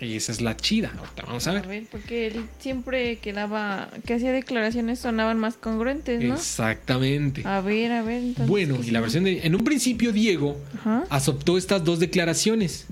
[0.00, 1.66] y esa es la chida, ahorita vamos a A ver.
[1.66, 6.34] ver, porque él siempre que daba, que hacía declaraciones sonaban más congruentes, ¿no?
[6.34, 7.42] Exactamente.
[7.46, 8.22] A ver, a ver.
[8.22, 9.46] Entonces, Bueno, ¿qué y la versión de...
[9.46, 11.04] En un principio, Diego Ajá.
[11.10, 12.86] aceptó estas dos declaraciones.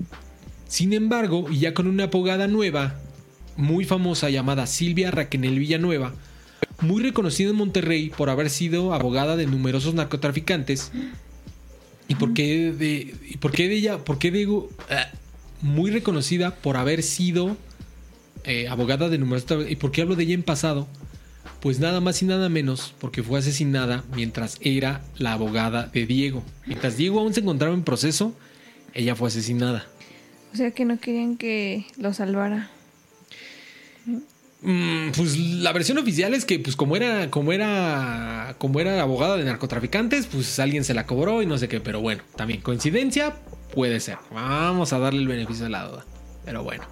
[0.67, 2.95] Sin embargo, y ya con una abogada nueva,
[3.55, 6.13] muy famosa llamada Silvia Raquenel Villanueva,
[6.81, 10.91] muy reconocida en Monterrey por haber sido abogada de numerosos narcotraficantes.
[12.07, 13.97] ¿Y por qué de, y por qué de ella?
[14.03, 14.31] ¿Por qué
[14.89, 15.07] ah,
[15.61, 17.57] muy reconocida por haber sido
[18.43, 19.49] eh, abogada de numerosos.
[19.49, 20.87] tra- ¿Y por qué hablo de ella en pasado?
[21.59, 26.43] Pues nada más y nada menos porque fue asesinada mientras era la abogada de Diego.
[26.65, 28.33] Mientras Diego aún se encontraba en proceso,
[28.93, 29.85] ella fue asesinada.
[30.53, 32.69] O sea que no querían que lo salvara.
[34.61, 39.37] Mm, pues la versión oficial es que, pues, como era, como era, como era abogada
[39.37, 41.79] de narcotraficantes, pues alguien se la cobró y no sé qué.
[41.79, 43.35] Pero bueno, también coincidencia
[43.73, 44.17] puede ser.
[44.31, 46.05] Vamos a darle el beneficio de la duda.
[46.45, 46.83] Pero bueno.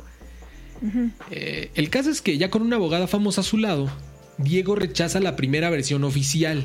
[1.32, 3.90] Eh, el caso es que ya con una abogada famosa a su lado,
[4.38, 6.64] Diego rechaza la primera versión oficial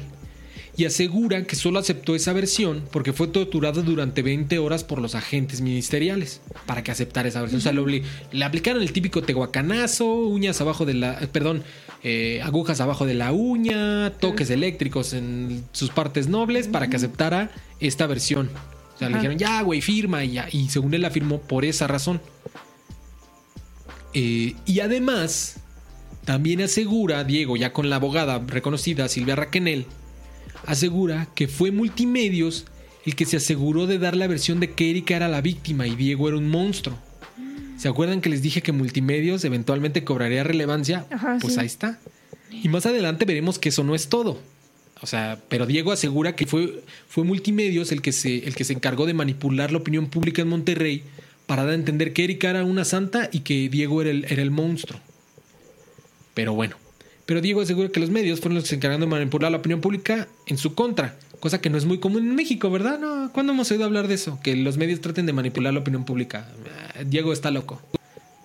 [0.76, 5.14] y asegura que solo aceptó esa versión porque fue torturado durante 20 horas por los
[5.14, 7.58] agentes ministeriales para que aceptara esa versión.
[7.60, 8.02] O sea, obli-
[8.32, 11.64] le aplicaron el típico tehuacanazo, uñas abajo de la, eh, perdón,
[12.02, 17.50] eh, agujas abajo de la uña, toques eléctricos en sus partes nobles para que aceptara
[17.80, 18.48] esta versión.
[18.94, 19.22] O sea, le Ajá.
[19.22, 20.48] dijeron, ya, güey, firma y ya.
[20.50, 22.20] Y según él la firmó por esa razón.
[24.14, 25.56] Eh, y además,
[26.24, 29.86] también asegura, Diego, ya con la abogada reconocida, Silvia Raquenel,
[30.66, 32.66] asegura que fue Multimedios
[33.04, 35.96] el que se aseguró de dar la versión de que Erika era la víctima y
[35.96, 36.98] Diego era un monstruo.
[37.78, 41.06] ¿Se acuerdan que les dije que Multimedios eventualmente cobraría relevancia?
[41.10, 41.60] Ajá, pues sí.
[41.60, 41.98] ahí está.
[42.50, 44.38] Y más adelante veremos que eso no es todo.
[45.00, 48.74] O sea, pero Diego asegura que fue, fue Multimedios el que, se, el que se
[48.74, 51.04] encargó de manipular la opinión pública en Monterrey
[51.46, 54.42] para dar a entender que Erika era una santa y que Diego era el, era
[54.42, 55.00] el monstruo.
[56.34, 56.76] Pero bueno.
[57.30, 59.80] Pero Diego asegura que los medios fueron los que se encargaron de manipular la opinión
[59.80, 61.14] pública en su contra.
[61.38, 62.98] Cosa que no es muy común en México, ¿verdad?
[62.98, 64.40] No, ¿Cuándo hemos oído hablar de eso?
[64.42, 66.48] Que los medios traten de manipular la opinión pública.
[66.96, 67.80] Ah, Diego está loco.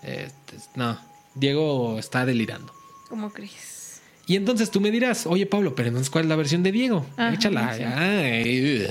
[0.04, 1.00] Este, no,
[1.34, 2.72] Diego está delirando.
[3.10, 4.02] ¿Cómo crees?
[4.28, 7.08] Y entonces tú me dirás, oye Pablo, pero entonces ¿cuál es la versión de Diego?
[7.18, 7.74] Ajá, Échala.
[7.76, 7.82] sí.
[7.82, 8.88] Ay.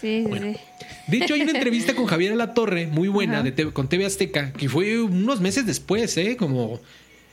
[0.00, 0.54] Sí, Bueno.
[0.54, 0.60] sí.
[1.08, 4.54] De hecho, hay una entrevista con Javier Alatorre, muy buena, de TV con TV Azteca,
[4.54, 6.38] que fue unos meses después, ¿eh?
[6.38, 6.80] Como.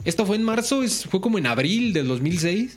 [0.05, 2.73] Esto fue en marzo, es- fue como en abril del 2006,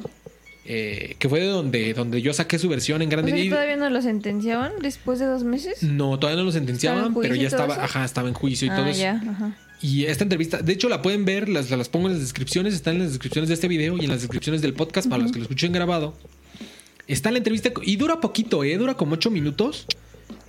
[0.64, 3.32] eh, que fue de donde, donde yo saqué su versión en O grande.
[3.32, 5.82] sea, ¿Todavía no lo sentenciaban después de dos meses?
[5.82, 7.82] No, todavía no lo sentenciaban, ¿Estaba en pero ya todo estaba, eso?
[7.82, 9.00] ajá, estaba en juicio y todo ah, eso.
[9.00, 9.56] ya, ajá.
[9.82, 12.96] Y esta entrevista, de hecho la pueden ver, las, las pongo en las descripciones, están
[12.96, 15.38] en las descripciones de este video y en las descripciones del podcast para los que
[15.38, 16.14] lo escuchen grabado.
[17.06, 18.76] Está la entrevista y dura poquito, ¿eh?
[18.76, 19.86] Dura como ocho minutos.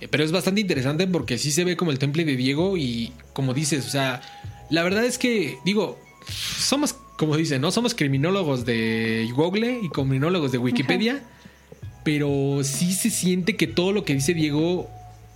[0.00, 3.12] eh, Pero es bastante interesante porque sí se ve como el temple de Diego y
[3.32, 4.20] como dices, o sea,
[4.70, 7.70] la verdad es que, digo, somos, como dicen, ¿no?
[7.70, 11.22] Somos criminólogos de Google y criminólogos de Wikipedia,
[12.04, 14.88] pero sí se siente que todo lo que dice Diego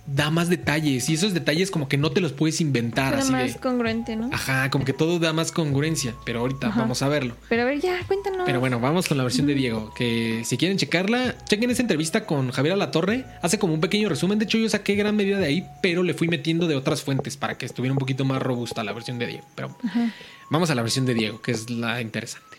[0.07, 3.09] da más detalles y esos detalles como que no te los puedes inventar.
[3.09, 4.29] Suena así más de, congruente, ¿no?
[4.31, 6.81] Ajá, como que todo da más congruencia, pero ahorita Ajá.
[6.81, 7.35] vamos a verlo.
[7.49, 8.43] Pero a ver, ya, cuéntanos.
[8.45, 12.25] Pero bueno, vamos con la versión de Diego, que si quieren checarla, chequen esa entrevista
[12.25, 15.45] con Javier Alatorre, hace como un pequeño resumen, de hecho yo saqué gran medida de
[15.45, 18.83] ahí, pero le fui metiendo de otras fuentes para que estuviera un poquito más robusta
[18.85, 19.45] la versión de Diego.
[19.55, 20.13] Pero Ajá.
[20.49, 22.57] vamos a la versión de Diego, que es la interesante.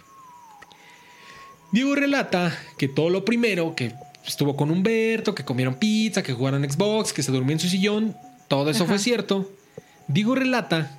[1.73, 3.93] Diego relata que todo lo primero, que
[4.31, 8.17] estuvo con Humberto, que comieron pizza, que jugaron Xbox, que se durmió en su sillón,
[8.49, 8.93] todo eso Ajá.
[8.95, 9.51] fue cierto.
[10.07, 10.91] Diego relata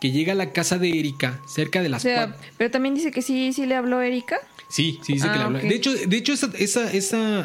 [0.00, 2.46] que llega a la casa de Erika cerca de O las sea, cuatro.
[2.58, 4.38] pero también dice que sí, sí le habló Erika.
[4.68, 5.58] Sí, sí dice Ah, que le habló.
[5.58, 5.64] ok.
[5.64, 7.40] De hecho, de hecho esa, esa, esa,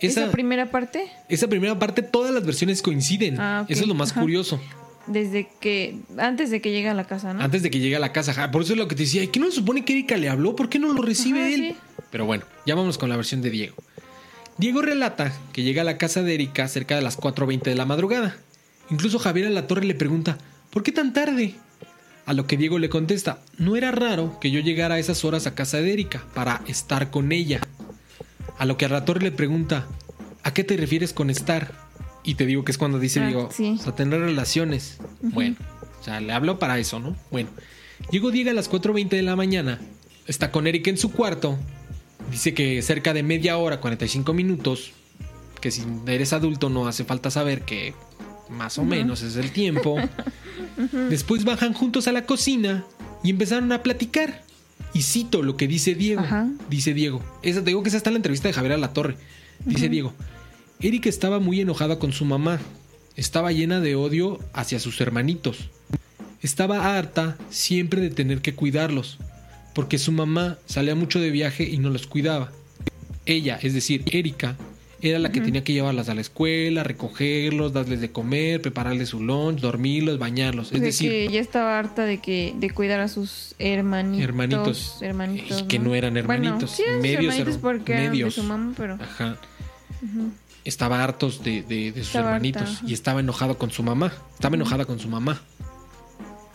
[0.00, 3.38] esa, Esa primera parte, esa primera parte, todas las versiones coinciden.
[3.40, 3.66] Ah.
[3.68, 4.20] Eso es lo más Ajá.
[4.22, 4.60] curioso.
[5.06, 7.42] desde que, antes de que llegue a la casa, ¿no?
[7.42, 8.30] Antes de que llegue a la casa.
[8.30, 8.50] ajá.
[8.52, 9.26] Por eso es lo que te decía.
[9.26, 10.54] ¿Qué no se supone que Erika le habló?
[10.54, 11.60] ¿Por qué no lo recibe Ajá, él?
[11.72, 11.76] sí.
[12.10, 13.74] Pero bueno, ya vamos con la versión de Diego.
[14.60, 17.86] Diego relata que llega a la casa de Erika cerca de las 4.20 de la
[17.86, 18.36] madrugada.
[18.90, 20.36] Incluso Javier a la torre le pregunta,
[20.68, 21.54] ¿por qué tan tarde?
[22.26, 25.46] A lo que Diego le contesta, no era raro que yo llegara a esas horas
[25.46, 27.60] a casa de Erika para estar con ella.
[28.58, 29.86] A lo que a la torre le pregunta,
[30.42, 31.72] ¿a qué te refieres con estar?
[32.22, 33.76] Y te digo que es cuando dice Ah, Diego, sí.
[33.80, 34.98] o sea, tener relaciones.
[35.22, 35.56] Bueno,
[35.98, 37.16] o sea, le hablo para eso, ¿no?
[37.30, 37.48] Bueno,
[38.10, 39.80] Diego a las 4.20 de la mañana.
[40.26, 41.58] está con Erika en su cuarto.
[42.30, 44.92] Dice que cerca de media hora, 45 minutos,
[45.60, 47.94] que si eres adulto no hace falta saber que
[48.48, 49.96] más o menos es el tiempo.
[51.08, 52.84] Después bajan juntos a la cocina
[53.22, 54.42] y empezaron a platicar.
[54.92, 56.22] Y cito lo que dice Diego.
[56.22, 56.48] Ajá.
[56.68, 57.22] Dice Diego.
[57.42, 59.16] Esa, te digo que esa está en la entrevista de Javier a la Torre.
[59.64, 60.12] Dice Diego.
[60.80, 62.58] Erika estaba muy enojada con su mamá.
[63.16, 65.68] Estaba llena de odio hacia sus hermanitos.
[66.42, 69.18] Estaba harta siempre de tener que cuidarlos,
[69.80, 72.52] porque su mamá salía mucho de viaje y no los cuidaba.
[73.24, 74.54] Ella, es decir, Erika,
[75.00, 79.22] era la que tenía que llevarlas a la escuela, recogerlos, darles de comer, prepararles su
[79.22, 80.66] lunch, dormirlos, bañarlos.
[80.72, 84.22] Es de decir, que ya estaba harta de que de cuidar a sus hermanitos.
[84.22, 84.98] Hermanitos.
[85.00, 88.34] hermanitos, Y que no eran hermanitos, Bueno, sí medios hermanitos her- porque eran de medios.
[88.34, 88.98] su mamá, pero...
[89.00, 89.38] Ajá.
[90.66, 94.12] Estaba hartos de, de- de sus Estaba hermanitos harta, y estaba enojado con su mamá.
[94.34, 95.40] Estaba enojada con su mamá.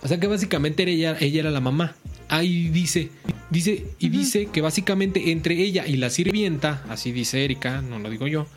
[0.03, 1.95] O sea que básicamente era ella, ella era la mamá.
[2.27, 3.10] Ahí dice,
[3.49, 8.10] dice y dice que básicamente entre ella y la sirvienta, así dice Erika, no lo
[8.10, 8.47] digo yo,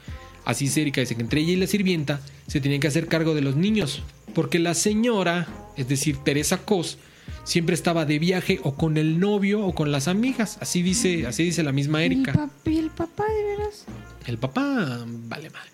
[0.45, 3.35] así dice Erika, dice que entre ella y la sirvienta se tenían que hacer cargo
[3.35, 4.03] de los niños,
[4.35, 5.47] porque la señora,
[5.77, 6.97] es decir, Teresa Cos,
[7.45, 11.45] siempre estaba de viaje o con el novio o con las amigas, así dice, así
[11.45, 12.33] dice la misma Erika.
[12.33, 13.85] ¿Y, pap- y el papá, de veras?
[14.27, 15.69] El papá, vale mal.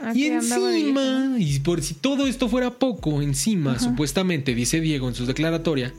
[0.00, 5.14] ¿A Y encima, y por si todo esto fuera poco, encima, supuestamente, dice Diego en
[5.14, 5.94] su declaratoria,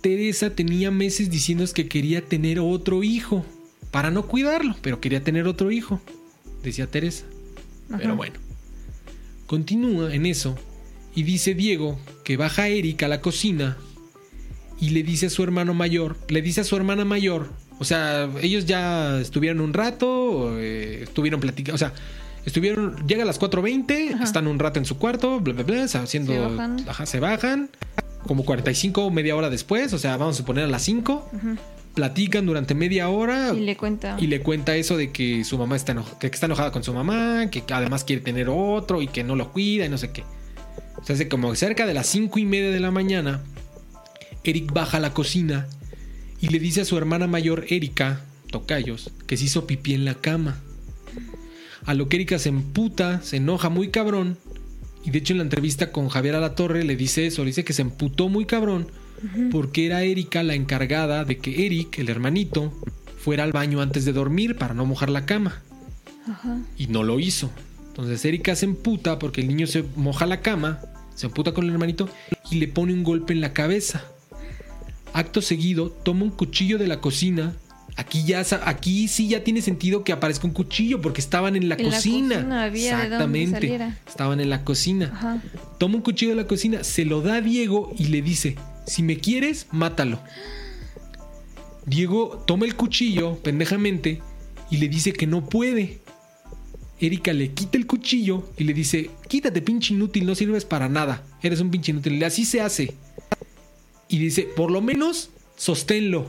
[0.00, 3.44] Teresa tenía meses diciendo que quería tener otro hijo,
[3.90, 6.00] para no cuidarlo, pero quería tener otro hijo,
[6.62, 7.24] decía Teresa.
[7.88, 7.98] Ajá.
[7.98, 8.34] Pero bueno,
[9.46, 10.56] continúa en eso
[11.14, 13.76] y dice Diego que baja Erika a la cocina
[14.80, 17.48] y le dice a su hermano mayor, le dice a su hermana mayor,
[17.78, 21.92] o sea, ellos ya estuvieron un rato, eh, estuvieron platicando, o sea,
[22.44, 24.24] estuvieron, llega a las 4.20, Ajá.
[24.24, 26.84] están un rato en su cuarto, bla, bla, bla, haciendo, Se bajan.
[26.88, 27.70] ajá, se bajan,
[28.26, 31.56] como 45 o media hora después, o sea, vamos a suponer a las 5, Ujú.
[31.94, 34.16] platican durante media hora Y le cuenta.
[34.18, 36.92] y le cuenta eso de que su mamá está, eno- que está enojada con su
[36.92, 40.22] mamá, que además quiere tener otro y que no lo cuida y no sé qué.
[41.00, 43.40] O sea, hace como cerca de las cinco y media de la mañana,
[44.44, 45.66] Eric baja a la cocina
[46.40, 48.20] y le dice a su hermana mayor, Erika,
[48.50, 50.58] Tocayos, que se hizo pipí en la cama.
[51.84, 54.36] A lo que Erika se emputa, se enoja muy cabrón.
[55.08, 57.72] Y de hecho en la entrevista con Javier Alatorre le dice eso, le dice que
[57.72, 58.88] se emputó muy cabrón
[59.50, 62.74] porque era Erika la encargada de que Eric, el hermanito,
[63.16, 65.62] fuera al baño antes de dormir para no mojar la cama.
[66.28, 66.58] Ajá.
[66.76, 67.50] Y no lo hizo.
[67.86, 70.78] Entonces Erika se emputa porque el niño se moja la cama,
[71.14, 72.10] se emputa con el hermanito
[72.50, 74.04] y le pone un golpe en la cabeza.
[75.14, 77.56] Acto seguido, toma un cuchillo de la cocina.
[77.98, 81.74] Aquí ya aquí sí ya tiene sentido que aparezca un cuchillo porque estaban en la
[81.74, 82.64] En la cocina.
[82.64, 83.98] había de dónde saliera.
[84.06, 85.10] Estaban en la cocina.
[85.12, 85.42] Ajá.
[85.78, 88.54] Toma un cuchillo de la cocina, se lo da a Diego y le dice,
[88.86, 90.20] si me quieres, mátalo.
[91.86, 94.22] Diego toma el cuchillo, pendejamente,
[94.70, 95.98] y le dice que no puede.
[97.00, 101.24] Erika le quita el cuchillo y le dice, quítate pinche inútil, no sirves para nada,
[101.42, 102.22] eres un pinche inútil.
[102.22, 102.94] Así se hace.
[104.06, 106.28] Y dice, por lo menos, sosténlo.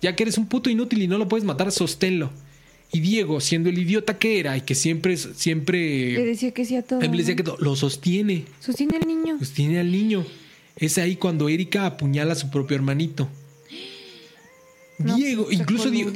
[0.00, 2.30] Ya que eres un puto inútil y no lo puedes matar, sosténlo.
[2.92, 6.76] Y Diego, siendo el idiota que era y que siempre, Le siempre, decía que sí
[6.76, 7.00] a todo.
[7.00, 8.44] le decía que todo, lo sostiene.
[8.60, 9.36] Sostiene al niño.
[9.38, 10.24] Pues tiene al niño.
[10.76, 13.28] Es ahí cuando Erika apuñala a su propio hermanito.
[14.98, 16.10] No, Diego, incluso Diego,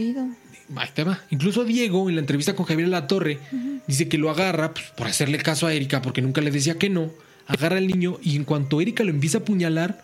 [0.77, 1.21] ahí te va.
[1.31, 3.39] Incluso Diego en la entrevista con Javier La Torre
[3.87, 6.89] dice que lo agarra pues, por hacerle caso a Erika porque nunca le decía que
[6.89, 7.11] no.
[7.47, 10.03] Agarra al niño y en cuanto Erika lo empieza a apuñalar,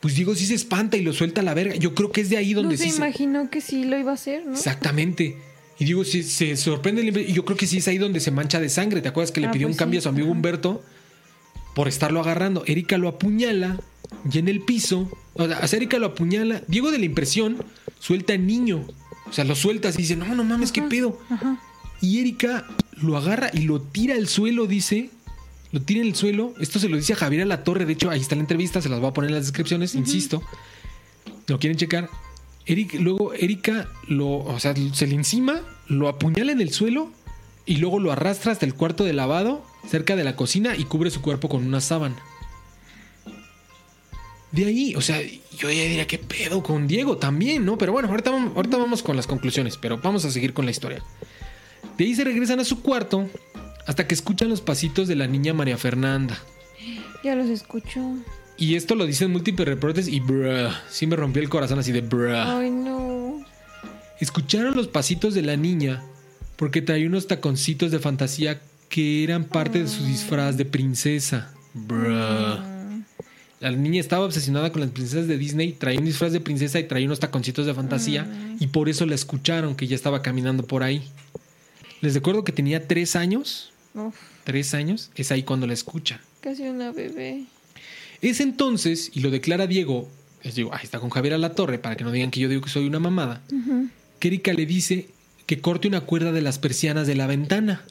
[0.00, 1.74] pues Diego sí se espanta y lo suelta a la verga.
[1.76, 3.98] Yo creo que es de ahí donde No se sí se- imaginó que sí lo
[3.98, 4.52] iba a hacer, ¿no?
[4.52, 5.36] Exactamente.
[5.78, 8.60] Y Diego se, se sorprende y yo creo que sí es ahí donde se mancha
[8.60, 9.00] de sangre.
[9.00, 10.02] ¿Te acuerdas que le Ah, pidió pues un cambio sí.
[10.02, 10.30] a su amigo.
[10.30, 10.82] Humberto
[11.74, 12.64] por estarlo agarrando?
[12.66, 13.78] Erika lo apuñala
[14.32, 16.62] y en el piso, o sea, Erika lo apuñala.
[16.66, 17.58] Diego de la impresión
[18.00, 18.84] suelta al niño.
[19.28, 21.20] O sea, lo suelta así y dice, no, no mames, qué pedo.
[21.30, 21.60] Ajá.
[22.00, 22.66] Y Erika
[23.02, 25.10] lo agarra y lo tira al suelo, dice.
[25.72, 26.54] Lo tira en el suelo.
[26.60, 27.84] Esto se lo dice a Javier a la Torre.
[27.84, 28.80] De hecho, ahí está la entrevista.
[28.80, 30.42] Se las voy a poner en las descripciones, insisto.
[31.46, 32.08] ¿Lo quieren checar?
[32.66, 37.10] Eric, luego Erika lo, o sea, se le encima, lo apuñala en el suelo
[37.64, 41.10] y luego lo arrastra hasta el cuarto de lavado, cerca de la cocina, y cubre
[41.10, 42.16] su cuerpo con una sábana.
[44.52, 47.76] De ahí, o sea, yo ya diría que pedo con Diego también, ¿no?
[47.76, 50.70] Pero bueno, ahorita, vamos- ahorita vamos con las conclusiones, pero vamos a seguir con la
[50.70, 51.02] historia.
[51.98, 53.28] De ahí se regresan a su cuarto
[53.88, 56.38] hasta que escuchan los pasitos de la niña María Fernanda.
[57.24, 58.00] Ya los escuchó.
[58.56, 62.02] Y esto lo dicen múltiples reportes y bruh, sí me rompió el corazón así de
[62.02, 62.34] bruh.
[62.34, 63.44] Ay, no.
[64.20, 66.02] Escucharon los pasitos de la niña
[66.56, 71.52] porque traía unos taconcitos de fantasía que eran parte de su disfraz de princesa.
[71.72, 72.10] Bruh.
[72.10, 73.04] Mm.
[73.60, 76.84] La niña estaba obsesionada con las princesas de Disney, traía un disfraz de princesa y
[76.84, 78.56] traía unos taconcitos de fantasía Mm.
[78.60, 81.08] y por eso la escucharon que ya estaba caminando por ahí.
[82.00, 86.20] Les recuerdo que tenía tres años, Uf, tres años, es ahí cuando la escuchan.
[86.40, 87.44] casi una bebé.
[88.20, 90.08] Es entonces, y lo declara Diego,
[90.42, 92.48] les digo, ahí está con Javier a la torre, para que no digan que yo
[92.48, 93.88] digo que soy una mamada, Ujú.
[94.18, 95.08] que Erika le dice
[95.46, 97.84] que corte una cuerda de las persianas de la ventana,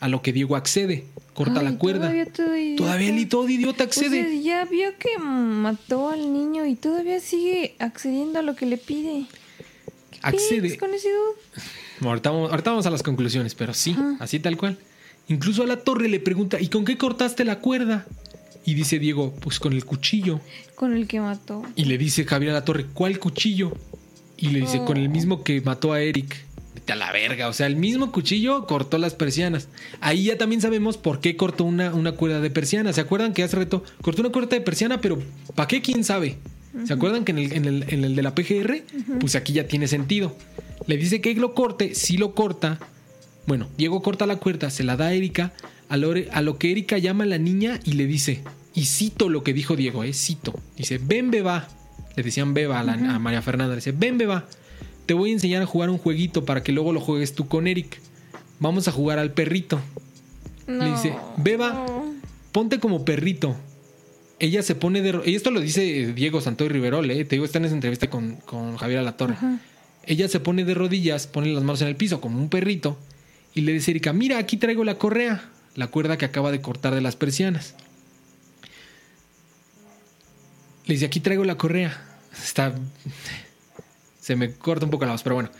[0.00, 1.04] a lo que Diego accede,
[1.34, 2.00] corta Ay, la cuerda.
[2.08, 2.82] Todavía todo idiota.
[2.82, 4.22] Todavía el todo idiota O accede.
[4.22, 8.78] sea, ya vio que mató al niño y todavía sigue accediendo a lo que le
[8.78, 9.26] pide.
[10.22, 10.76] accede.
[10.78, 12.06] Con ese dude.
[12.08, 14.78] Ahorita vamos, ahorita vamos a las conclusiones, pero sí, así tal cual.
[15.28, 18.06] Incluso a la torre le pregunta, ¿y con qué cortaste la cuerda?
[18.64, 20.40] Y dice Diego, pues con el cuchillo.
[20.74, 21.62] Con el que mató.
[21.74, 23.72] Y le dice Javier a la torre, ¿cuál cuchillo?
[24.36, 24.84] Y le dice, Oh.
[24.84, 26.44] con el mismo que mató a Eric.
[26.74, 29.68] Vete a la verga, o sea, el mismo cuchillo cortó las persianas.
[30.00, 32.92] Ahí ya también sabemos por qué cortó una, una cuerda de persiana.
[32.92, 35.20] ¿Se acuerdan que hace reto cortó una cuerda de persiana, pero
[35.54, 35.80] ¿para qué?
[35.82, 36.38] ¿Quién sabe?
[36.86, 38.82] ¿Se acuerdan que en el, en el- en el de la PGR?
[39.20, 40.34] Pues aquí ya tiene sentido.
[40.86, 42.80] Le dice que lo corte, sí lo corta.
[43.46, 45.52] Bueno, Diego corta la cuerda, se la da a Erika,
[45.88, 48.42] a lo, a lo que Erika llama a la niña y le dice,
[48.74, 50.54] y cito lo que dijo Diego, eh, cito.
[50.76, 51.68] Dice, ven beba.
[52.16, 54.46] Le decían beba a, la- a María Fernanda, le dice, ven beba.
[55.06, 57.66] Te voy a enseñar a jugar un jueguito para que luego lo juegues tú con
[57.66, 57.98] Eric.
[58.60, 59.80] Vamos a jugar al perrito.
[60.68, 61.72] No, Le dice, "Beba".
[61.88, 62.12] no.
[62.52, 63.56] Ponte como perrito.
[64.38, 65.12] Ella se pone de...
[65.12, 67.24] ro- Y esto lo dice Diego Santoy Riverol, eh.
[67.24, 69.34] Te digo, está en esa entrevista con, con Javier Alatorre.
[69.34, 69.58] Ajá.
[70.06, 72.98] Ella se pone de rodillas, pone las manos en el piso como un perrito
[73.54, 76.60] y le dice a Erika, mira, aquí traigo la correa, la cuerda que acaba de
[76.60, 77.74] cortar de las persianas.
[80.86, 82.02] Le dice, aquí traigo la correa.
[82.32, 82.74] Está...
[84.20, 85.50] Se me corta un poco la voz, pero bueno.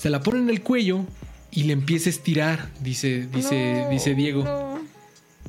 [0.00, 1.04] Se la pone en el cuello
[1.50, 4.42] y le empieza a estirar, dice, dice, No, dice Diego.
[4.44, 4.80] No.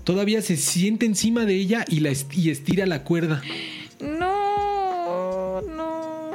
[0.04, 3.42] Todavía se siente encima de ella y, la est- y estira la cuerda.
[4.02, 4.37] No, no.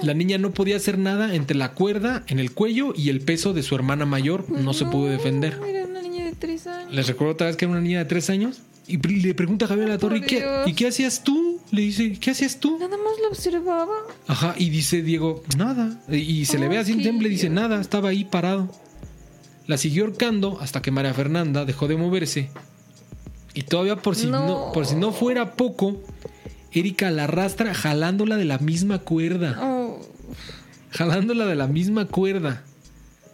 [0.02, 3.52] La niña no podía hacer nada entre la cuerda en el cuello y el peso
[3.52, 4.50] de su hermana mayor.
[4.50, 5.58] No se pudo defender.
[5.66, 6.92] Era una niña de tres años.
[6.92, 8.62] Les recuerdo otra vez que era una niña de tres años.
[8.88, 10.44] Y le pregunta a Javier La Torre, ¿y qué.
[10.66, 11.60] ¿y qué hacías tú?
[11.70, 12.78] Le dice, ¿qué hacías tú?
[12.78, 13.94] Nada más lo observaba.
[14.26, 16.00] Ajá, y dice Diego, nada.
[16.10, 17.04] Y se le ve así en Ok.
[17.04, 18.68] temble, dice, nada, estaba ahí parado.
[19.68, 22.50] La siguió ahorcando hasta que María Fernanda dejó de moverse.
[23.54, 24.72] Y todavía por si no, No.
[24.72, 26.02] por si no fuera poco,
[26.72, 29.58] Erika la arrastra jalándola de la misma cuerda.
[29.62, 29.81] Oh,
[30.90, 32.64] Jalándola de la misma cuerda.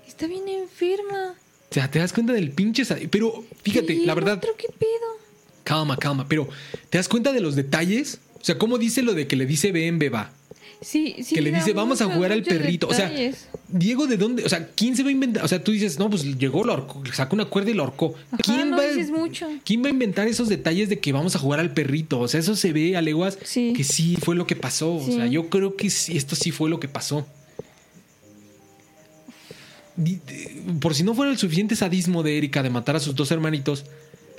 [0.07, 1.35] está bien enferma.
[1.71, 2.85] O sea, te das cuenta del pinche...
[3.09, 4.39] Pero fíjate, ¿Y la verdad...
[4.39, 5.19] otro qué pedo?
[5.65, 6.49] Calma, calma, pero
[6.89, 8.21] ¿te das cuenta de los detalles?
[8.41, 10.33] O sea, ¿cómo dice lo de que le dice ven, beba?
[10.81, 11.35] Sí, sí.
[11.35, 12.87] Que le dice, "Vamos a jugar al perrito".
[12.89, 13.11] O sea.
[13.71, 14.45] Diego, ¿de dónde?
[14.45, 15.45] O sea, ¿quién se va a inventar?
[15.45, 18.15] O sea, tú dices, no, pues llegó, lo ahorcó, sacó una cuerda y lo ahorcó.
[18.43, 19.47] ¿Quién, no va, dices mucho.
[19.65, 22.21] ¿Quién va a inventar esos detalles de que vamos a jugar al perrito?
[22.21, 23.75] O sea, eso se ve a leguas Sí.
[23.77, 24.95] que sí fue lo que pasó.
[24.95, 27.27] O sea, yo creo que sí, esto sí fue lo que pasó.
[30.81, 33.85] Por si no fuera el suficiente sadismo de Erika de matar a sus dos hermanitos,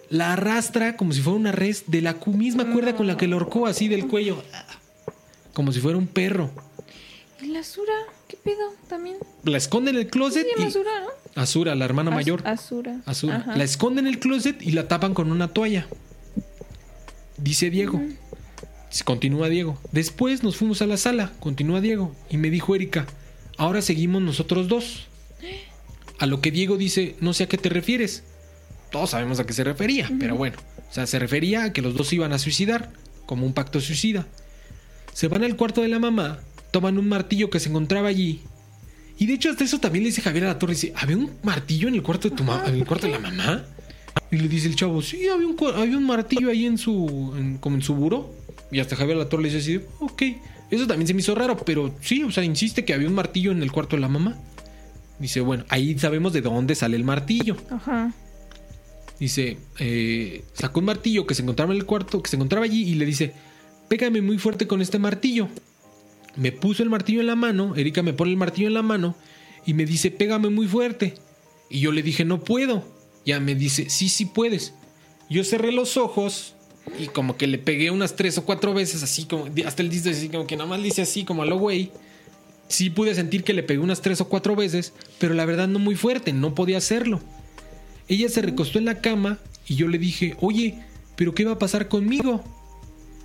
[0.10, 3.36] la arrastra como si fuera una res de la misma cuerda con la que lo
[3.36, 4.41] ahorcó así del cuello.
[5.54, 6.52] Como si fuera un perro.
[7.42, 7.94] ¿Y la Azura?
[8.28, 8.74] ¿Qué pedo?
[8.88, 9.18] También.
[9.44, 10.68] La esconde en el Se closet llama y...
[10.68, 11.42] Azura, ¿no?
[11.42, 12.46] Azura, la hermana mayor.
[12.46, 13.02] Azura.
[13.06, 13.38] Azura.
[13.38, 13.56] Ajá.
[13.56, 15.88] La esconde en el closet y la tapan con una toalla.
[17.38, 18.02] Dice Diego.
[19.06, 19.80] Continúa Diego.
[19.92, 21.32] Después nos fuimos a la sala.
[21.40, 22.16] Continúa Diego.
[22.30, 23.06] Y me dijo Erika,
[23.58, 25.08] ahora seguimos nosotros dos.
[26.18, 28.24] A lo que Diego dice, no sé a qué te refieres.
[28.92, 30.58] Todos sabemos a qué se refería, pero bueno.
[30.90, 32.92] O sea, se refería a que los dos iban a suicidar,
[33.26, 34.28] como un pacto suicida.
[35.14, 36.40] Se van al cuarto de la mamá,
[36.72, 38.41] toman un martillo que se encontraba allí.
[39.18, 41.31] Y de hecho, hasta eso también le dice Javier a la torre, dice, ¿había un
[41.44, 43.65] martillo en el cuarto de tu mamá, en el cuarto de la mamá?
[44.31, 47.57] Y le dice el chavo, sí, había un, había un martillo ahí en su, en-
[47.57, 48.34] como en su buró.
[48.72, 50.23] Y hasta Javier a la torre le dice así, ok.
[50.72, 53.52] Eso también se me hizo raro, pero sí, o sea, insiste que había un martillo
[53.52, 54.38] en el cuarto de la mamá.
[55.18, 57.57] Dice, bueno, ahí sabemos de dónde sale el martillo.
[57.72, 58.14] Ajá.
[59.19, 62.84] Dice, eh, sacó un martillo que se encontraba en el cuarto, que se encontraba allí
[62.84, 63.34] y le dice,
[63.90, 65.49] pégame muy fuerte con este martillo.
[66.36, 69.16] Me puso el martillo en la mano, Erika me pone el martillo en la mano
[69.66, 71.16] y me dice, pégame muy fuerte.
[71.70, 72.86] Y yo le dije, no puedo.
[73.26, 74.74] Ya me dice, sí, sí puedes.
[75.30, 76.56] Yo cerré los ojos
[76.98, 80.10] y como que le pegué unas tres o cuatro veces, así como, hasta el disco,
[80.10, 81.91] así como que nada más le hice así como a lo güey.
[82.68, 85.80] Sí pude sentir que le pegué unas tres o cuatro veces, pero la verdad no
[85.80, 87.20] muy fuerte, no podía hacerlo.
[88.07, 90.80] Ella se recostó en la cama y yo le dije, oye,
[91.16, 92.44] ¿pero qué va a pasar conmigo?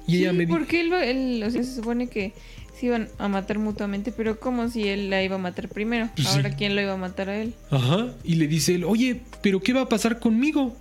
[0.06, 2.32] Y ella Sí, me dijo, porque él, va- él- o sea, se supone que
[2.78, 6.10] se iban a matar mutuamente, pero como si él la iba a matar primero.
[6.16, 6.36] Pues sí.
[6.36, 7.55] Ahora, ¿quién lo iba a matar a él?
[7.70, 10.76] ajá, y le dice él, oye, ¿pero qué va a pasar conmigo?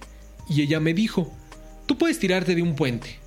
[0.49, 1.31] Y ella me dijo,
[1.85, 3.17] tú puedes tirarte de un puente.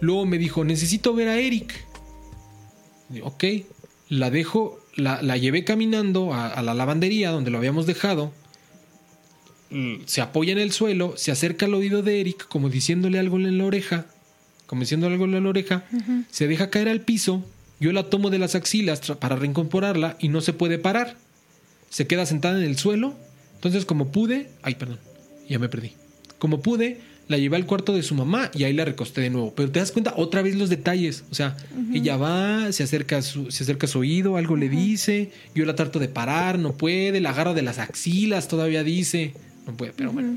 [0.00, 1.72] Luego me dijo, necesito ver a Eric.
[3.22, 3.44] ok,
[4.10, 8.32] la dejo, la, la llevé caminando a, a, la lavandería donde lo habíamos dejado.
[10.06, 13.58] Se apoya en el suelo, se acerca al oído de Eric como diciéndole algo en
[13.58, 14.06] la oreja,
[14.66, 16.24] como diciéndole algo en la oreja, uh -huh.
[16.30, 17.44] se deja caer al piso,
[17.80, 21.16] yo la tomo de las axilas para reincorporarla y no se puede parar.
[21.90, 23.14] Se queda sentada en el suelo,
[23.54, 24.98] entonces como pude, ay perdón,
[25.48, 25.92] ya me perdí.
[26.38, 29.52] Como pude, la llevé al cuarto de su mamá y ahí la recosté de nuevo.
[29.54, 31.24] Pero te das cuenta otra vez los detalles.
[31.30, 31.96] O sea, uh -huh.
[31.96, 34.60] ella va, se acerca, a su, se acerca a su oído, algo uh -huh.
[34.60, 35.30] le dice.
[35.54, 37.20] Yo la trato de parar, no puede.
[37.20, 39.34] La agarro de las axilas, todavía dice.
[39.66, 40.36] No puede, pero bueno.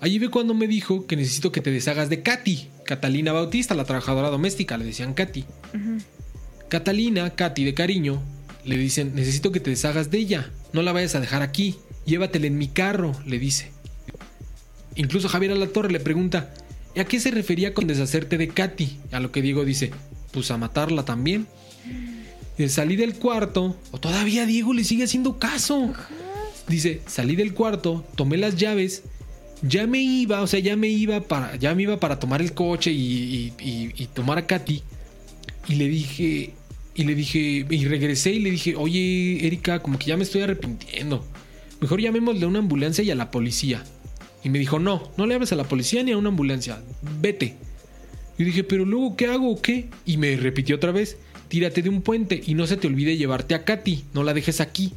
[0.00, 3.84] Allí ve cuando me dijo que necesito que te deshagas de Katy, Catalina Bautista, la
[3.84, 5.44] trabajadora doméstica, le decían Katy.
[6.68, 8.22] Catalina, Katy de cariño,
[8.64, 12.46] le dicen, necesito que te deshagas de ella, no la vayas a dejar aquí, llévatela
[12.46, 13.72] en mi carro, le dice.
[14.96, 16.54] Incluso Javier Alatorre le pregunta,
[16.96, 19.00] ¿a qué se refería con deshacerte de Katy?
[19.12, 19.90] A lo que Diego dice,
[20.32, 21.46] pues a matarla también.
[22.56, 25.92] Y salí del cuarto, o todavía Diego le sigue haciendo caso.
[26.68, 29.02] Dice, salí del cuarto, tomé las llaves,
[29.62, 32.54] ya me iba, o sea, ya me iba para, ya me iba para tomar el
[32.54, 34.82] coche y, y, tomar a Katy.
[35.68, 36.54] Y le dije,
[36.94, 40.42] y le dije, y regresé y le dije, oye, Erika, como que ya me estoy
[40.42, 41.24] arrepintiendo.
[41.80, 43.84] Mejor llamémosle a una ambulancia y a la policía.
[44.42, 46.82] Y me dijo, no, no le hables a la policía ni a una ambulancia,
[47.20, 47.56] vete.
[48.38, 49.88] Y dije, pero luego, ¿qué hago o qué?
[50.06, 51.18] Y me repitió otra vez,
[51.48, 54.62] tírate de un puente y no se te olvide llevarte a Katy, no la dejes
[54.62, 54.94] aquí.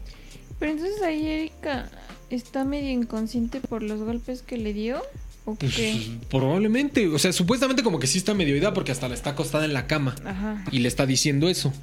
[0.60, 1.90] Pero entonces ahí Erika
[2.36, 5.02] está medio inconsciente por los golpes que le dio.
[5.46, 6.18] ¿O pues, qué?
[6.30, 9.66] Probablemente, o sea, supuestamente como que sí está medio ida porque hasta la está acostada
[9.66, 10.64] en la cama Ajá.
[10.72, 11.74] y le está diciendo eso.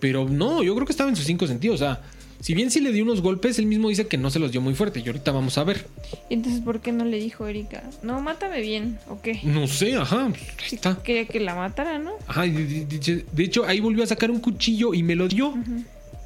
[0.00, 2.02] Pero no, yo creo que estaba en sus cinco sentidos, o sea,
[2.44, 4.60] si bien sí le dio unos golpes, él mismo dice que no se los dio
[4.60, 5.00] muy fuerte.
[5.00, 5.86] Y ahorita vamos a ver.
[6.28, 7.82] Entonces, ¿por qué no le dijo Erika?
[8.02, 9.40] No, mátame bien, ¿o qué?
[9.44, 10.30] No sé, ajá.
[10.66, 11.02] Sí, está.
[11.02, 12.12] Quería que la matara, ¿no?
[12.26, 15.54] Ajá, de, de, de, hecho, ahí volvió a sacar un cuchillo y me lo dio.
[15.54, 15.84] -huh.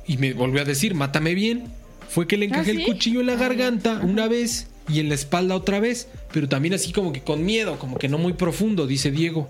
[0.08, 1.66] Y me volvió a decir, mátame bien.
[2.08, 2.80] Fue que le encajé ¿Ah, sí?
[2.80, 6.08] el cuchillo en la garganta Ay, una vez y en la espalda otra vez.
[6.32, 9.48] Pero también así como que con miedo, como que no muy profundo, dice Diego.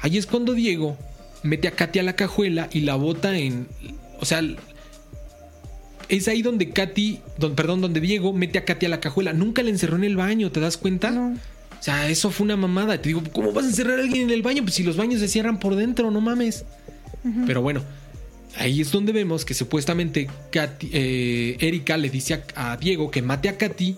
[0.00, 0.96] Ahí es cuando Diego
[1.42, 3.66] mete a Katy a la cajuela y la bota en.
[4.20, 4.42] O sea,
[6.08, 9.32] es ahí donde Katy, don, perdón, donde Diego mete a Katy a la cajuela.
[9.32, 11.10] Nunca la encerró en el baño, ¿te das cuenta?
[11.10, 11.34] No.
[11.78, 13.00] O sea, eso fue una mamada.
[13.00, 14.62] Te digo, ¿cómo vas a encerrar a alguien en el baño?
[14.62, 16.64] Pues si los baños se cierran por dentro, no mames.
[17.24, 17.44] Uh -huh.
[17.46, 17.82] Pero bueno,
[18.58, 23.22] ahí es donde vemos que supuestamente Katy, eh, Erika le dice a, a, Diego que
[23.22, 23.96] mate a Katy,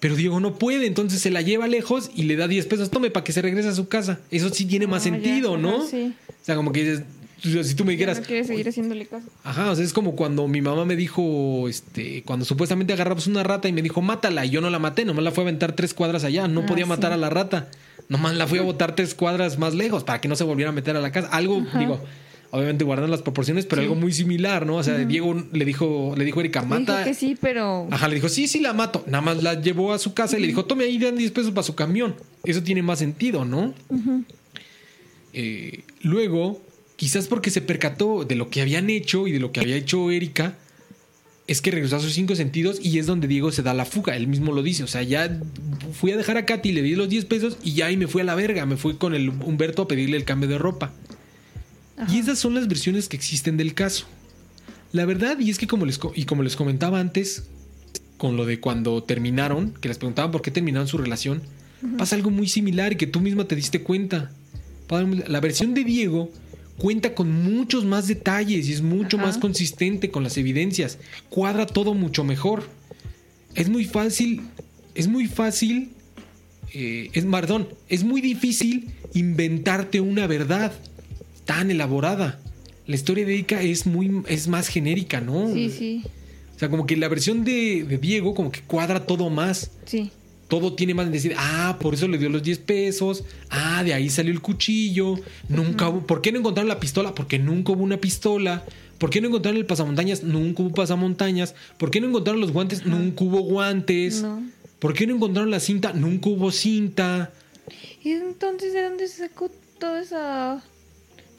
[0.00, 3.10] pero Diego no puede, entonces se la lleva lejos y le da 10 pesos, tome
[3.10, 4.20] para que se regrese a su casa.
[4.30, 5.86] Eso sí tiene más oh, sentido, ya, ¿no?
[5.86, 6.14] Sí.
[6.28, 7.04] O sea, como que dices,
[7.42, 8.20] si tú me dijeras.
[8.20, 9.26] No quiere seguir haciéndole caso.
[9.42, 13.42] Ajá, o sea, es como cuando mi mamá me dijo, este, cuando supuestamente agarramos una
[13.42, 15.72] rata y me dijo, mátala, y yo no la maté, nomás la fui a aventar
[15.72, 17.14] tres cuadras allá, no ah, podía matar sí.
[17.14, 17.68] a la rata,
[18.08, 20.72] nomás la fui a botar tres cuadras más lejos para que no se volviera a
[20.72, 21.28] meter a la casa.
[21.28, 21.78] Algo, Ajá.
[21.78, 22.00] digo,
[22.52, 23.86] obviamente guardando las proporciones, pero sí.
[23.86, 24.76] algo muy similar, ¿no?
[24.76, 25.06] O sea, uh -huh.
[25.06, 26.98] Diego le dijo, le dijo a Erika, mata.
[26.98, 27.88] Dijo que sí, pero.
[27.90, 29.02] Ajá, le dijo, sí, sí la mato.
[29.06, 30.38] Nada más la llevó a su casa uh -huh.
[30.38, 32.14] y le dijo, tome ahí, dan 10 pesos para su camión.
[32.44, 33.74] Eso tiene más sentido, ¿no?
[33.88, 34.24] Uh -huh.
[35.32, 36.60] eh, luego
[36.96, 40.10] quizás porque se percató de lo que habían hecho y de lo que había hecho
[40.10, 40.54] Erika,
[41.46, 44.14] es que regresó a sus cinco sentidos y es donde Diego se da la fuga.
[44.14, 44.84] Él mismo lo dice.
[44.84, 45.40] O sea, ya
[45.92, 48.20] fui a dejar a Katy, le di los 10 pesos y ya ahí me fui
[48.20, 48.66] a la verga.
[48.66, 50.92] Me fui con el Humberto a pedirle el cambio de ropa.
[51.96, 52.12] Ajá.
[52.12, 54.06] Y esas son las versiones que existen del caso.
[54.92, 57.44] La verdad, y es que como les, y como les comentaba antes,
[58.18, 61.42] con lo de cuando terminaron, que les preguntaban por qué terminaron su relación,
[61.98, 64.30] pasa algo muy similar y que tú misma te diste cuenta.
[65.26, 66.30] La versión de Diego
[66.76, 69.26] cuenta con muchos más detalles y es mucho Ajá.
[69.26, 70.98] más consistente con las evidencias.
[71.30, 72.64] Cuadra todo mucho mejor.
[73.54, 74.42] Es muy fácil,
[74.94, 75.90] es muy fácil,
[76.74, 80.72] eh, es, perdón, es muy difícil inventarte una verdad
[81.44, 82.40] tan elaborada.
[82.86, 85.52] La historia de Erika es muy, es más genérica, ¿no?
[85.52, 86.04] Sí, sí.
[86.54, 89.70] O sea, como que la versión de, de Diego como que cuadra todo más.
[89.84, 90.10] Sí
[90.52, 93.94] todo tiene más en decir, ah, por eso le dio los 10 pesos, ah, de
[93.94, 95.14] ahí salió el cuchillo,
[95.48, 97.14] nunca hubo, ¿por qué no encontraron la pistola?
[97.14, 98.62] Porque nunca hubo una pistola.
[98.98, 100.22] ¿Por qué no encontraron el pasamontañas?
[100.22, 101.54] Nunca hubo pasamontañas.
[101.78, 102.84] ¿Por qué no encontraron los guantes?
[102.84, 104.20] Nunca hubo guantes.
[104.20, 104.42] No.
[104.78, 105.94] ¿Por qué no encontraron la cinta?
[105.94, 107.32] Nunca hubo cinta.
[108.04, 110.62] ¿Y entonces de dónde se sacó toda esa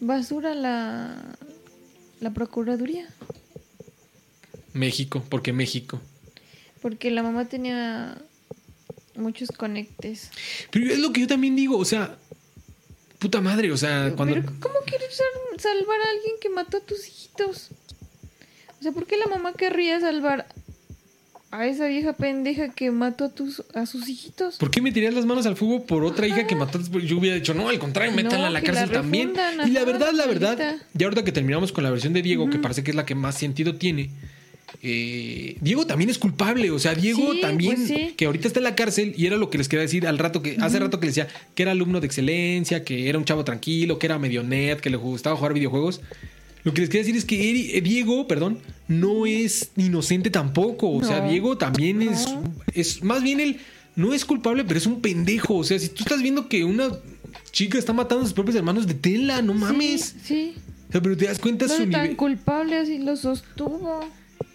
[0.04, 1.36] basura la,
[2.20, 3.08] la Procuraduría?
[4.74, 6.02] México, porque México.
[6.82, 8.18] Porque la mamá tenía
[9.16, 10.32] muchos conectes.
[10.72, 12.18] Pero es lo que yo también digo, o sea,
[13.20, 14.36] puta madre, o sea, cuando...
[14.36, 15.22] Pero ¿cómo quieres
[15.58, 17.70] salvar a alguien que mató a tus hijitos?
[18.80, 20.48] O sea, ¿por qué la mamá querría salvar
[21.54, 24.58] a esa vieja pendeja que mató a, tus, a sus hijitos.
[24.58, 26.80] ¿Por qué meterías las manos al fuego por otra hija que mató?
[27.00, 29.34] Yo hubiera dicho, no, al contrario, métanla a la cárcel también.
[29.64, 32.58] Y la verdad, la verdad, ya ahorita que terminamos con la versión de Diego, que
[32.58, 34.10] parece que es la que más sentido tiene,
[34.82, 36.72] eh, Diego también es culpable.
[36.72, 38.14] O sea, Diego Sí, también, pues sí.
[38.18, 40.42] que ahorita está en la cárcel, y era lo que les quería decir al rato
[40.42, 43.46] que, hace rato que les decía que era alumno de excelencia, que era un chavo
[43.46, 46.02] tranquilo, que era medio net, que le gustaba jugar videojuegos.
[46.64, 50.92] Lo que les quería decir es que Eri- eh, Diego, perdón, no es inocente tampoco.
[50.92, 51.30] O sea, No.
[51.30, 52.44] Diego también es, No.
[52.74, 53.58] es, más bien él
[53.96, 55.56] no es culpable, pero es un pendejo.
[55.58, 56.90] O sea, si tú estás viendo que una
[57.52, 60.16] chica está matando a sus propios hermanos, deténla, no mames.
[60.24, 60.54] Sí,
[60.90, 61.74] O sea, pero te das cuenta sí.
[61.74, 62.18] su No es tan nivel.
[62.18, 64.00] culpable, así lo sostuvo.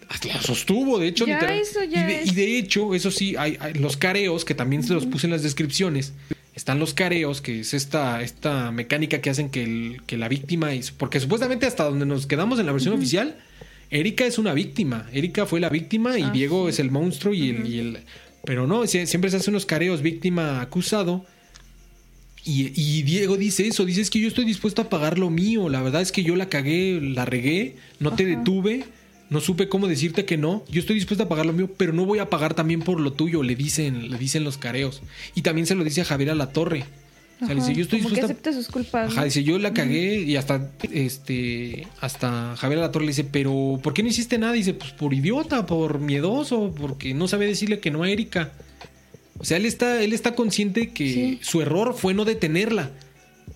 [0.09, 1.59] Hasta la sostuvo, de hecho, Ya, literal.
[1.59, 2.31] eso ya y, de, es.
[2.31, 5.31] y de hecho, eso sí, hay, hay los careos, que también se los puse en
[5.31, 6.13] las descripciones.
[6.59, 10.75] Están los careos, que es esta, esta mecánica que hacen que, el- que la víctima.
[10.75, 13.37] hizo- Porque supuestamente, hasta donde nos quedamos en la versión oficial,
[13.89, 15.07] Erika es una víctima.
[15.13, 16.71] Erika fue la víctima y Ah, Diego sí.
[16.71, 17.97] es el monstruo y el, y el-
[18.43, 21.25] Pero no, sie- siempre se hacen unos careos víctima acusado.
[22.43, 25.69] Y, y Diego dice eso, dice es que yo estoy dispuesto a pagar lo mío,
[25.69, 28.83] la verdad es que yo la cagué, la regué, no te detuve,
[29.29, 32.05] no supe cómo decirte que no, yo estoy dispuesto a pagar lo mío, pero no
[32.05, 35.01] voy a pagar también por lo tuyo, le dicen, le dicen los careos.
[35.35, 36.85] Y también se lo dice a Javier a la torre.
[37.41, 38.51] O sea, le dice, Ajá, yo estoy como que dispuesto a...
[38.51, 39.11] acepta sus culpas.
[39.11, 39.25] Ajá, ¿no?
[39.25, 43.93] dice, yo la cagué y hasta este hasta Javier La Torre le dice, pero ¿por
[43.93, 44.51] qué no hiciste nada?
[44.53, 48.51] dice, pues por idiota, por miedoso, porque no sabe decirle que no a Erika.
[49.37, 51.39] O sea, él está, él está consciente que Sí.
[51.41, 52.91] su error fue no detenerla.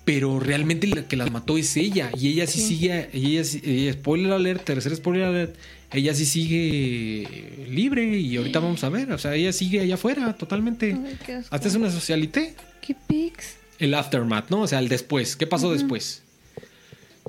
[0.06, 2.12] Pero realmente la que las mató es ella.
[2.20, 2.68] Y ella sí, Sí.
[2.78, 3.10] sigue.
[3.14, 5.56] Ella, spoiler alert, tercer spoiler alert.
[5.92, 8.18] Ella sí sigue libre.
[8.20, 9.12] Y ahorita vamos a ver.
[9.12, 10.94] O sea, ella sigue allá afuera totalmente.
[10.94, 11.18] Ay.
[11.50, 13.56] Hasta es una socialité ¿Qué pics?
[13.80, 14.62] el aftermath, ¿no?
[14.62, 15.36] O sea, el después.
[15.36, 16.24] ¿Qué pasó después?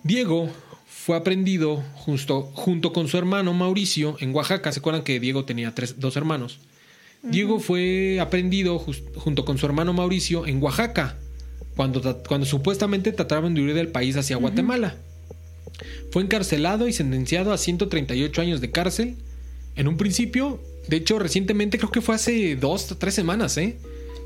[0.03, 0.51] Diego
[0.87, 4.73] fue aprendido justo, junto con su hermano Mauricio en Oaxaca.
[4.73, 6.61] ¿Se acuerdan que Diego tenía tres, dos hermanos?
[7.23, 11.17] Diego fue aprendido junto con su hermano Mauricio en Oaxaca,
[11.77, 14.97] cuando, cuando supuestamente trataban de huir del país hacia Guatemala.
[16.11, 19.17] Fue encarcelado y sentenciado a 138 años de cárcel.
[19.77, 23.77] En un principio, de hecho, recientemente, creo que fue hace dos o tres semanas, ¿eh?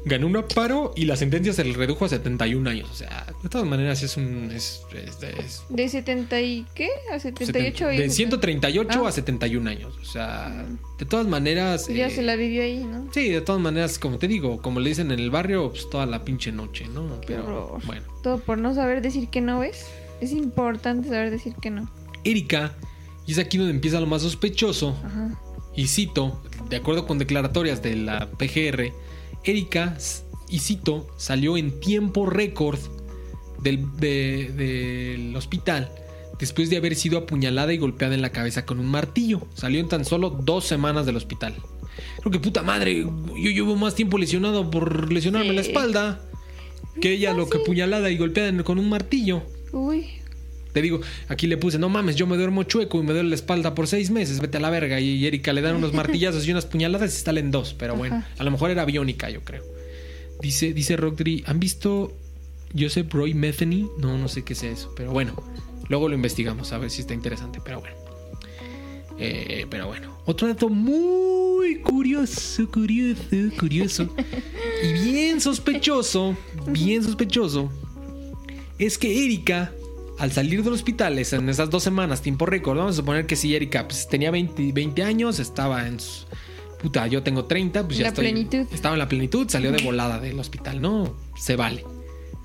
[0.05, 2.89] Ganó un amparo y la sentencia se le redujo a 71 años.
[2.91, 4.51] O sea, de todas maneras es un...
[4.53, 6.89] Es, es- es- ¿De 70 y qué?
[7.13, 7.87] ¿A 78?
[7.89, 9.09] de 138 Ah.
[9.09, 9.95] a 71 años.
[10.01, 10.67] O sea,
[10.99, 11.89] de todas maneras...
[11.89, 13.09] Ya eh, se la vivió ahí, ¿no?
[13.13, 16.07] Sí, de todas maneras, como te digo, como le dicen en el barrio, pues toda
[16.07, 17.21] la pinche noche, ¿no?
[17.21, 17.81] Qué Pero horror.
[17.87, 18.03] bueno.
[18.23, 19.87] Todo por no saber decir que no, ¿ves?
[20.21, 21.91] Es importante saber decir que no.
[22.25, 22.75] Erika,
[23.27, 25.39] y es aquí donde empieza lo más sospechoso, Ajá.
[25.77, 28.93] y cito, de acuerdo con declaratorias de la PGR,
[29.49, 29.97] Erika,
[30.49, 32.79] y cito, salió en tiempo récord
[33.63, 35.91] del, de- del hospital
[36.39, 39.43] después de haber sido apuñalada y golpeada en la cabeza con un martillo.
[39.55, 41.55] Salió en tan solo dos semanas del hospital.
[42.21, 45.55] Creo que puta madre, yo llevo más tiempo lesionado por lesionarme Sí.
[45.57, 46.21] la espalda
[47.01, 49.43] que ella lo que apuñalada y golpeada con un martillo.
[49.73, 50.07] Uy.
[50.73, 53.35] Te digo, aquí le puse, no mames, yo me duermo chueco y me duele la
[53.35, 55.01] espalda por seis meses, vete a la verga.
[55.01, 58.29] Y Erika le dan unos martillazos y unas puñaladas y salen dos, pero bueno, Ajá.
[58.39, 59.65] a lo mejor era biónica, yo creo.
[60.41, 62.17] Dice, dice Rodri, ¿han visto
[62.79, 63.89] Joseph Roy Metheny?
[63.99, 65.35] No, no sé qué sea eso, pero bueno,
[65.89, 67.97] luego lo investigamos a ver si está interesante, pero bueno.
[69.19, 73.21] Eh, pero bueno, otro dato muy curioso, curioso,
[73.59, 74.15] curioso
[74.85, 76.37] y bien sospechoso,
[76.69, 77.69] bien sospechoso,
[78.79, 79.73] es que Erika,
[80.19, 83.37] al salir del hospital es- en esas dos semanas, tiempo récord, vamos a suponer que
[83.37, 86.25] si Erika pues, tenía 20, 20 años, estaba en su...
[86.83, 88.27] Puta, yo tengo 30, pues ya La estoy...
[88.27, 88.67] plenitud.
[88.73, 91.17] Estaba en la plenitud, salió de volada del hospital, ¿no?
[91.37, 91.85] Se vale.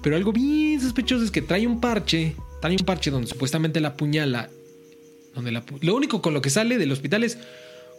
[0.01, 3.95] Pero algo bien sospechoso es que trae un parche, trae un parche donde supuestamente la
[3.95, 4.49] puñala...
[5.35, 7.37] Donde la, lo único con lo que sale del hospital es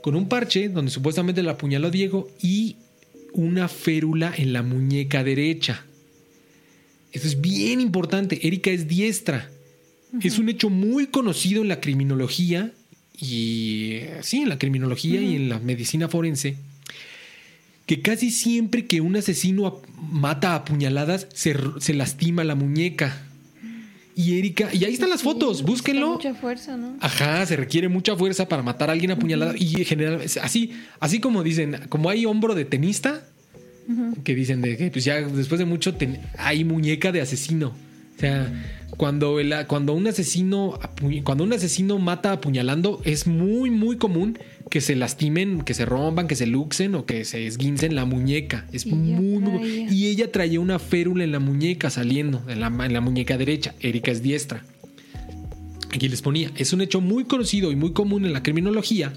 [0.03, 2.77] con un parche donde supuestamente la apuñaló Diego y
[3.33, 5.85] una férula en la muñeca derecha.
[7.13, 8.47] Esto es bien importante.
[8.47, 9.51] Erika es diestra.
[10.23, 12.71] Es un hecho muy conocido en la criminología
[13.19, 16.57] y eh, sí, en la criminología y en la medicina forense.
[17.87, 23.23] Que casi siempre que un asesino mata a puñaladas se, se lastima la muñeca.
[24.17, 26.13] Y Erika, y ahí están las fotos, Sí, búsquenlo.
[26.13, 26.97] Mucha fuerza, ¿no?
[27.01, 29.55] Ajá, se requiere mucha fuerza para matar a alguien apuñalado.
[29.57, 33.27] Y en general, así, así como dicen, como hay hombro de tenista,
[34.23, 37.75] que dicen de que pues ya después de mucho ten- hay muñeca de asesino.
[38.17, 38.53] O sea,
[38.97, 40.79] cuando, el, cuando un asesino
[41.25, 44.39] cuando un asesino mata apuñalando, es muy, muy común
[44.71, 48.67] que se lastimen, que se rompan, que se luxen o que se esguincen la muñeca.
[48.73, 49.87] Es ella muy, muy.
[49.91, 53.75] Y ella traía una férula en la muñeca saliendo, en la, en la muñeca derecha.
[53.81, 54.65] Erika es diestra.
[55.93, 59.13] Aquí les ponía, es un hecho muy conocido y muy común en la criminología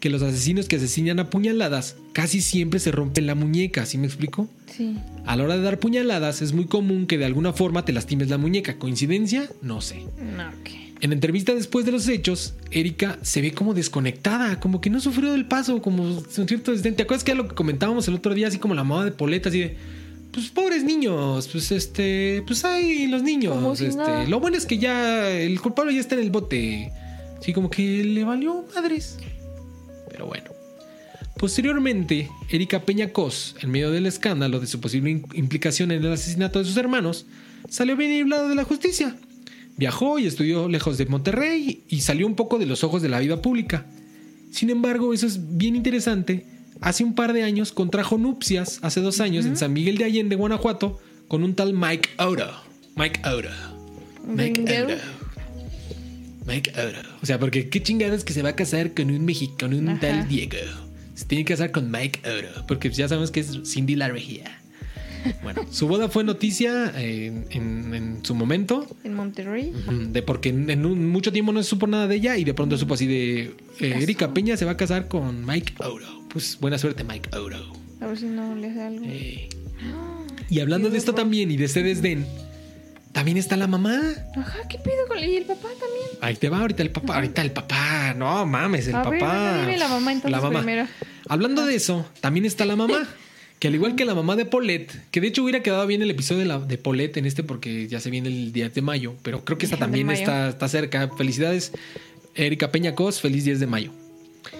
[0.00, 4.06] que los asesinos que asesinan a puñaladas casi siempre se rompen la muñeca, ¿sí me
[4.06, 4.48] explico?
[4.74, 4.96] Sí.
[5.24, 8.28] A la hora de dar puñaladas es muy común que de alguna forma te lastimes
[8.28, 8.78] la muñeca.
[8.78, 9.48] ¿Coincidencia?
[9.62, 10.04] No sé.
[10.36, 10.70] No, ok.
[11.00, 15.00] En la entrevista después de los hechos, Erika se ve como desconectada, como que no
[15.00, 16.72] sufrió del paso, como un cierto.
[16.74, 19.12] ¿Te acuerdas que era lo que comentábamos el otro día, así como la mamá de
[19.12, 19.76] Poleta, así de,
[20.32, 24.76] pues pobres niños, pues este, pues hay los niños, si este, lo bueno es que
[24.76, 26.92] ya el culpable ya está en el bote,
[27.40, 29.18] sí, como que le valió madres,
[30.16, 30.50] pero bueno.
[31.36, 36.58] Posteriormente, Erika Peña Cos, en medio del escándalo de su posible implicación en el asesinato
[36.58, 37.26] de sus hermanos,
[37.68, 39.14] salió bien librado de la justicia.
[39.76, 43.20] Viajó y estudió lejos de Monterrey y salió un poco de los ojos de la
[43.20, 43.84] vida pública.
[44.50, 46.46] Sin embargo, eso es bien interesante.
[46.80, 50.36] Hace un par de años contrajo nupcias, hace dos años, en San Miguel de Allende,
[50.36, 50.98] Guanajuato,
[51.28, 52.50] con un tal Mike Oro.
[52.96, 53.50] Mike Oro.
[54.26, 55.25] Mike Bingo.
[56.46, 57.08] Mike Oro.
[57.22, 60.00] O sea, porque qué chingados que se va a casar con un mexicano, un Ajá.
[60.00, 60.56] tal Diego.
[61.14, 64.60] Se tiene que casar con Mike Oro, porque ya sabemos que es Cindy la Regia.
[65.42, 68.86] Bueno, su boda fue noticia en, en- en su momento.
[69.02, 69.72] En Monterrey.
[70.12, 72.54] De porque en, en un- mucho tiempo no se supo nada de ella y de
[72.54, 73.40] pronto supo así de
[73.80, 73.98] eh.
[74.02, 76.06] Erika Peña se va a casar con Mike Oro.
[76.28, 77.72] Pues buena suerte, Mike Oro.
[78.00, 79.04] A ver si no le hace algo.
[79.08, 79.48] Eh,
[80.48, 82.24] Y hablando de esto también y de ese desdén,
[83.16, 83.98] también está la mamá.
[84.36, 86.06] Ajá, ¿qué pedo con Y el papá también?
[86.20, 88.12] Ahí te va ahorita el papá, ahorita el papá.
[88.14, 89.16] No mames, el A papá.
[89.18, 90.86] bueno, dime la mamá entonces primero.
[91.26, 93.08] Hablando de eso, también está la mamá.
[93.58, 96.10] Que al igual que la mamá de Paulette, que de hecho hubiera quedado bien el
[96.10, 99.14] episodio de, la, de Paulette en este porque ya se viene el día de mayo,
[99.22, 100.18] pero creo que esta De también mayo.
[100.18, 101.08] está, está cerca.
[101.16, 101.72] Felicidades,
[102.34, 103.92] Erika Peña Cos, feliz 10 de mayo.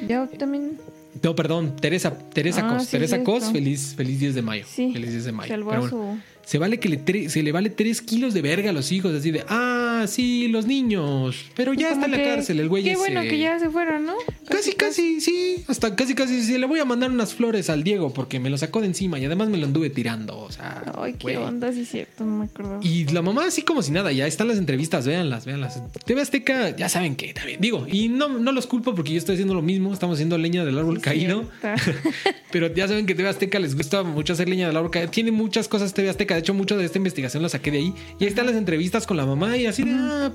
[0.08, 0.78] Yo también.
[1.22, 3.32] No, perdón, Teresa, Teresa Ah, Cos, sí, Teresa cierto.
[3.32, 4.64] Cos, feliz, feliz 10 de mayo.
[4.66, 4.90] Sí.
[4.94, 5.48] Feliz 10 de mayo.
[5.52, 6.18] Salvó Pero a bueno, su.
[6.46, 9.12] Se vale que le tre- se le vale 3 kilos de verga a los hijos,
[9.14, 12.84] así de, ah, sí, los niños, pero ya está en la que- cárcel el güey
[12.84, 12.98] Qué ese.
[13.00, 14.14] bueno que ya se fueron, ¿no?
[14.48, 15.64] Casi, casi, sí.
[15.66, 16.40] Hasta casi, casi.
[16.42, 19.18] Sí, le voy a mandar unas flores al Diego porque me lo sacó de encima
[19.18, 20.38] y además me lo anduve tirando.
[20.38, 20.84] O sea.
[20.96, 21.36] Ay, qué güey.
[21.36, 22.78] onda, sí cierto, no me acuerdo.
[22.80, 25.82] Y la mamá, así como si nada, ya están las entrevistas, véanlas, véanlas.
[26.04, 27.60] TV Azteca, ya saben que también.
[27.60, 29.92] Digo, y no, no los culpo porque yo estoy haciendo lo mismo.
[29.92, 31.44] Estamos haciendo leña del árbol Sí, caído.
[32.52, 35.10] Pero ya saben que TV Azteca les gusta mucho hacer leña del árbol caído.
[35.10, 36.35] Tiene muchas cosas TV Azteca.
[36.36, 37.94] De hecho, mucho de esta investigación la saqué de ahí.
[38.20, 40.30] Y ahí están las entrevistas con la mamá y así de, ah,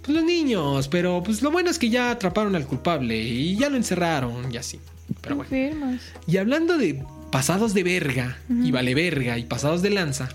[0.00, 0.88] pues los niños.
[0.88, 4.56] Pero pues lo bueno es que ya atraparon al culpable y ya lo encerraron y
[4.56, 4.80] así.
[5.20, 5.98] Pero bueno.
[6.26, 10.30] Y hablando de pasados de verga y vale verga y pasados de lanza,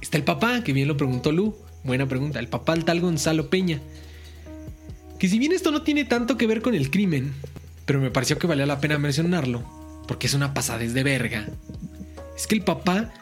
[0.00, 1.54] está el papá, que bien lo preguntó Lu.
[1.84, 2.38] Buena pregunta.
[2.38, 3.80] El papá tal Gonzalo Peña.
[5.18, 7.34] Que si bien esto no tiene tanto que ver con el crimen,
[7.84, 9.62] pero me pareció que valía la pena mencionarlo,
[10.08, 11.46] porque es una pasadez de verga.
[12.34, 13.12] Es que el papá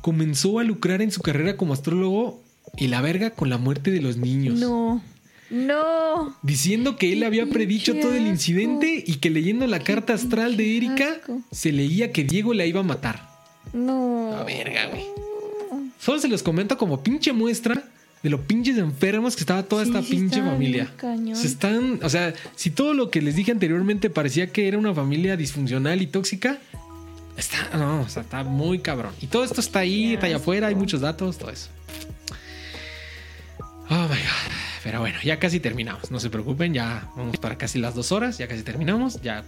[0.00, 2.42] comenzó a lucrar en su carrera como astrólogo
[2.76, 4.58] y la verga con la muerte de los niños.
[4.58, 5.02] No.
[5.50, 6.36] No.
[6.42, 10.76] Diciendo que él había predicho todo el incidente y que leyendo la carta astral de
[10.76, 11.16] Erika
[11.50, 13.28] se leía que Diego la iba a matar.
[13.72, 14.32] No.
[14.36, 15.04] A verga, güey.
[15.98, 17.84] Solo se los comento como pinche muestra
[18.22, 20.92] de lo pinches enfermos que estaba toda Sí, esta sí pinche familia.
[21.34, 24.94] Se están, o sea, si todo lo que les dije anteriormente parecía que era una
[24.94, 26.58] familia disfuncional y tóxica,
[27.40, 29.14] está, no, o sea, está muy cabrón.
[29.20, 31.68] Y todo esto está ahí, está allá afuera, hay muchos datos, todo eso.
[33.88, 34.52] Oh my god.
[34.84, 36.10] Pero bueno, ya casi terminamos.
[36.10, 39.44] No se preocupen, ya vamos para casi las dos horas, ya casi terminamos, ya.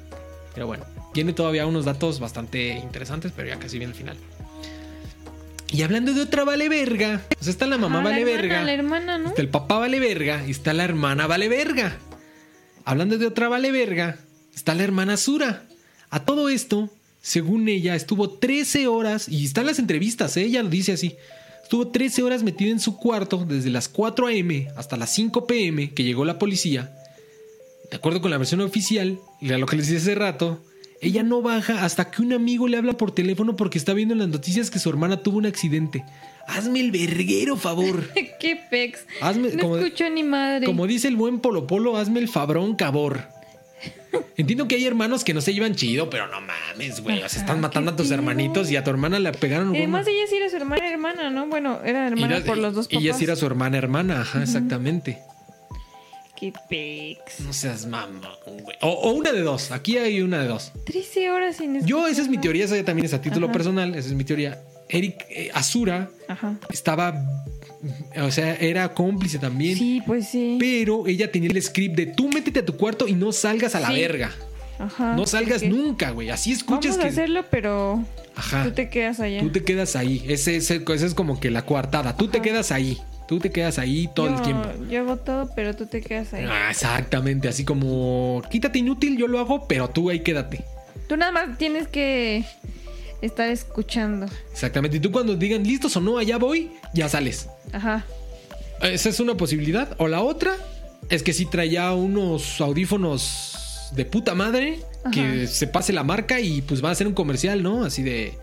[0.55, 4.17] Pero bueno, tiene todavía unos datos bastante interesantes, pero ya casi viene el final.
[5.71, 8.63] Y hablando de otra vale verga, pues está la mamá Ah, vale la hermana, verga.
[8.65, 9.29] La hermana, ¿no?
[9.31, 11.97] Está el papá vale verga y está la hermana vale verga.
[12.85, 14.19] Hablando de otra vale verga,
[14.55, 15.63] está la hermana Sura.
[16.11, 16.91] A todo esto,
[17.23, 20.43] según ella, estuvo 13 horas, y están las entrevistas, ¿eh?
[20.43, 21.17] ella lo dice así.
[21.63, 24.69] Estuvo 13 horas metida en su cuarto desde las 4 a.m.
[24.77, 25.95] hasta las 5 p.m.
[25.95, 26.93] que llegó la policía.
[27.91, 30.63] De acuerdo con la versión oficial, y a lo que les dije hace rato,
[31.01, 34.19] ella no baja hasta que un amigo le habla por teléfono porque está viendo en
[34.19, 36.05] las noticias que su hermana tuvo un accidente.
[36.47, 38.11] Hazme el verguero, favor.
[38.41, 39.01] Qué pex.
[39.21, 40.67] Hazme, No como, escucho ni madre.
[40.67, 43.29] como dice el buen Polo Polo, hazme el fabrón, cabor.
[44.37, 47.23] Entiendo que hay hermanos que no se llevan chido, pero no mames, güey.
[47.23, 49.75] O sea, están matando a tus hermanitos y a tu hermana le pegaron.
[49.75, 51.47] Y además ella sí era su hermana hermana, ¿no?
[51.47, 53.03] Bueno, era hermana por los dos papás.
[53.03, 55.21] Ella sí era su hermana hermana, ajá, exactamente.
[56.39, 57.41] Qué pex.
[57.41, 58.23] No seas mamón,
[58.63, 58.77] güey.
[58.81, 59.71] O, o una de dos.
[59.71, 60.73] Aquí hay una de dos.
[60.87, 63.53] 13 horas sin Yo, esa es mi teoría, esa ya también es a título Ajá.
[63.53, 63.95] personal.
[63.95, 64.61] Esa es mi teoría.
[64.89, 66.57] Eric eh, Azura Ajá.
[66.69, 67.15] estaba.
[68.23, 69.77] O sea, era cómplice también.
[69.77, 70.57] Sí, pues sí.
[70.61, 73.81] Pero ella tenía el script de tú métete a tu cuarto y no salgas a
[73.81, 73.95] la Sí.
[74.01, 74.31] verga.
[74.79, 75.15] Ajá.
[75.17, 76.31] No salgas nunca, güey.
[76.31, 77.05] Así escuchas Vamos que.
[77.05, 78.05] a hacerlo, pero
[78.35, 78.65] Ajá.
[78.65, 79.41] tú te quedas allá.
[79.41, 80.25] Tú te quedas ahí.
[80.29, 82.17] Ese, ese- esa es como que la coartada.
[82.17, 82.99] Tú te quedas ahí.
[83.29, 84.69] Tú te quedas ahí todo el tiempo.
[84.91, 86.45] Yo hago todo, pero tú te quedas ahí.
[86.49, 90.65] Ah, exactamente, así como quítate inútil, yo lo hago, pero tú ahí quédate.
[91.09, 92.45] Tú nada más tienes que
[93.23, 94.27] estar escuchando.
[94.53, 94.99] Exactamente.
[94.99, 97.49] Y tú cuando digan listos o no, allá voy, ya sales.
[97.73, 98.05] Ajá.
[98.83, 99.95] Esa es una posibilidad.
[99.99, 100.57] O la otra
[101.09, 104.81] es que sí traía unos audífonos de puta madre
[105.13, 107.85] que se pase la marca y pues va a hacer un comercial, ¿no?
[107.85, 108.39] Así de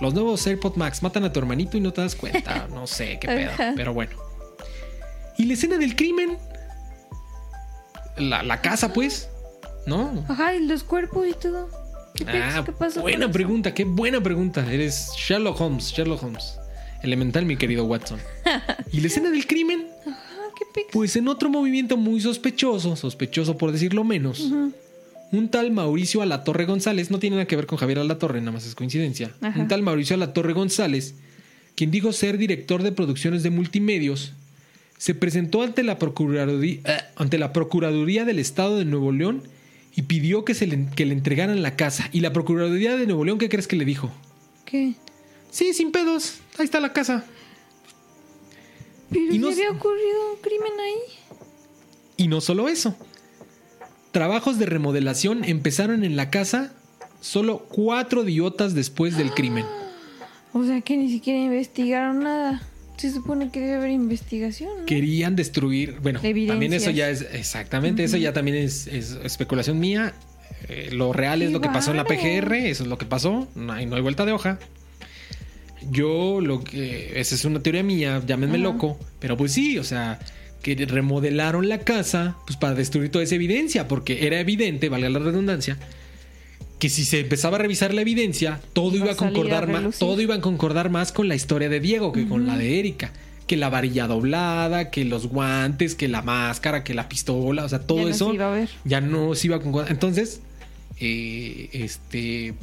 [0.00, 2.66] los nuevos AirPod Max matan a tu hermanito y no te das cuenta.
[2.70, 3.72] No sé qué pedo, Ajá.
[3.76, 4.16] pero bueno.
[5.38, 6.38] ¿Y la escena del crimen?
[8.16, 9.28] La, la casa, pues,
[9.86, 10.24] ¿no?
[10.28, 11.68] Ajá, y los cuerpos y todo.
[12.24, 13.00] ¿Qué, Ah, qué pasó?
[13.00, 14.70] buena pregunta, qué buena pregunta.
[14.72, 16.54] Eres Sherlock Holmes, Sherlock Holmes.
[17.02, 18.20] Elemental, mi querido Watson.
[18.92, 19.86] ¿Y la escena del crimen?
[20.92, 24.40] Pues en otro movimiento muy sospechoso, sospechoso por decirlo menos,
[25.32, 28.66] un tal Mauricio Alatorre González, no tiene nada que ver con Javier Alatorre, nada más
[28.66, 29.30] es coincidencia.
[29.40, 29.58] Ajá.
[29.58, 31.14] Un tal Mauricio Alatorre González,
[31.76, 34.32] quien dijo ser director de producciones de multimedios,
[34.98, 39.42] se presentó ante la Procuraduría, eh, ante la Procuraduría del Estado de Nuevo León
[40.00, 42.08] y pidió que, se le, que le entregaran la casa.
[42.10, 44.10] Y la Procuraduría de Nuevo León, ¿qué crees que le dijo?
[44.64, 44.94] ¿Qué?
[45.50, 47.26] Sí, sin pedos, ahí está la casa.
[49.10, 51.44] Pero Y no ¿se s- había ocurrido un crimen ahí?
[52.16, 52.96] Y no solo eso.
[54.12, 56.72] Trabajos de remodelación empezaron en la casa
[57.20, 59.66] solo cuatro diotas después del crimen.
[60.52, 62.60] O sea que ni siquiera investigaron nada.
[63.00, 64.84] Se supone que debe haber investigación, ¿no?
[64.84, 70.12] Querían destruir, bueno, también eso ya es, exactamente, eso ya también es, es especulación mía.
[70.68, 72.04] Eh, lo real es ¡Qué lo que pasó en la!
[72.04, 74.58] PGR, eso es lo que pasó, no hay, no hay vuelta de hoja.
[75.90, 80.18] Yo lo que, esa es una teoría mía, llámenme loco, pero pues sí, o sea,
[80.60, 85.20] que remodelaron la casa pues para destruir toda esa evidencia, porque era evidente, valga la
[85.20, 85.78] redundancia,
[86.80, 90.34] que si se empezaba a revisar la evidencia, todo Iba a concordar más, todo iba
[90.34, 93.12] a concordar más con la historia de Diego que con la de Erika.
[93.46, 97.80] Que la varilla doblada, que los guantes, que la máscara, que la pistola, o sea,
[97.80, 98.68] todo Ya no eso se iba a ver.
[98.84, 99.90] ya no se iba a concordar.
[99.92, 100.40] Entonces,
[101.00, 102.54] eh, este, eh,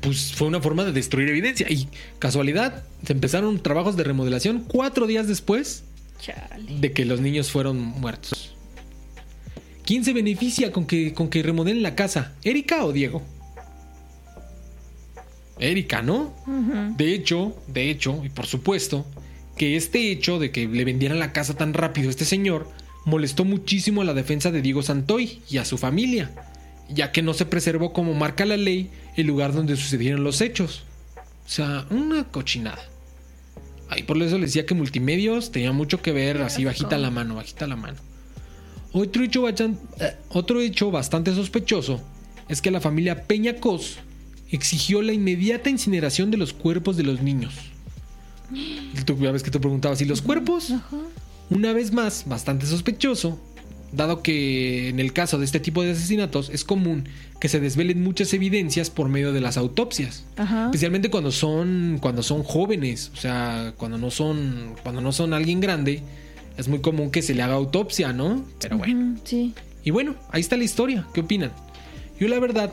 [0.00, 1.66] pues fue una forma de destruir evidencia.
[1.70, 1.88] Y
[2.18, 5.84] casualidad, se empezaron trabajos de remodelación cuatro días después
[6.20, 6.78] Chale.
[6.80, 8.54] de que los niños fueron muertos.
[9.86, 12.34] ¿Quién se beneficia con que, con que remodelen la casa?
[12.42, 13.22] ¿Erika o Diego?
[15.58, 16.34] Erika, ¿no?
[16.96, 19.06] De hecho, de hecho, y por supuesto,
[19.56, 22.68] que este hecho de que le vendieran la casa tan rápido a este señor
[23.04, 26.32] molestó muchísimo a la defensa de Diego Santoy y a su familia,
[26.90, 30.84] ya que no se preservó como marca la ley el lugar donde sucedieron los hechos.
[31.46, 32.82] O sea, una cochinada.
[33.88, 37.36] Ay, por eso les decía que multimedios tenía mucho que ver, así bajita la mano,
[37.36, 38.05] bajita la mano.
[38.98, 42.00] Otro hecho, bastan- eh, otro hecho bastante sospechoso
[42.48, 43.98] es que la familia Peña Cos
[44.50, 47.52] exigió la inmediata incineración de los cuerpos de los niños.
[49.04, 50.72] Tú ya ves que tú preguntabas, ¿y los cuerpos?
[51.50, 53.40] Una vez más, bastante sospechoso,
[53.92, 57.08] dado que en el caso de este tipo de asesinatos es común
[57.40, 60.24] que se desvelen muchas evidencias por medio de las autopsias.
[60.36, 60.66] Ajá.
[60.66, 65.60] Especialmente cuando son cuando son jóvenes, o sea, cuando no son cuando no son alguien
[65.60, 66.02] grande,
[66.56, 68.44] es muy común que se le haga autopsia, ¿no?
[68.60, 69.16] Pero bueno.
[69.24, 69.54] Sí.
[69.84, 71.06] Y bueno, ahí está la historia.
[71.14, 71.52] ¿Qué opinan?
[72.18, 72.72] Yo la verdad,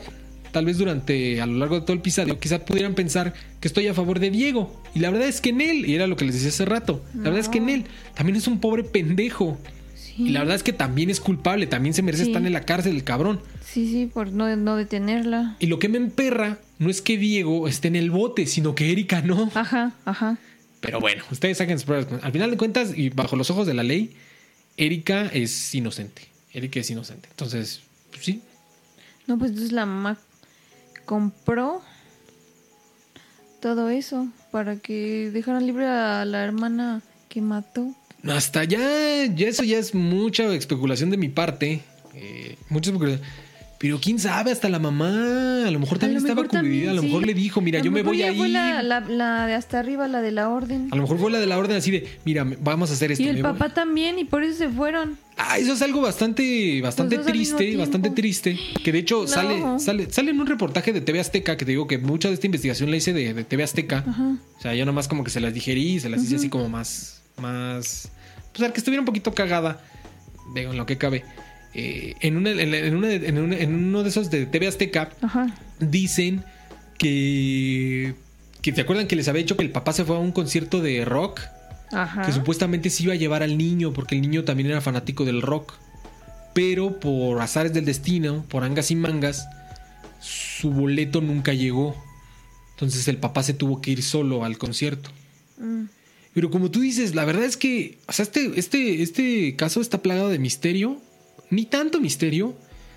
[0.52, 3.86] tal vez durante a lo largo de todo el episodio, quizá pudieran pensar que estoy
[3.88, 4.82] a favor de Diego.
[4.94, 7.02] Y la verdad es que en él, y era lo que les decía hace rato,
[7.14, 7.84] la verdad es que en él
[8.14, 9.58] también es un pobre pendejo.
[9.94, 10.24] Sí.
[10.26, 12.30] Y la verdad es que también es culpable, también se merece Sí.
[12.30, 13.40] estar en la cárcel el cabrón.
[13.64, 15.56] Sí, sí, por no, no detenerla.
[15.58, 18.90] Y lo que me emperra no es que Diego esté en el bote, sino que
[18.92, 19.50] Erika no.
[19.54, 20.38] Ajá, ajá.
[20.84, 22.06] Pero bueno, ustedes saquen sus pruebas.
[22.22, 24.14] Al final de cuentas, y bajo los ojos de la ley,
[24.76, 26.28] Erika es inocente.
[26.52, 27.28] Erika es inocente.
[27.30, 27.80] Entonces,
[28.10, 28.42] pues sí.
[29.26, 30.18] No, pues entonces la mamá
[31.06, 31.82] compró
[33.60, 37.00] todo eso para que dejaran libre a la hermana
[37.30, 37.94] que mató.
[38.22, 38.78] Hasta ya,
[39.34, 41.82] ya eso ya es mucha especulación de mi parte.
[42.14, 43.26] eh, mucha especulación.
[43.84, 46.94] Pero quién sabe, hasta la mamá, a lo mejor también lo estaba mejor cubridida, a
[46.94, 47.26] lo mejor sí.
[47.26, 48.38] le dijo, mira, yo me voy a ir.
[48.38, 50.88] fue la, la, la de hasta arriba, la de la orden.
[50.90, 53.22] A lo mejor fue la de la orden así de, mira, vamos a hacer esto.
[53.22, 53.52] Y el me voy".
[53.52, 55.18] papá también, y por eso se fueron.
[55.36, 58.58] Ah, eso es algo bastante, bastante triste, bastante triste.
[58.82, 59.28] Que de hecho No.
[59.28, 62.34] sale, sale, sale en un reportaje de TV Azteca, que te digo que mucha de
[62.34, 64.02] esta investigación la hice de, de TV Azteca.
[64.08, 64.38] Ajá.
[64.58, 67.20] O sea, yo nomás como que se las digerí, se las hice así como más,
[67.36, 68.08] más,
[68.54, 69.84] pues al que estuviera un poquito cagada,
[70.54, 71.22] digo, en lo que cabe.
[71.74, 75.10] Eh, en, una, en, en una- en una- en uno de esos de TV Azteca
[75.22, 75.52] Ajá.
[75.80, 76.44] dicen
[76.98, 78.14] que,
[78.62, 80.80] que te acuerdan que les había dicho que el papá se fue a un concierto
[80.80, 81.40] de rock
[81.92, 82.22] Ajá.
[82.26, 85.42] que supuestamente se iba a llevar al niño porque el niño también era fanático del
[85.42, 85.74] rock.
[86.54, 89.46] Pero por azares del destino, por angas y mangas,
[90.20, 91.96] su boleto nunca llegó.
[92.74, 95.10] Entonces el papá se tuvo que ir solo al concierto.
[95.58, 95.84] Mm.
[96.32, 100.00] Pero como tú dices, la verdad es que, o sea, este, este, este caso está
[100.02, 101.00] plagado de misterio,
[101.50, 102.54] ni tanto misterio,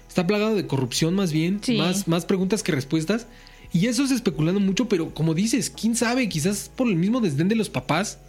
[0.08, 1.78] está plagado de corrupción más bien, Sí.
[1.78, 3.28] más, más preguntas que respuestas.
[3.74, 7.50] Y eso es especulando mucho, pero como dices, quién sabe, quizás por el mismo desdén
[7.50, 8.20] de los papás,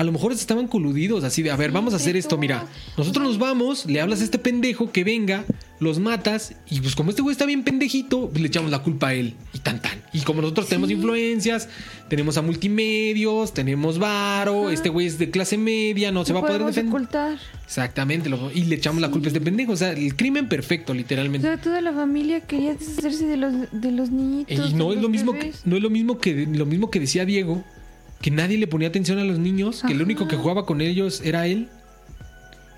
[0.00, 2.66] a lo mejor estaban coludidos, así de, a ver, vamos a hacer esto, mira,
[2.96, 5.44] nosotros nos vamos, le hablas a este pendejo que venga,
[5.78, 9.08] los matas, y pues como este güey está bien pendejito, pues le echamos la culpa
[9.08, 10.00] a él, y tan tan.
[10.14, 10.94] Y como nosotros tenemos Sí.
[10.94, 11.68] influencias,
[12.08, 14.72] tenemos a multimedios, tenemos varo, Ajá.
[14.72, 16.94] este güey es de clase media, no se va a poder defender.
[16.94, 17.38] ocultar.
[17.66, 20.92] Exactamente, lo- y le echamos la culpa a este pendejo, o sea, el crimen perfecto,
[20.92, 21.46] O literalmente.
[21.46, 24.70] sea, toda la familia quería deshacerse de los, de los niñitos.
[24.70, 25.62] Y no es lo mismo que, bebés.
[25.66, 27.62] no es lo mismo que lo mismo que decía Diego,
[28.20, 31.20] que nadie le ponía atención a los niños, que el único que jugaba con ellos
[31.24, 31.68] era él.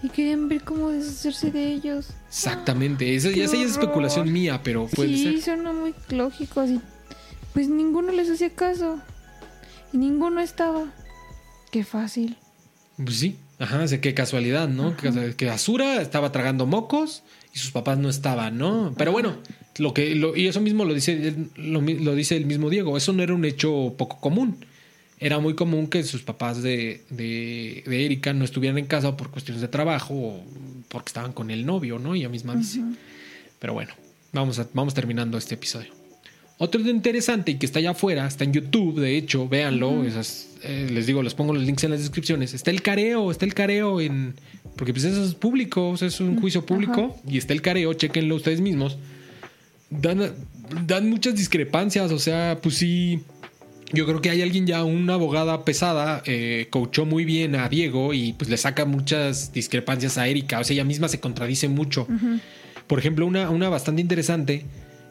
[0.02, 2.08] Y querían ver cómo deshacerse de ellos.
[2.28, 5.42] Exactamente, esa, Qué esa ya es especulación mía, pero puede sí, ser.
[5.42, 6.60] suena muy lógico.
[6.60, 6.80] Así.
[7.52, 8.98] Pues ninguno les hacía caso.
[9.92, 10.86] Y ninguno estaba.
[11.70, 12.36] Qué fácil.
[12.96, 14.96] Pues sí, ajá, o sea, qué casualidad, ¿no?
[14.96, 17.22] Que, que Asura estaba tragando mocos
[17.54, 18.94] y sus papás no estaban, ¿no?
[18.98, 19.36] Pero bueno,
[19.78, 23.22] lo que lo- y eso mismo lo dice lo dice el mismo Diego, eso no
[23.22, 24.64] era un hecho poco común.
[25.24, 29.30] Era muy común que sus papás de, de, de Erika no estuvieran en casa por
[29.30, 30.44] cuestiones de trabajo o
[30.88, 32.14] porque estaban con el novio, ¿no?
[32.14, 32.80] Ella misma dice.
[33.60, 33.92] Pero bueno,
[34.32, 35.90] vamos, a- vamos terminando este episodio.
[36.58, 40.04] Otro interesante y que está allá afuera, está en YouTube, de hecho, véanlo.
[40.04, 42.52] esas, eh, les digo, les pongo los links en las descripciones.
[42.54, 44.34] Está el careo, está el careo en.
[44.76, 47.16] Porque pues eso es público, o sea, es un juicio público.
[47.28, 48.96] Y está el careo, chequenlo ustedes mismos.
[49.90, 50.32] Dan,
[50.86, 53.20] dan muchas discrepancias, o sea, pues sí.
[53.92, 58.14] Yo creo que hay alguien ya, una abogada pesada, eh, coachó muy bien a Diego
[58.14, 60.60] y pues le saca muchas discrepancias a Erika.
[60.60, 62.06] O sea, ella misma se contradice mucho.
[62.86, 64.64] Por ejemplo, una, una bastante interesante,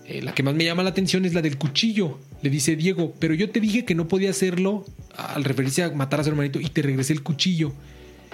[0.07, 2.19] eh, la que más me llama la atención es la del cuchillo.
[2.41, 4.85] Le dice Diego, pero yo te dije que no podía hacerlo
[5.15, 7.73] al referirse a matar a su hermanito y te regresé el cuchillo.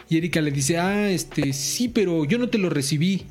[0.10, 3.26] Y Erika le dice, ah, este, sí, pero yo no te lo recibí.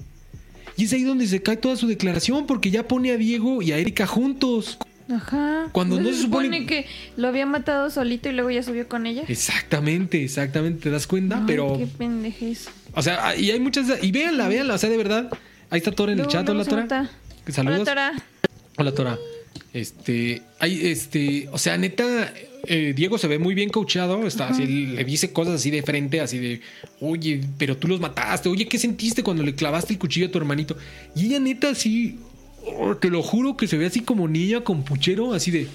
[0.77, 3.73] Y es ahí donde se cae toda su declaración porque ya pone a Diego y
[3.73, 4.79] a Erika juntos.
[5.09, 5.69] Ajá.
[5.73, 9.23] Cuando no se supone- que lo había matado solito y luego ya subió con ella?
[9.29, 11.79] Exactamente, exactamente, te das cuenta, Ay, pero...
[11.79, 12.69] Qué pendejez.
[12.95, 13.87] O sea, y hay muchas...
[14.03, 15.31] Y véanla, véanla, o sea, de verdad.
[15.71, 17.11] Ahí está Tora en el chat, hola Tora.
[17.49, 17.77] Saludos.
[17.81, 18.13] Hola, Tora.
[18.79, 19.19] Hola, Tora.
[19.73, 22.33] Este, hay, este, o sea, neta,
[22.67, 24.27] eh, Diego se ve muy bien coachado.
[24.27, 26.61] Está así, le dice cosas así de frente, así de,
[27.01, 28.49] oye, pero tú los mataste.
[28.49, 30.77] Oye, ¿qué sentiste cuando le clavaste el cuchillo a tu hermanito?
[31.15, 32.19] Y ella, neta, así,
[32.67, 35.69] oh, te lo juro que se ve así como niña con puchero, así de,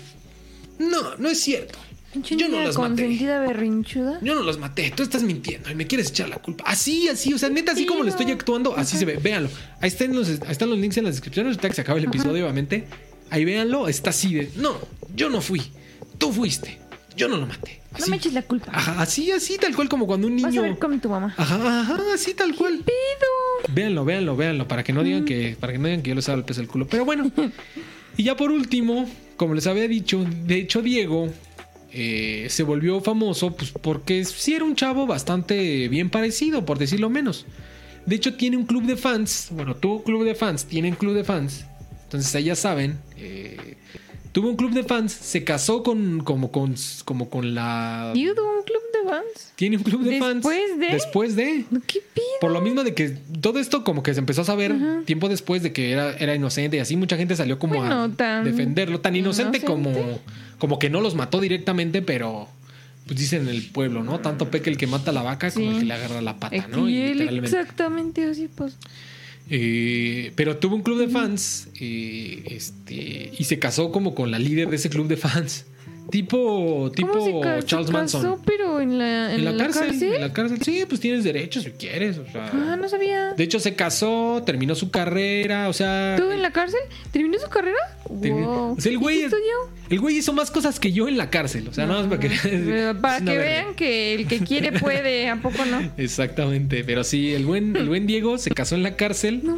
[0.80, 1.78] no, no es cierto.
[2.14, 3.08] Yo no las maté.
[3.08, 4.20] berrinchuda.
[4.22, 6.66] Yo no los maté, tú estás mintiendo y me quieres echar la culpa.
[6.68, 9.16] Así, así, o sea, neta, así como lo estoy actuando, así se ve.
[9.16, 9.50] Véanlo.
[9.80, 11.46] Ahí están los, ahí están los links en la descripción.
[11.46, 12.86] Ahorita que se acabe el episodio, obviamente.
[13.30, 14.52] Ahí véanlo, está así de.
[14.58, 14.78] No,
[15.16, 15.62] yo no fui.
[16.18, 16.80] Tú fuiste.
[17.16, 17.81] Yo no lo maté.
[18.00, 18.72] No me eches la culpa.
[18.74, 20.62] Ajá, así, así, tal cual como cuando un Vas a niño.
[20.62, 21.34] ver con tu mamá.
[21.38, 22.78] Ajá, ajá, así tal cual.
[22.78, 23.74] Pido.
[23.76, 26.28] Véanlo, véanlo, véanlo, para que no digan que, para que no digan que yo les
[26.30, 26.88] hago el peso del culo.
[26.88, 27.30] Pero bueno.
[28.18, 31.30] y ya por último, como les había dicho, de hecho, Diego
[31.92, 37.10] eh, se volvió famoso pues, porque sí era un chavo bastante bien parecido, por decirlo
[37.10, 37.46] menos.
[38.06, 39.50] De hecho, tiene un club de fans.
[39.52, 41.66] Bueno, tuvo club de fans, tienen club de fans.
[42.04, 42.98] Entonces, ahí ya saben.
[43.18, 43.76] eh,
[44.32, 46.76] tuvo un club de fans, se casó con, como, con,
[47.06, 48.12] como con la.
[48.16, 49.54] ¿Y tuvo un club de fans?
[49.56, 50.36] Tiene un club de fans.
[50.36, 50.88] ¿Después de?
[50.88, 51.66] Después de.
[51.88, 52.26] ¿Qué pido?
[52.40, 53.10] Por lo mismo de que
[53.42, 54.76] todo esto como que se empezó a saber
[55.06, 58.10] tiempo después de que era, era inocente y así mucha gente salió como Bueno, a
[58.10, 59.00] tan defenderlo.
[59.02, 59.66] Tan inocente, inocente.
[59.66, 60.20] como
[60.62, 62.48] como que no los mató directamente, pero
[63.08, 64.20] pues dicen en el pueblo, ¿no?
[64.20, 66.68] Tanto peca el que mata a la vaca como el que le agarra la pata,
[66.68, 66.88] ¿no?
[66.88, 67.58] y él literalmente.
[67.58, 68.78] exactamente así, pues.
[69.54, 74.40] Eh, pero tuvo un club de fans eh, este, y se casó como con la
[74.40, 75.66] líder de ese club de fans.
[76.12, 78.22] Tipo, tipo ¿Cómo se Charles Manson.
[78.22, 80.60] casó, pero en la, En, la, cárcel, En la cárcel.
[80.62, 82.18] Sí, pues tienes derechos si quieres.
[82.18, 83.34] O sea, Ah, no sabía.
[83.34, 86.16] De hecho, se casó, terminó su carrera, o sea.
[86.16, 86.82] ¿Estuvo en la cárcel?
[87.12, 87.78] ¿Terminó su carrera?
[88.10, 88.76] Wow.
[88.78, 89.54] o sea, el güey, ¿Y qué estudió?
[89.90, 91.68] el güey hizo más cosas que yo en la cárcel.
[91.70, 92.30] O sea, nada más para que,
[93.02, 93.42] Para verga.
[93.42, 95.92] vean que el que quiere puede, ¿a poco no?
[95.98, 96.84] Exactamente.
[96.84, 99.42] Pero sí, el buen, el buen Diego se casó en la cárcel.
[99.44, 99.58] No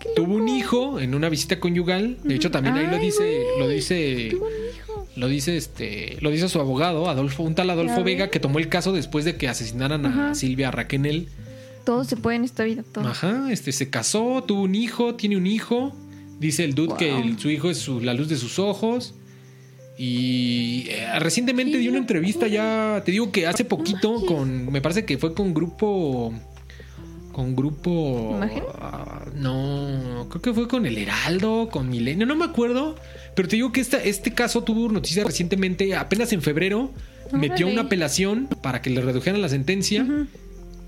[0.00, 2.16] qué Tuvo un hijo en una visita conyugal.
[2.24, 3.58] De hecho, también ahí lo dice, güey.
[3.60, 4.91] lo dice, Tuvo un hijo.
[5.16, 8.68] Lo dice este, lo dice su abogado, Adolfo, un tal Adolfo Vega, que tomó el
[8.68, 10.34] caso después de que asesinaran a.
[10.34, 11.28] Silvia Raquenel.
[11.84, 13.08] Todo se puede en esta vida, todo.
[13.08, 15.94] Ajá, este se casó, tuvo un hijo, tiene un hijo.
[16.38, 16.96] Dice el dude Wow.
[16.96, 19.14] que el- su hijo es su- la luz de sus ojos.
[19.98, 24.80] Y eh, recientemente Qué dio una entrevista ya, te digo que hace poquito con, me
[24.80, 26.32] parece que fue con grupo,
[27.32, 28.62] con grupo, ¿Imagen?
[28.80, 32.96] ah, no, creo que fue con el Heraldo, con Milenio, no me acuerdo,
[33.34, 36.90] pero te digo que esta, este caso tuvo noticia recientemente, apenas en febrero,
[37.32, 40.06] metió una apelación para que le redujeran la sentencia.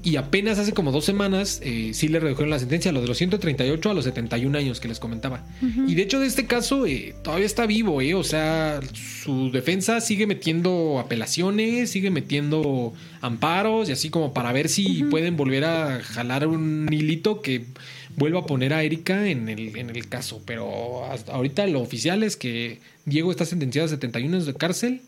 [0.05, 3.17] Y apenas hace como dos semanas eh, sí le redujeron la sentencia, lo de los
[3.17, 5.43] 138 a los 71 años que les comentaba.
[5.89, 10.03] Y de hecho de este caso eh, todavía está vivo, eh, o sea, su defensa
[10.03, 16.01] sigue metiendo apelaciones, sigue metiendo amparos y así como para ver si pueden volver a
[16.03, 17.65] jalar un hilito que
[18.15, 20.43] vuelva a poner a Erika en el, en el caso.
[20.45, 25.01] Pero hasta ahorita lo oficial es que Diego está sentenciado a 71 años de cárcel.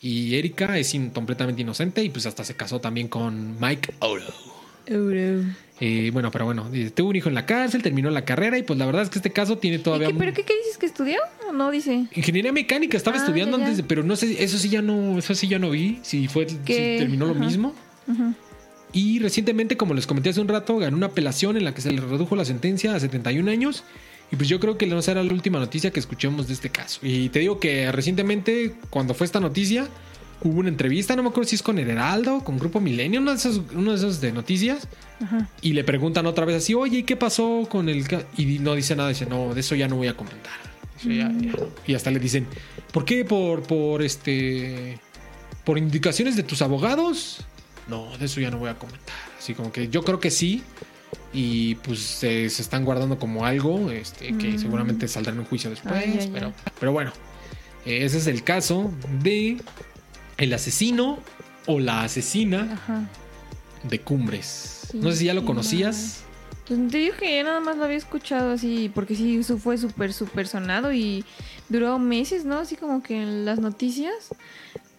[0.00, 4.24] Y Erika es in- completamente inocente y pues hasta se casó también con Mike Oro.
[4.86, 5.44] Euro.
[5.80, 8.62] Eh, bueno, pero bueno, dice, tuvo un hijo en la cárcel, terminó la carrera y
[8.62, 10.08] pues la verdad es que este caso tiene ¿Y todavía...
[10.08, 11.18] qué, ¿Pero qué, qué dices que estudió?
[11.48, 12.06] ¿O no dice?
[12.14, 13.68] Ingeniería mecánica, estaba Ah, estudiando ya, ya.
[13.68, 16.26] antes, de- pero no sé, eso sí ya no, eso sí ya no vi, si
[16.26, 17.44] fue, si terminó lo ajá.
[17.44, 17.74] mismo.
[18.06, 18.34] Ujú.
[18.92, 21.92] Y recientemente, como les comenté hace un rato, ganó una apelación en la que se
[21.92, 23.84] le redujo la sentencia a 71 años.
[24.30, 27.00] Y pues yo creo que no será la última noticia que escuchemos de este caso.
[27.02, 29.88] Y te digo que recientemente, cuando fue esta noticia,
[30.42, 33.30] hubo una entrevista, no me acuerdo si es con el Heraldo, con Grupo Milenio, uno
[33.32, 34.86] de esos, uno de esos de noticias.
[35.22, 35.48] Ajá.
[35.62, 38.06] Y le preguntan otra vez así, oye, ¿y qué pasó con el...?
[38.06, 40.52] ca-?" Y no dice nada, dice, no, de eso ya no voy a comentar.
[41.00, 41.52] Eso ya- ya".
[41.86, 42.46] Y hasta le dicen,
[42.92, 43.24] ¿por qué?
[43.24, 44.98] ¿Por, por este...
[45.64, 47.44] ¿Por indicaciones de tus abogados?
[47.88, 49.16] No, de eso ya no voy a comentar.
[49.38, 50.62] Así como que yo creo que sí.
[51.32, 54.58] Y pues se se están guardando como algo este, que Mm.
[54.58, 55.94] seguramente saldrá en un juicio después.
[55.94, 56.30] Ay, ay, ay.
[56.32, 57.12] pero, pero bueno,
[57.84, 58.90] ese es el caso
[59.22, 59.58] de
[60.38, 61.18] el asesino
[61.66, 63.02] o la asesina Ajá.
[63.82, 64.88] de Cumbres.
[64.94, 66.22] No sé si ya lo conocías.
[66.66, 69.76] Pues te digo que yo nada más lo había escuchado así, porque sí, eso fue
[69.78, 71.24] súper, súper sonado y
[71.68, 72.58] duró meses, ¿no?
[72.58, 74.28] Así como que en las noticias.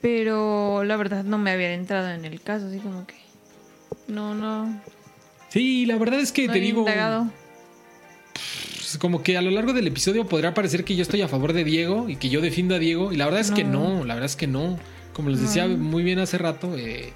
[0.01, 3.15] Pero la verdad no me había entrado en el caso, así como que.
[4.07, 4.80] No, no.
[5.50, 7.28] Sí, la verdad es que te digo, indagado.
[9.00, 11.64] como que a lo largo del episodio podrá parecer que yo estoy a favor de
[11.64, 13.12] Diego y que yo defiendo a Diego.
[13.14, 14.04] Y la verdad es que No.
[14.06, 14.80] la verdad es que no.
[15.14, 15.78] Como les decía No.
[15.78, 17.12] muy bien hace rato, eh,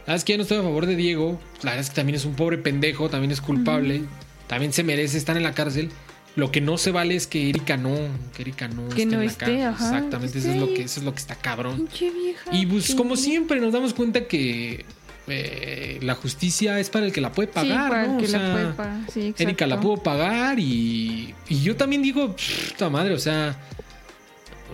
[0.00, 1.40] la verdad es que yo no estoy a favor de Diego.
[1.62, 4.02] La verdad es que también es un pobre pendejo, también es culpable,
[4.46, 5.90] también se merece estar en la cárcel.
[6.36, 7.92] Lo que no se vale es que Erika no,
[8.34, 9.62] que Erika no Que esté no en la esté, cárcel.
[9.62, 11.88] ajá, Exactamente, eso es lo que eso es lo que está cabrón.
[11.98, 12.50] Vieja.
[12.52, 14.84] Y pues como siempre nos damos cuenta que
[15.30, 18.18] eh, la justicia es para el que la puede pagar, sí, para ¿no?
[18.18, 19.00] que O la sea, puede pagar.
[19.12, 19.42] Sí, exacto.
[19.42, 22.34] Erika la pudo pagar y, y yo también digo,
[22.68, 23.58] puta madre, o sea,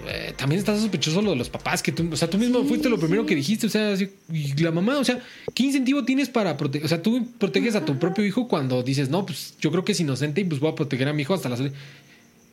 [0.09, 2.69] eh, también está sospechoso lo de los papás, que tú, o sea, tú mismo Sí,
[2.69, 3.28] fuiste lo primero sí.
[3.28, 5.20] que dijiste, o sea, y la mamá, o sea,
[5.55, 6.85] ¿qué incentivo tienes para proteger?
[6.85, 9.93] O sea, tú proteges a tu propio hijo cuando dices, no, pues yo creo que
[9.93, 11.57] es inocente y pues voy a proteger a mi hijo hasta la.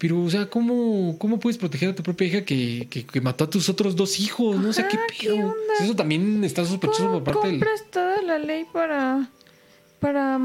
[0.04, 3.46] Pero, o sea, ¿cómo, ¿cómo puedes proteger a tu propia hija que, que, que mató
[3.46, 4.60] a tus otros dos hijos?
[4.60, 4.68] ¿no?
[4.68, 5.36] O sea, ¿qué Ajá, ¿qué pedo?
[5.38, 5.74] onda?
[5.80, 7.60] Eso también está sospechoso ¿Cómo por parte del...
[7.60, 9.30] compras toda la ley para.
[10.02, 10.38] para.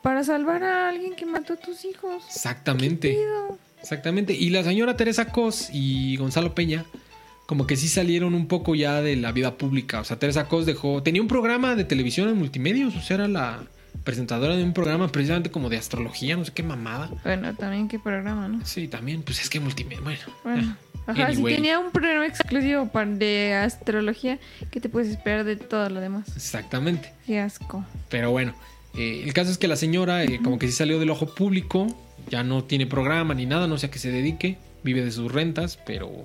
[0.00, 2.22] para salvar a alguien que mató a tus hijos?
[2.28, 3.18] Exactamente.
[3.80, 4.32] Exactamente.
[4.32, 6.84] Y la señora Teresa Cos y Gonzalo Peña,
[7.46, 10.02] como que sí salieron un poco ya de la vida pública.
[10.02, 11.02] O sea, Teresa Cos dejó.
[11.02, 12.94] Tenía un programa de televisión en multimedios.
[12.94, 13.64] O sea, era la
[14.04, 17.10] presentadora de un programa precisamente como de astrología, no sé qué mamada.
[17.24, 18.64] Bueno, también qué programa, ¿no?
[18.64, 20.00] Sí, también, pues es que multimedia.
[20.02, 20.22] Bueno.
[20.44, 20.76] Bueno.
[21.06, 21.54] ah, Ajá, anyway.
[21.54, 24.38] si tenía un programa exclusivo de astrología,
[24.70, 26.28] ¿qué te puedes esperar de todo lo demás?
[26.34, 27.12] Exactamente.
[27.26, 27.84] Qué asco.
[28.08, 28.54] Pero bueno,
[28.94, 31.86] eh, el caso es que la señora eh, como que sí salió del ojo público,
[32.30, 35.30] ya no tiene programa ni nada, no sé a qué se dedique, vive de sus
[35.32, 36.24] rentas, pero...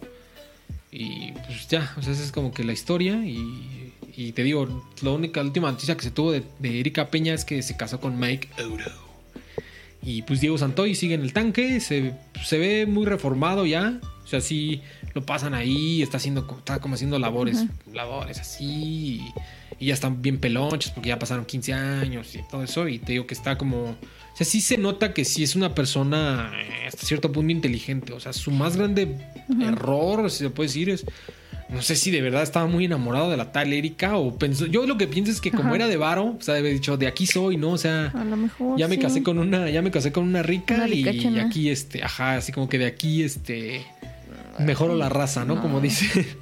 [0.95, 3.82] Y pues ya, o sea, esa es como que la historia y,
[4.15, 7.33] y te digo, la única, la última noticia que se tuvo de, de Erika Peña
[7.33, 8.85] es que se casó con Mike Euro.
[10.05, 12.13] Y pues Diego Santoy sigue en el tanque, se,
[12.43, 14.81] se ve muy reformado ya, o sea, sí
[15.13, 19.33] lo pasan ahí, está haciendo, está como haciendo labores, labores así, y,
[19.79, 23.13] y ya están bien pelonches porque ya pasaron 15 años y todo eso, y te
[23.13, 26.87] digo que está como, o sea, sí se nota que sí es una persona eh,
[26.87, 29.17] hasta cierto punto inteligente, o sea, su más grande
[29.61, 31.05] error, si se puede decir, es,
[31.69, 34.85] no sé si de verdad estaba muy enamorado de la tal Erika o pensó, yo
[34.85, 35.75] lo que pienso es que como Ajá.
[35.75, 37.71] era de varo, o sea, debe dicho, de aquí soy, ¿no?
[37.71, 38.11] O sea...
[38.13, 38.77] A lo mejor.
[38.77, 39.01] Ya me sí.
[39.01, 41.07] casé con una, ya me casé con una rica Una y
[41.39, 43.85] aquí este, ajá, así como que de aquí este
[44.59, 45.55] mejoro la raza, ¿no?
[45.55, 45.61] No.
[45.61, 46.05] Como dice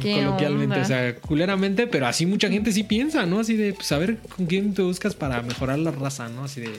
[0.00, 0.82] ¿Qué coloquialmente, onda?
[0.82, 3.40] o sea, culeramente, pero así mucha gente sí piensa, ¿no?
[3.40, 6.44] Así de pues a ver con quién te buscas para mejorar la raza, ¿no?
[6.44, 6.70] Así de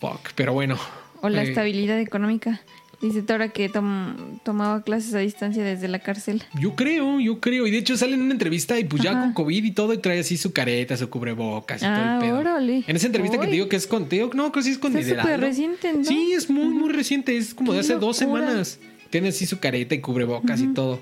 [0.00, 0.78] fuck, pero bueno.
[1.20, 2.60] O la eh, estabilidad económica.
[3.00, 6.42] Dice Tora que tom- tomaba clases a distancia desde la cárcel.
[6.60, 7.66] Yo creo, yo creo.
[7.68, 9.98] Y de hecho sale en una entrevista y pues ya con COVID y todo y
[9.98, 12.38] trae así su careta, su cubrebocas y todo Ah, el pedo.
[12.40, 12.82] órale.
[12.88, 14.70] En esa entrevista que te digo que es con, te digo, no, creo que sí
[14.70, 15.22] es con Lideraldo.
[15.22, 16.04] súper reciente, ¿no?
[16.04, 17.36] Sí, es muy, muy reciente.
[17.36, 18.80] Es como de hace dos semanas.
[19.10, 21.00] Tiene así su careta y cubrebocas y todo.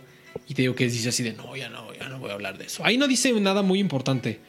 [0.49, 2.59] Y te digo que dice así de no, ya no, ya no voy a hablar
[2.59, 2.85] de eso.
[2.85, 4.41] Ahí no dice nada muy importante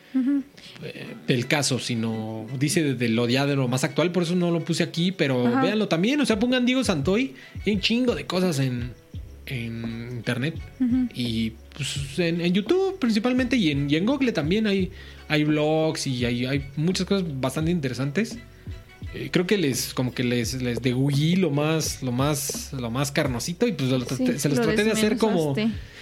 [0.83, 4.11] eh, del caso, sino dice de, de lo ya de lo más actual.
[4.11, 6.19] Por eso no lo puse aquí, pero véanlo también.
[6.21, 7.35] O sea, pongan Diego Santoy
[7.65, 8.93] hay un chingo de cosas en,
[9.45, 10.55] en internet.
[11.13, 14.91] Y pues, en, en YouTube principalmente y en, y en Google también hay,
[15.27, 18.37] hay blogs y hay, hay muchas cosas bastante interesantes.
[19.25, 23.11] Eh, creo que les como que les, les degullí lo más lo más lo más
[23.11, 25.55] carnosito y pues lo traté- Sí, se los lo traté de hacer como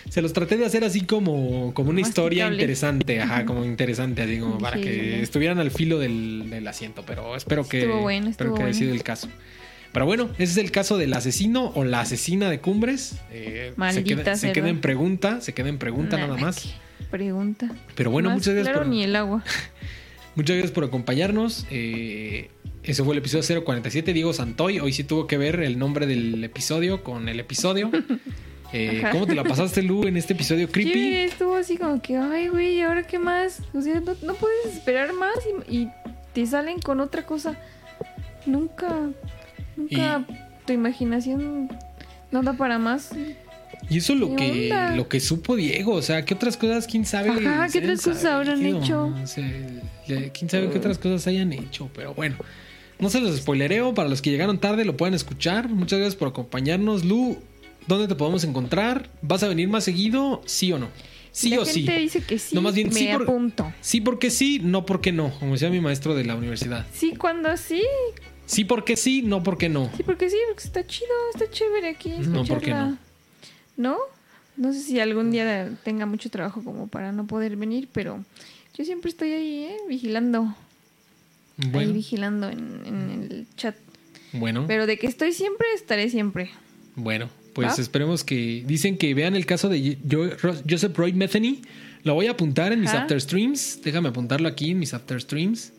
[0.09, 4.39] se los traté de hacer así como como una historia interesante ajá como interesante así
[4.39, 8.51] como para que estuvieran al filo del, del asiento pero espero que Estuvo bueno, espero
[8.53, 8.77] que haya bueno.
[8.79, 9.29] sido el caso
[9.93, 13.15] pero bueno, ese es el caso del asesino o la asesina de Cumbres.
[13.31, 16.73] Eh, se, queda, se queda en pregunta, se queda en pregunta Nah, nada más.
[17.09, 17.71] Pregunta.
[17.95, 19.41] Pero bueno, Más muchas gracias, claro por, ni el agua.
[20.35, 21.65] muchas gracias por acompañarnos.
[21.71, 22.49] Eh,
[22.85, 24.79] ese fue el episodio 047, Diego Santoy.
[24.79, 27.91] Hoy sí tuvo que ver el nombre del episodio con el episodio.
[28.73, 29.03] Eh.
[29.13, 31.15] ¿Cómo te la pasaste, Lu, en este episodio Sí, creepy?
[31.17, 33.61] estuvo así como que, ay, güey, ¿y ahora qué más?
[33.73, 35.35] O sea, no, no puedes esperar más
[35.69, 35.89] y, y
[36.33, 37.55] te salen con otra cosa.
[38.45, 39.11] Nunca,
[39.77, 40.25] nunca
[40.65, 41.69] tu imaginación
[42.31, 43.11] no da para más.
[43.89, 44.95] Y eso lo ¿Qué que, onda?
[44.95, 45.93] lo que supo Diego.
[45.93, 47.29] O sea, ¿qué otras cosas, quién sabe?
[47.29, 49.13] Ajá, ¿qué otras cosas habrán hecho?
[49.23, 49.49] O sea,
[50.33, 51.89] quién sabe qué otras cosas hayan hecho.
[51.95, 52.35] Pero bueno,
[52.99, 53.93] no se los spoilereo.
[53.93, 55.69] Para los que llegaron tarde, lo pueden escuchar.
[55.69, 57.05] Muchas gracias por acompañarnos.
[57.05, 57.37] Lu,
[57.87, 59.09] ¿dónde te podemos encontrar?
[59.21, 60.41] ¿Vas a venir más seguido?
[60.45, 60.89] ¿Sí o no?
[61.31, 61.81] Sí La o sí.
[61.85, 63.73] dice que sí, No, más bien, me sí por- apunto.
[63.81, 65.31] Sí porque sí, no porque no.
[65.39, 66.85] Como decía mi maestro de la universidad.
[66.93, 67.81] Sí, cuando sí.
[68.45, 69.91] Sí porque sí, no porque no.
[69.97, 72.09] Sí, porque sí, porque está chido, está chévere aquí.
[72.19, 72.97] No, ¿por qué escucharla.
[73.75, 73.97] ¿No?
[74.55, 78.23] No sé si algún día tenga mucho trabajo como para no poder venir, pero
[78.77, 79.77] yo siempre estoy ahí, ¿eh?
[79.89, 80.55] Vigilando.
[81.57, 83.75] Ahí Bueno, vigilando en, en el chat.
[84.33, 84.65] bueno.
[84.67, 86.49] Pero de que estoy siempre, estaré siempre.
[86.95, 88.63] Bueno, pues esperemos que.
[88.67, 89.97] Dicen que vean el caso de
[90.69, 91.61] Joseph Roy Metheny.
[92.03, 93.79] Lo voy a apuntar en mis after streams.
[93.83, 95.71] Déjame apuntarlo aquí en mis after streams.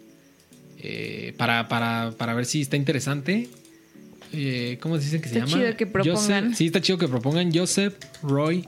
[0.79, 3.49] Eh, para, para, para ver si está interesante.
[4.33, 5.63] Eh, ¿Cómo dicen que se Está llama?
[5.63, 6.17] chido que propongan.
[6.49, 8.65] Joseph- sí, está chido que propongan Joseph Roy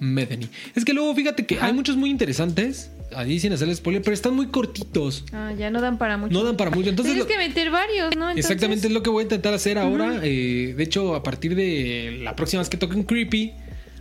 [0.00, 0.48] Metheny.
[0.74, 2.90] Es que luego fíjate que hay muchos muy interesantes.
[3.14, 5.24] Ahí sin hacerle spoiler, pero están muy cortitos.
[5.32, 6.32] Ah, ya no dan para mucho.
[6.32, 6.88] No dan para mucho.
[6.90, 8.30] Entonces, Tienes que meter varios, ¿no?
[8.30, 10.20] Entonces, Exactamente es lo que voy a intentar hacer ahora.
[10.22, 13.52] Eh, de hecho, a partir de la próxima vez que toquen Creepy,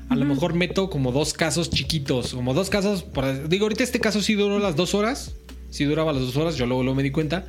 [0.09, 2.33] a lo mejor meto como dos casos chiquitos.
[2.33, 3.03] Como dos casos.
[3.03, 5.35] por- digo, ahorita este caso sí duró las dos horas.
[5.69, 7.45] Sí duraba las dos horas, yo luego, luego me di cuenta.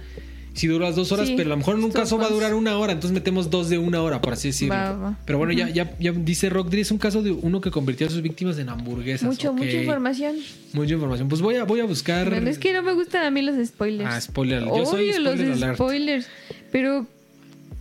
[0.56, 2.30] Sí duró las dos horas, Sí, pero a lo mejor en un caso va a
[2.30, 2.94] durar una hora.
[2.94, 4.74] Entonces metemos dos de una hora, por así decirlo.
[4.74, 5.18] Va, va.
[5.26, 8.10] Pero bueno, ya, ya, ya dice Rock es un caso de uno que convirtió a
[8.10, 9.28] sus víctimas en hamburguesas.
[9.28, 10.36] Mucho, mucha información.
[10.72, 11.28] Mucha información.
[11.28, 12.30] Pues voy a, voy a buscar.
[12.30, 14.10] Bueno, es que no me gustan a mí los spoilers.
[14.10, 14.64] Ah, spoiler.
[14.64, 15.74] Yo soy los alert.
[15.74, 16.26] spoilers.
[16.72, 17.06] Pero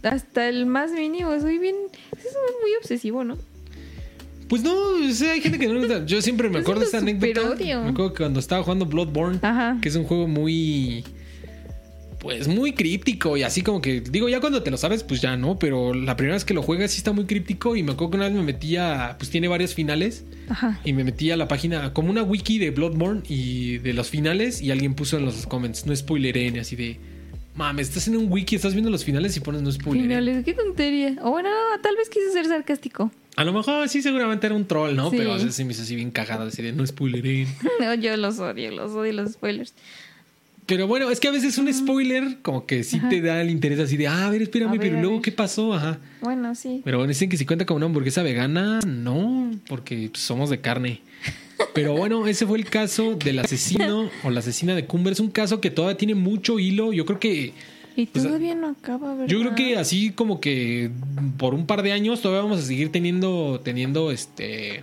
[0.04, 1.76] hasta el más mínimo, soy bien.
[2.12, 3.38] Eso es muy obsesivo, ¿no?
[4.50, 6.06] Pues no, o sea, hay gente que no le gusta.
[6.06, 7.56] Yo siempre me acuerdo de esta anécdota.
[7.56, 9.78] Me acuerdo que cuando estaba jugando Bloodborne, Ajá.
[9.82, 11.04] que es un juego muy.
[12.26, 14.02] Pues muy críptico y así como que.
[14.02, 15.60] Digo, ya cuando te lo sabes, pues ya no.
[15.60, 17.76] Pero la primera vez que lo juegas sí está muy críptico.
[17.76, 19.16] Y me acuerdo que una vez me metía.
[19.20, 20.26] Pues tiene varios finales.
[20.50, 20.80] Ajá.
[20.84, 24.60] Y me metí a la página, como una wiki de Bloodborne y de los finales.
[24.60, 27.00] Y alguien puso en los comments, no spoileré, así de.
[27.54, 30.08] Mames, estás en un wiki, estás viendo los finales y pones no spoileré.
[30.08, 31.18] Finales, qué tontería.
[31.22, 33.12] O bueno, no, tal vez quiso ser sarcástico.
[33.36, 35.12] A lo mejor sí, seguramente era un troll, ¿no?
[35.12, 35.18] Sí.
[35.18, 37.46] Pero o sea, sí me hizo así bien cagada, así de no spoileré.
[37.80, 39.76] No, yo los odio, los odio los spoilers.
[40.66, 43.10] Pero bueno, es que a veces un spoiler como que sí Ajá.
[43.10, 45.32] te da el interés así de, ah, a ver, espérame, A ver, pero luego qué
[45.32, 46.00] pasó, ajá.
[46.22, 46.82] Bueno, sí.
[46.84, 50.62] Pero bueno, dicen que si cuenta como una hamburguesa vegana, no, porque pues, somos de
[50.62, 51.02] carne.
[51.74, 55.14] Pero bueno, ese fue el caso del asesino o la asesina de Cumber.
[55.14, 56.94] Es un caso que todavía tiene mucho hilo.
[56.94, 57.54] Yo creo que,
[57.96, 59.28] Y Pues, todavía no acaba, ¿verdad?
[59.28, 60.90] yo creo que así como que
[61.38, 64.82] por un par de años todavía vamos a seguir teniendo, teniendo este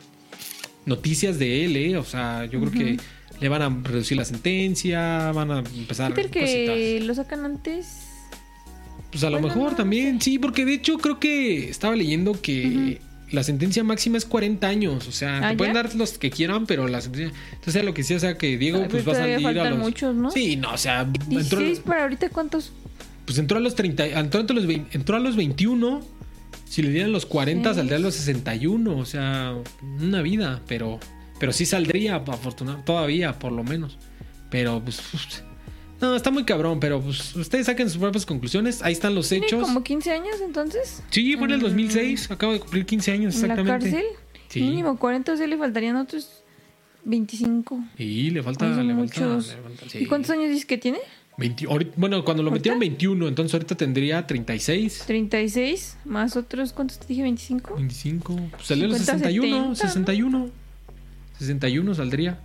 [0.87, 1.97] noticias de él, ¿eh?
[1.97, 2.97] O sea, yo creo que
[3.43, 8.07] le van a reducir la sentencia, van a empezar ¿Qué tal que lo sacan antes?
[9.11, 12.41] Pues a lo Bueno, mejor no también, sí, porque de hecho creo que estaba leyendo
[12.41, 13.01] que
[13.31, 15.07] la sentencia máxima es 40 años.
[15.09, 17.37] O sea, ¿Ah, te pueden dar los que quieran, pero la sentencia.
[17.53, 19.79] Entonces, lo que sí, o sea, que Diego pues pero va a salir a los.
[19.81, 20.31] muchos, ¿no?
[20.31, 22.73] Sí, no, o sea, entró, 16 para ahorita, ¿cuántos?
[23.27, 26.01] pues entró a los 30, entró, entre los, vein- entró a los 21.
[26.69, 27.77] Si le dieran los 40, Sí.
[27.77, 28.97] saldría a los 61.
[28.97, 29.55] O sea,
[30.01, 30.99] una vida, pero.
[31.43, 33.99] Pero sí saldría, afortunadamente, todavía, por lo menos.
[34.49, 35.01] Pero, pues.
[36.01, 38.81] No, está muy cabrón, pero pues ustedes saquen sus propias conclusiones.
[38.83, 39.63] Ahí están los ¿Tiene hechos.
[39.65, 41.03] como 15 años entonces?
[41.11, 41.63] Sí, fue en el Mm.
[41.63, 42.31] 2006.
[42.31, 43.91] Acabo de cumplir 15 años ¿En la exactamente.
[43.91, 44.05] cárcel?
[44.49, 44.61] Sí.
[44.63, 46.45] Mínimo 40, o sea, le faltarían otros
[47.05, 47.81] 25.
[47.99, 49.99] Y le falta, Ay, le falta, le falta- sí.
[49.99, 50.99] ¿Y cuántos años dices que tiene?
[51.39, 52.59] 20 ahorita- bueno, cuando lo ¿Ahorita?
[52.61, 57.23] metieron 21, entonces ahorita tendría 36, 36, más otros, ¿cuántos te dije?
[57.23, 57.75] 25.
[57.75, 58.37] 25.
[58.53, 59.75] Pues salió a los 50, 61, 70, ¿no?
[59.75, 60.51] 61.
[61.43, 62.39] 61 saldría.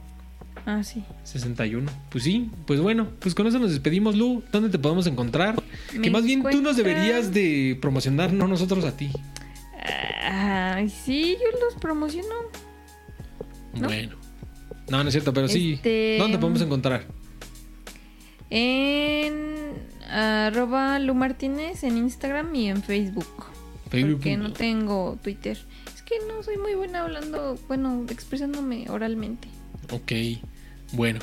[0.66, 1.04] Ah, sí.
[1.24, 1.90] 61.
[2.10, 4.44] Pues sí, pues bueno, pues con eso nos despedimos, Lu.
[4.52, 5.56] ¿Dónde te podemos encontrar?
[5.94, 9.10] Me que más bien tú nos deberías de promocionar, no nosotros a ti.
[10.30, 12.28] Ay, sí, yo los promociono.
[13.80, 13.88] ¿No?
[13.88, 14.18] Bueno.
[14.90, 15.74] No, no es cierto, pero sí.
[15.74, 17.06] Este- ¿Dónde te podemos encontrar?
[18.50, 19.74] En
[20.10, 23.28] arroba Lu Martínez en Instagram y en Facebook.
[23.90, 24.14] Facebook.
[24.16, 25.58] Porque no tengo Twitter.
[26.08, 29.50] Que no soy muy buena hablando, bueno, expresándome oralmente.
[29.92, 30.14] Ok,
[30.94, 31.20] bueno.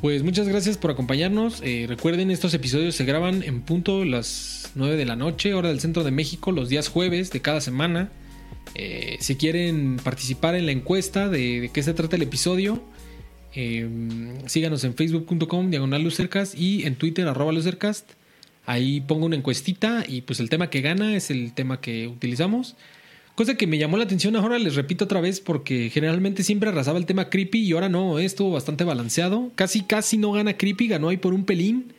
[0.00, 1.60] Pues muchas gracias por acompañarnos.
[1.62, 5.80] Eh, recuerden, estos episodios se graban en punto las 9 de la noche, hora del
[5.80, 8.10] centro de México, los días jueves de cada semana.
[8.74, 12.82] Eh, si quieren participar en la encuesta de, qué se trata el episodio,
[13.54, 13.88] eh,
[14.46, 18.10] síganos en facebook.com, diagonal lucercast y en Twitter, arroba lucercast.
[18.66, 22.76] Ahí pongo una encuestita y pues el tema que gana es el tema que utilizamos.
[23.38, 26.98] Cosa que me llamó la atención ahora, les repito otra vez, porque generalmente siempre arrasaba
[26.98, 29.52] el tema creepy y ahora no, eh, estuvo bastante balanceado.
[29.54, 31.92] Casi, casi no gana creepy, ganó ahí por un pelín.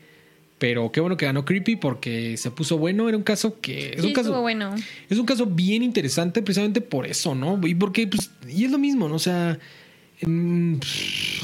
[0.57, 3.07] Pero qué bueno que ganó creepy porque se puso bueno.
[3.07, 3.91] Era un caso que.
[3.91, 4.27] Es sí, un caso.
[4.27, 4.75] estuvo bueno.
[5.09, 7.57] Es un caso bien interesante precisamente por eso, ¿no?
[7.65, 9.15] Y porque, pues, y es lo mismo, ¿no?
[9.15, 9.57] O sea,
[10.21, 10.73] mm,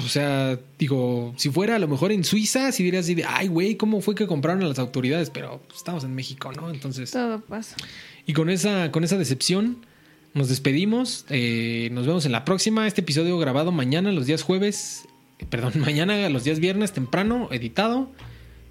[0.03, 3.47] o sea, digo, si fuera a lo mejor en Suiza, si dirías así de, ay,
[3.47, 5.29] güey, ¿cómo fue que compraron a las autoridades?
[5.29, 6.69] Pero pues, estamos en México, ¿no?
[6.69, 7.77] Entonces, Todo pasa.
[8.25, 9.85] Y con esa, con esa decepción,
[10.33, 11.25] nos despedimos.
[11.29, 12.87] Eh, nos vemos en la próxima.
[12.87, 15.07] Este episodio grabado mañana, los días jueves,
[15.39, 18.11] eh, perdón, mañana, los días viernes, temprano, editado.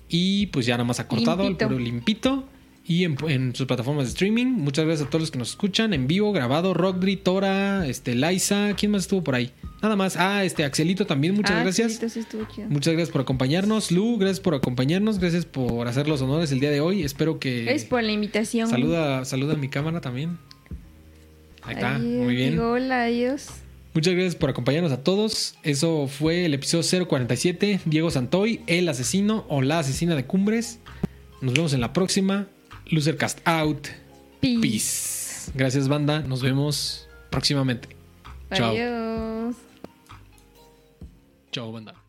[0.09, 2.44] Y pues ya nada más acortado, el puro limpito.
[2.86, 4.44] Y en, en sus plataformas de streaming.
[4.47, 6.74] Muchas gracias a todos los que nos escuchan en vivo, grabado.
[6.74, 8.74] Rockdry, Tora, este, Liza.
[8.77, 9.52] ¿Quién más estuvo por ahí?
[9.82, 10.16] Nada más.
[10.19, 11.35] Ah, este, Axelito también.
[11.35, 11.94] Muchas Ah, gracias.
[11.94, 12.69] sí, sí, estuvo chido.
[12.69, 13.90] Muchas gracias por acompañarnos.
[13.90, 15.19] Lu, gracias por acompañarnos.
[15.19, 17.02] Gracias por hacer los honores el día de hoy.
[17.05, 17.62] Espero que.
[17.65, 18.69] Gracias por la invitación.
[18.69, 20.36] Saluda, saluda a mi cámara también.
[21.62, 22.51] Ahí está, Adiós, muy bien.
[22.52, 23.47] digo hola, adiós.
[23.94, 25.55] Muchas gracias por acompañarnos a todos.
[25.62, 27.81] Eso fue el episodio 047.
[27.86, 30.81] Diego Santoy, el asesino o la asesina de cumbres.
[31.40, 32.48] Nos vemos en la próxima.
[32.90, 33.89] Losercast out.
[34.40, 34.61] Peace.
[34.61, 35.52] Peace.
[35.55, 36.20] Gracias, banda.
[36.20, 37.89] Nos vemos próximamente.
[38.52, 38.70] Chao.
[38.73, 39.56] Adiós.
[41.51, 42.03] Chao, banda.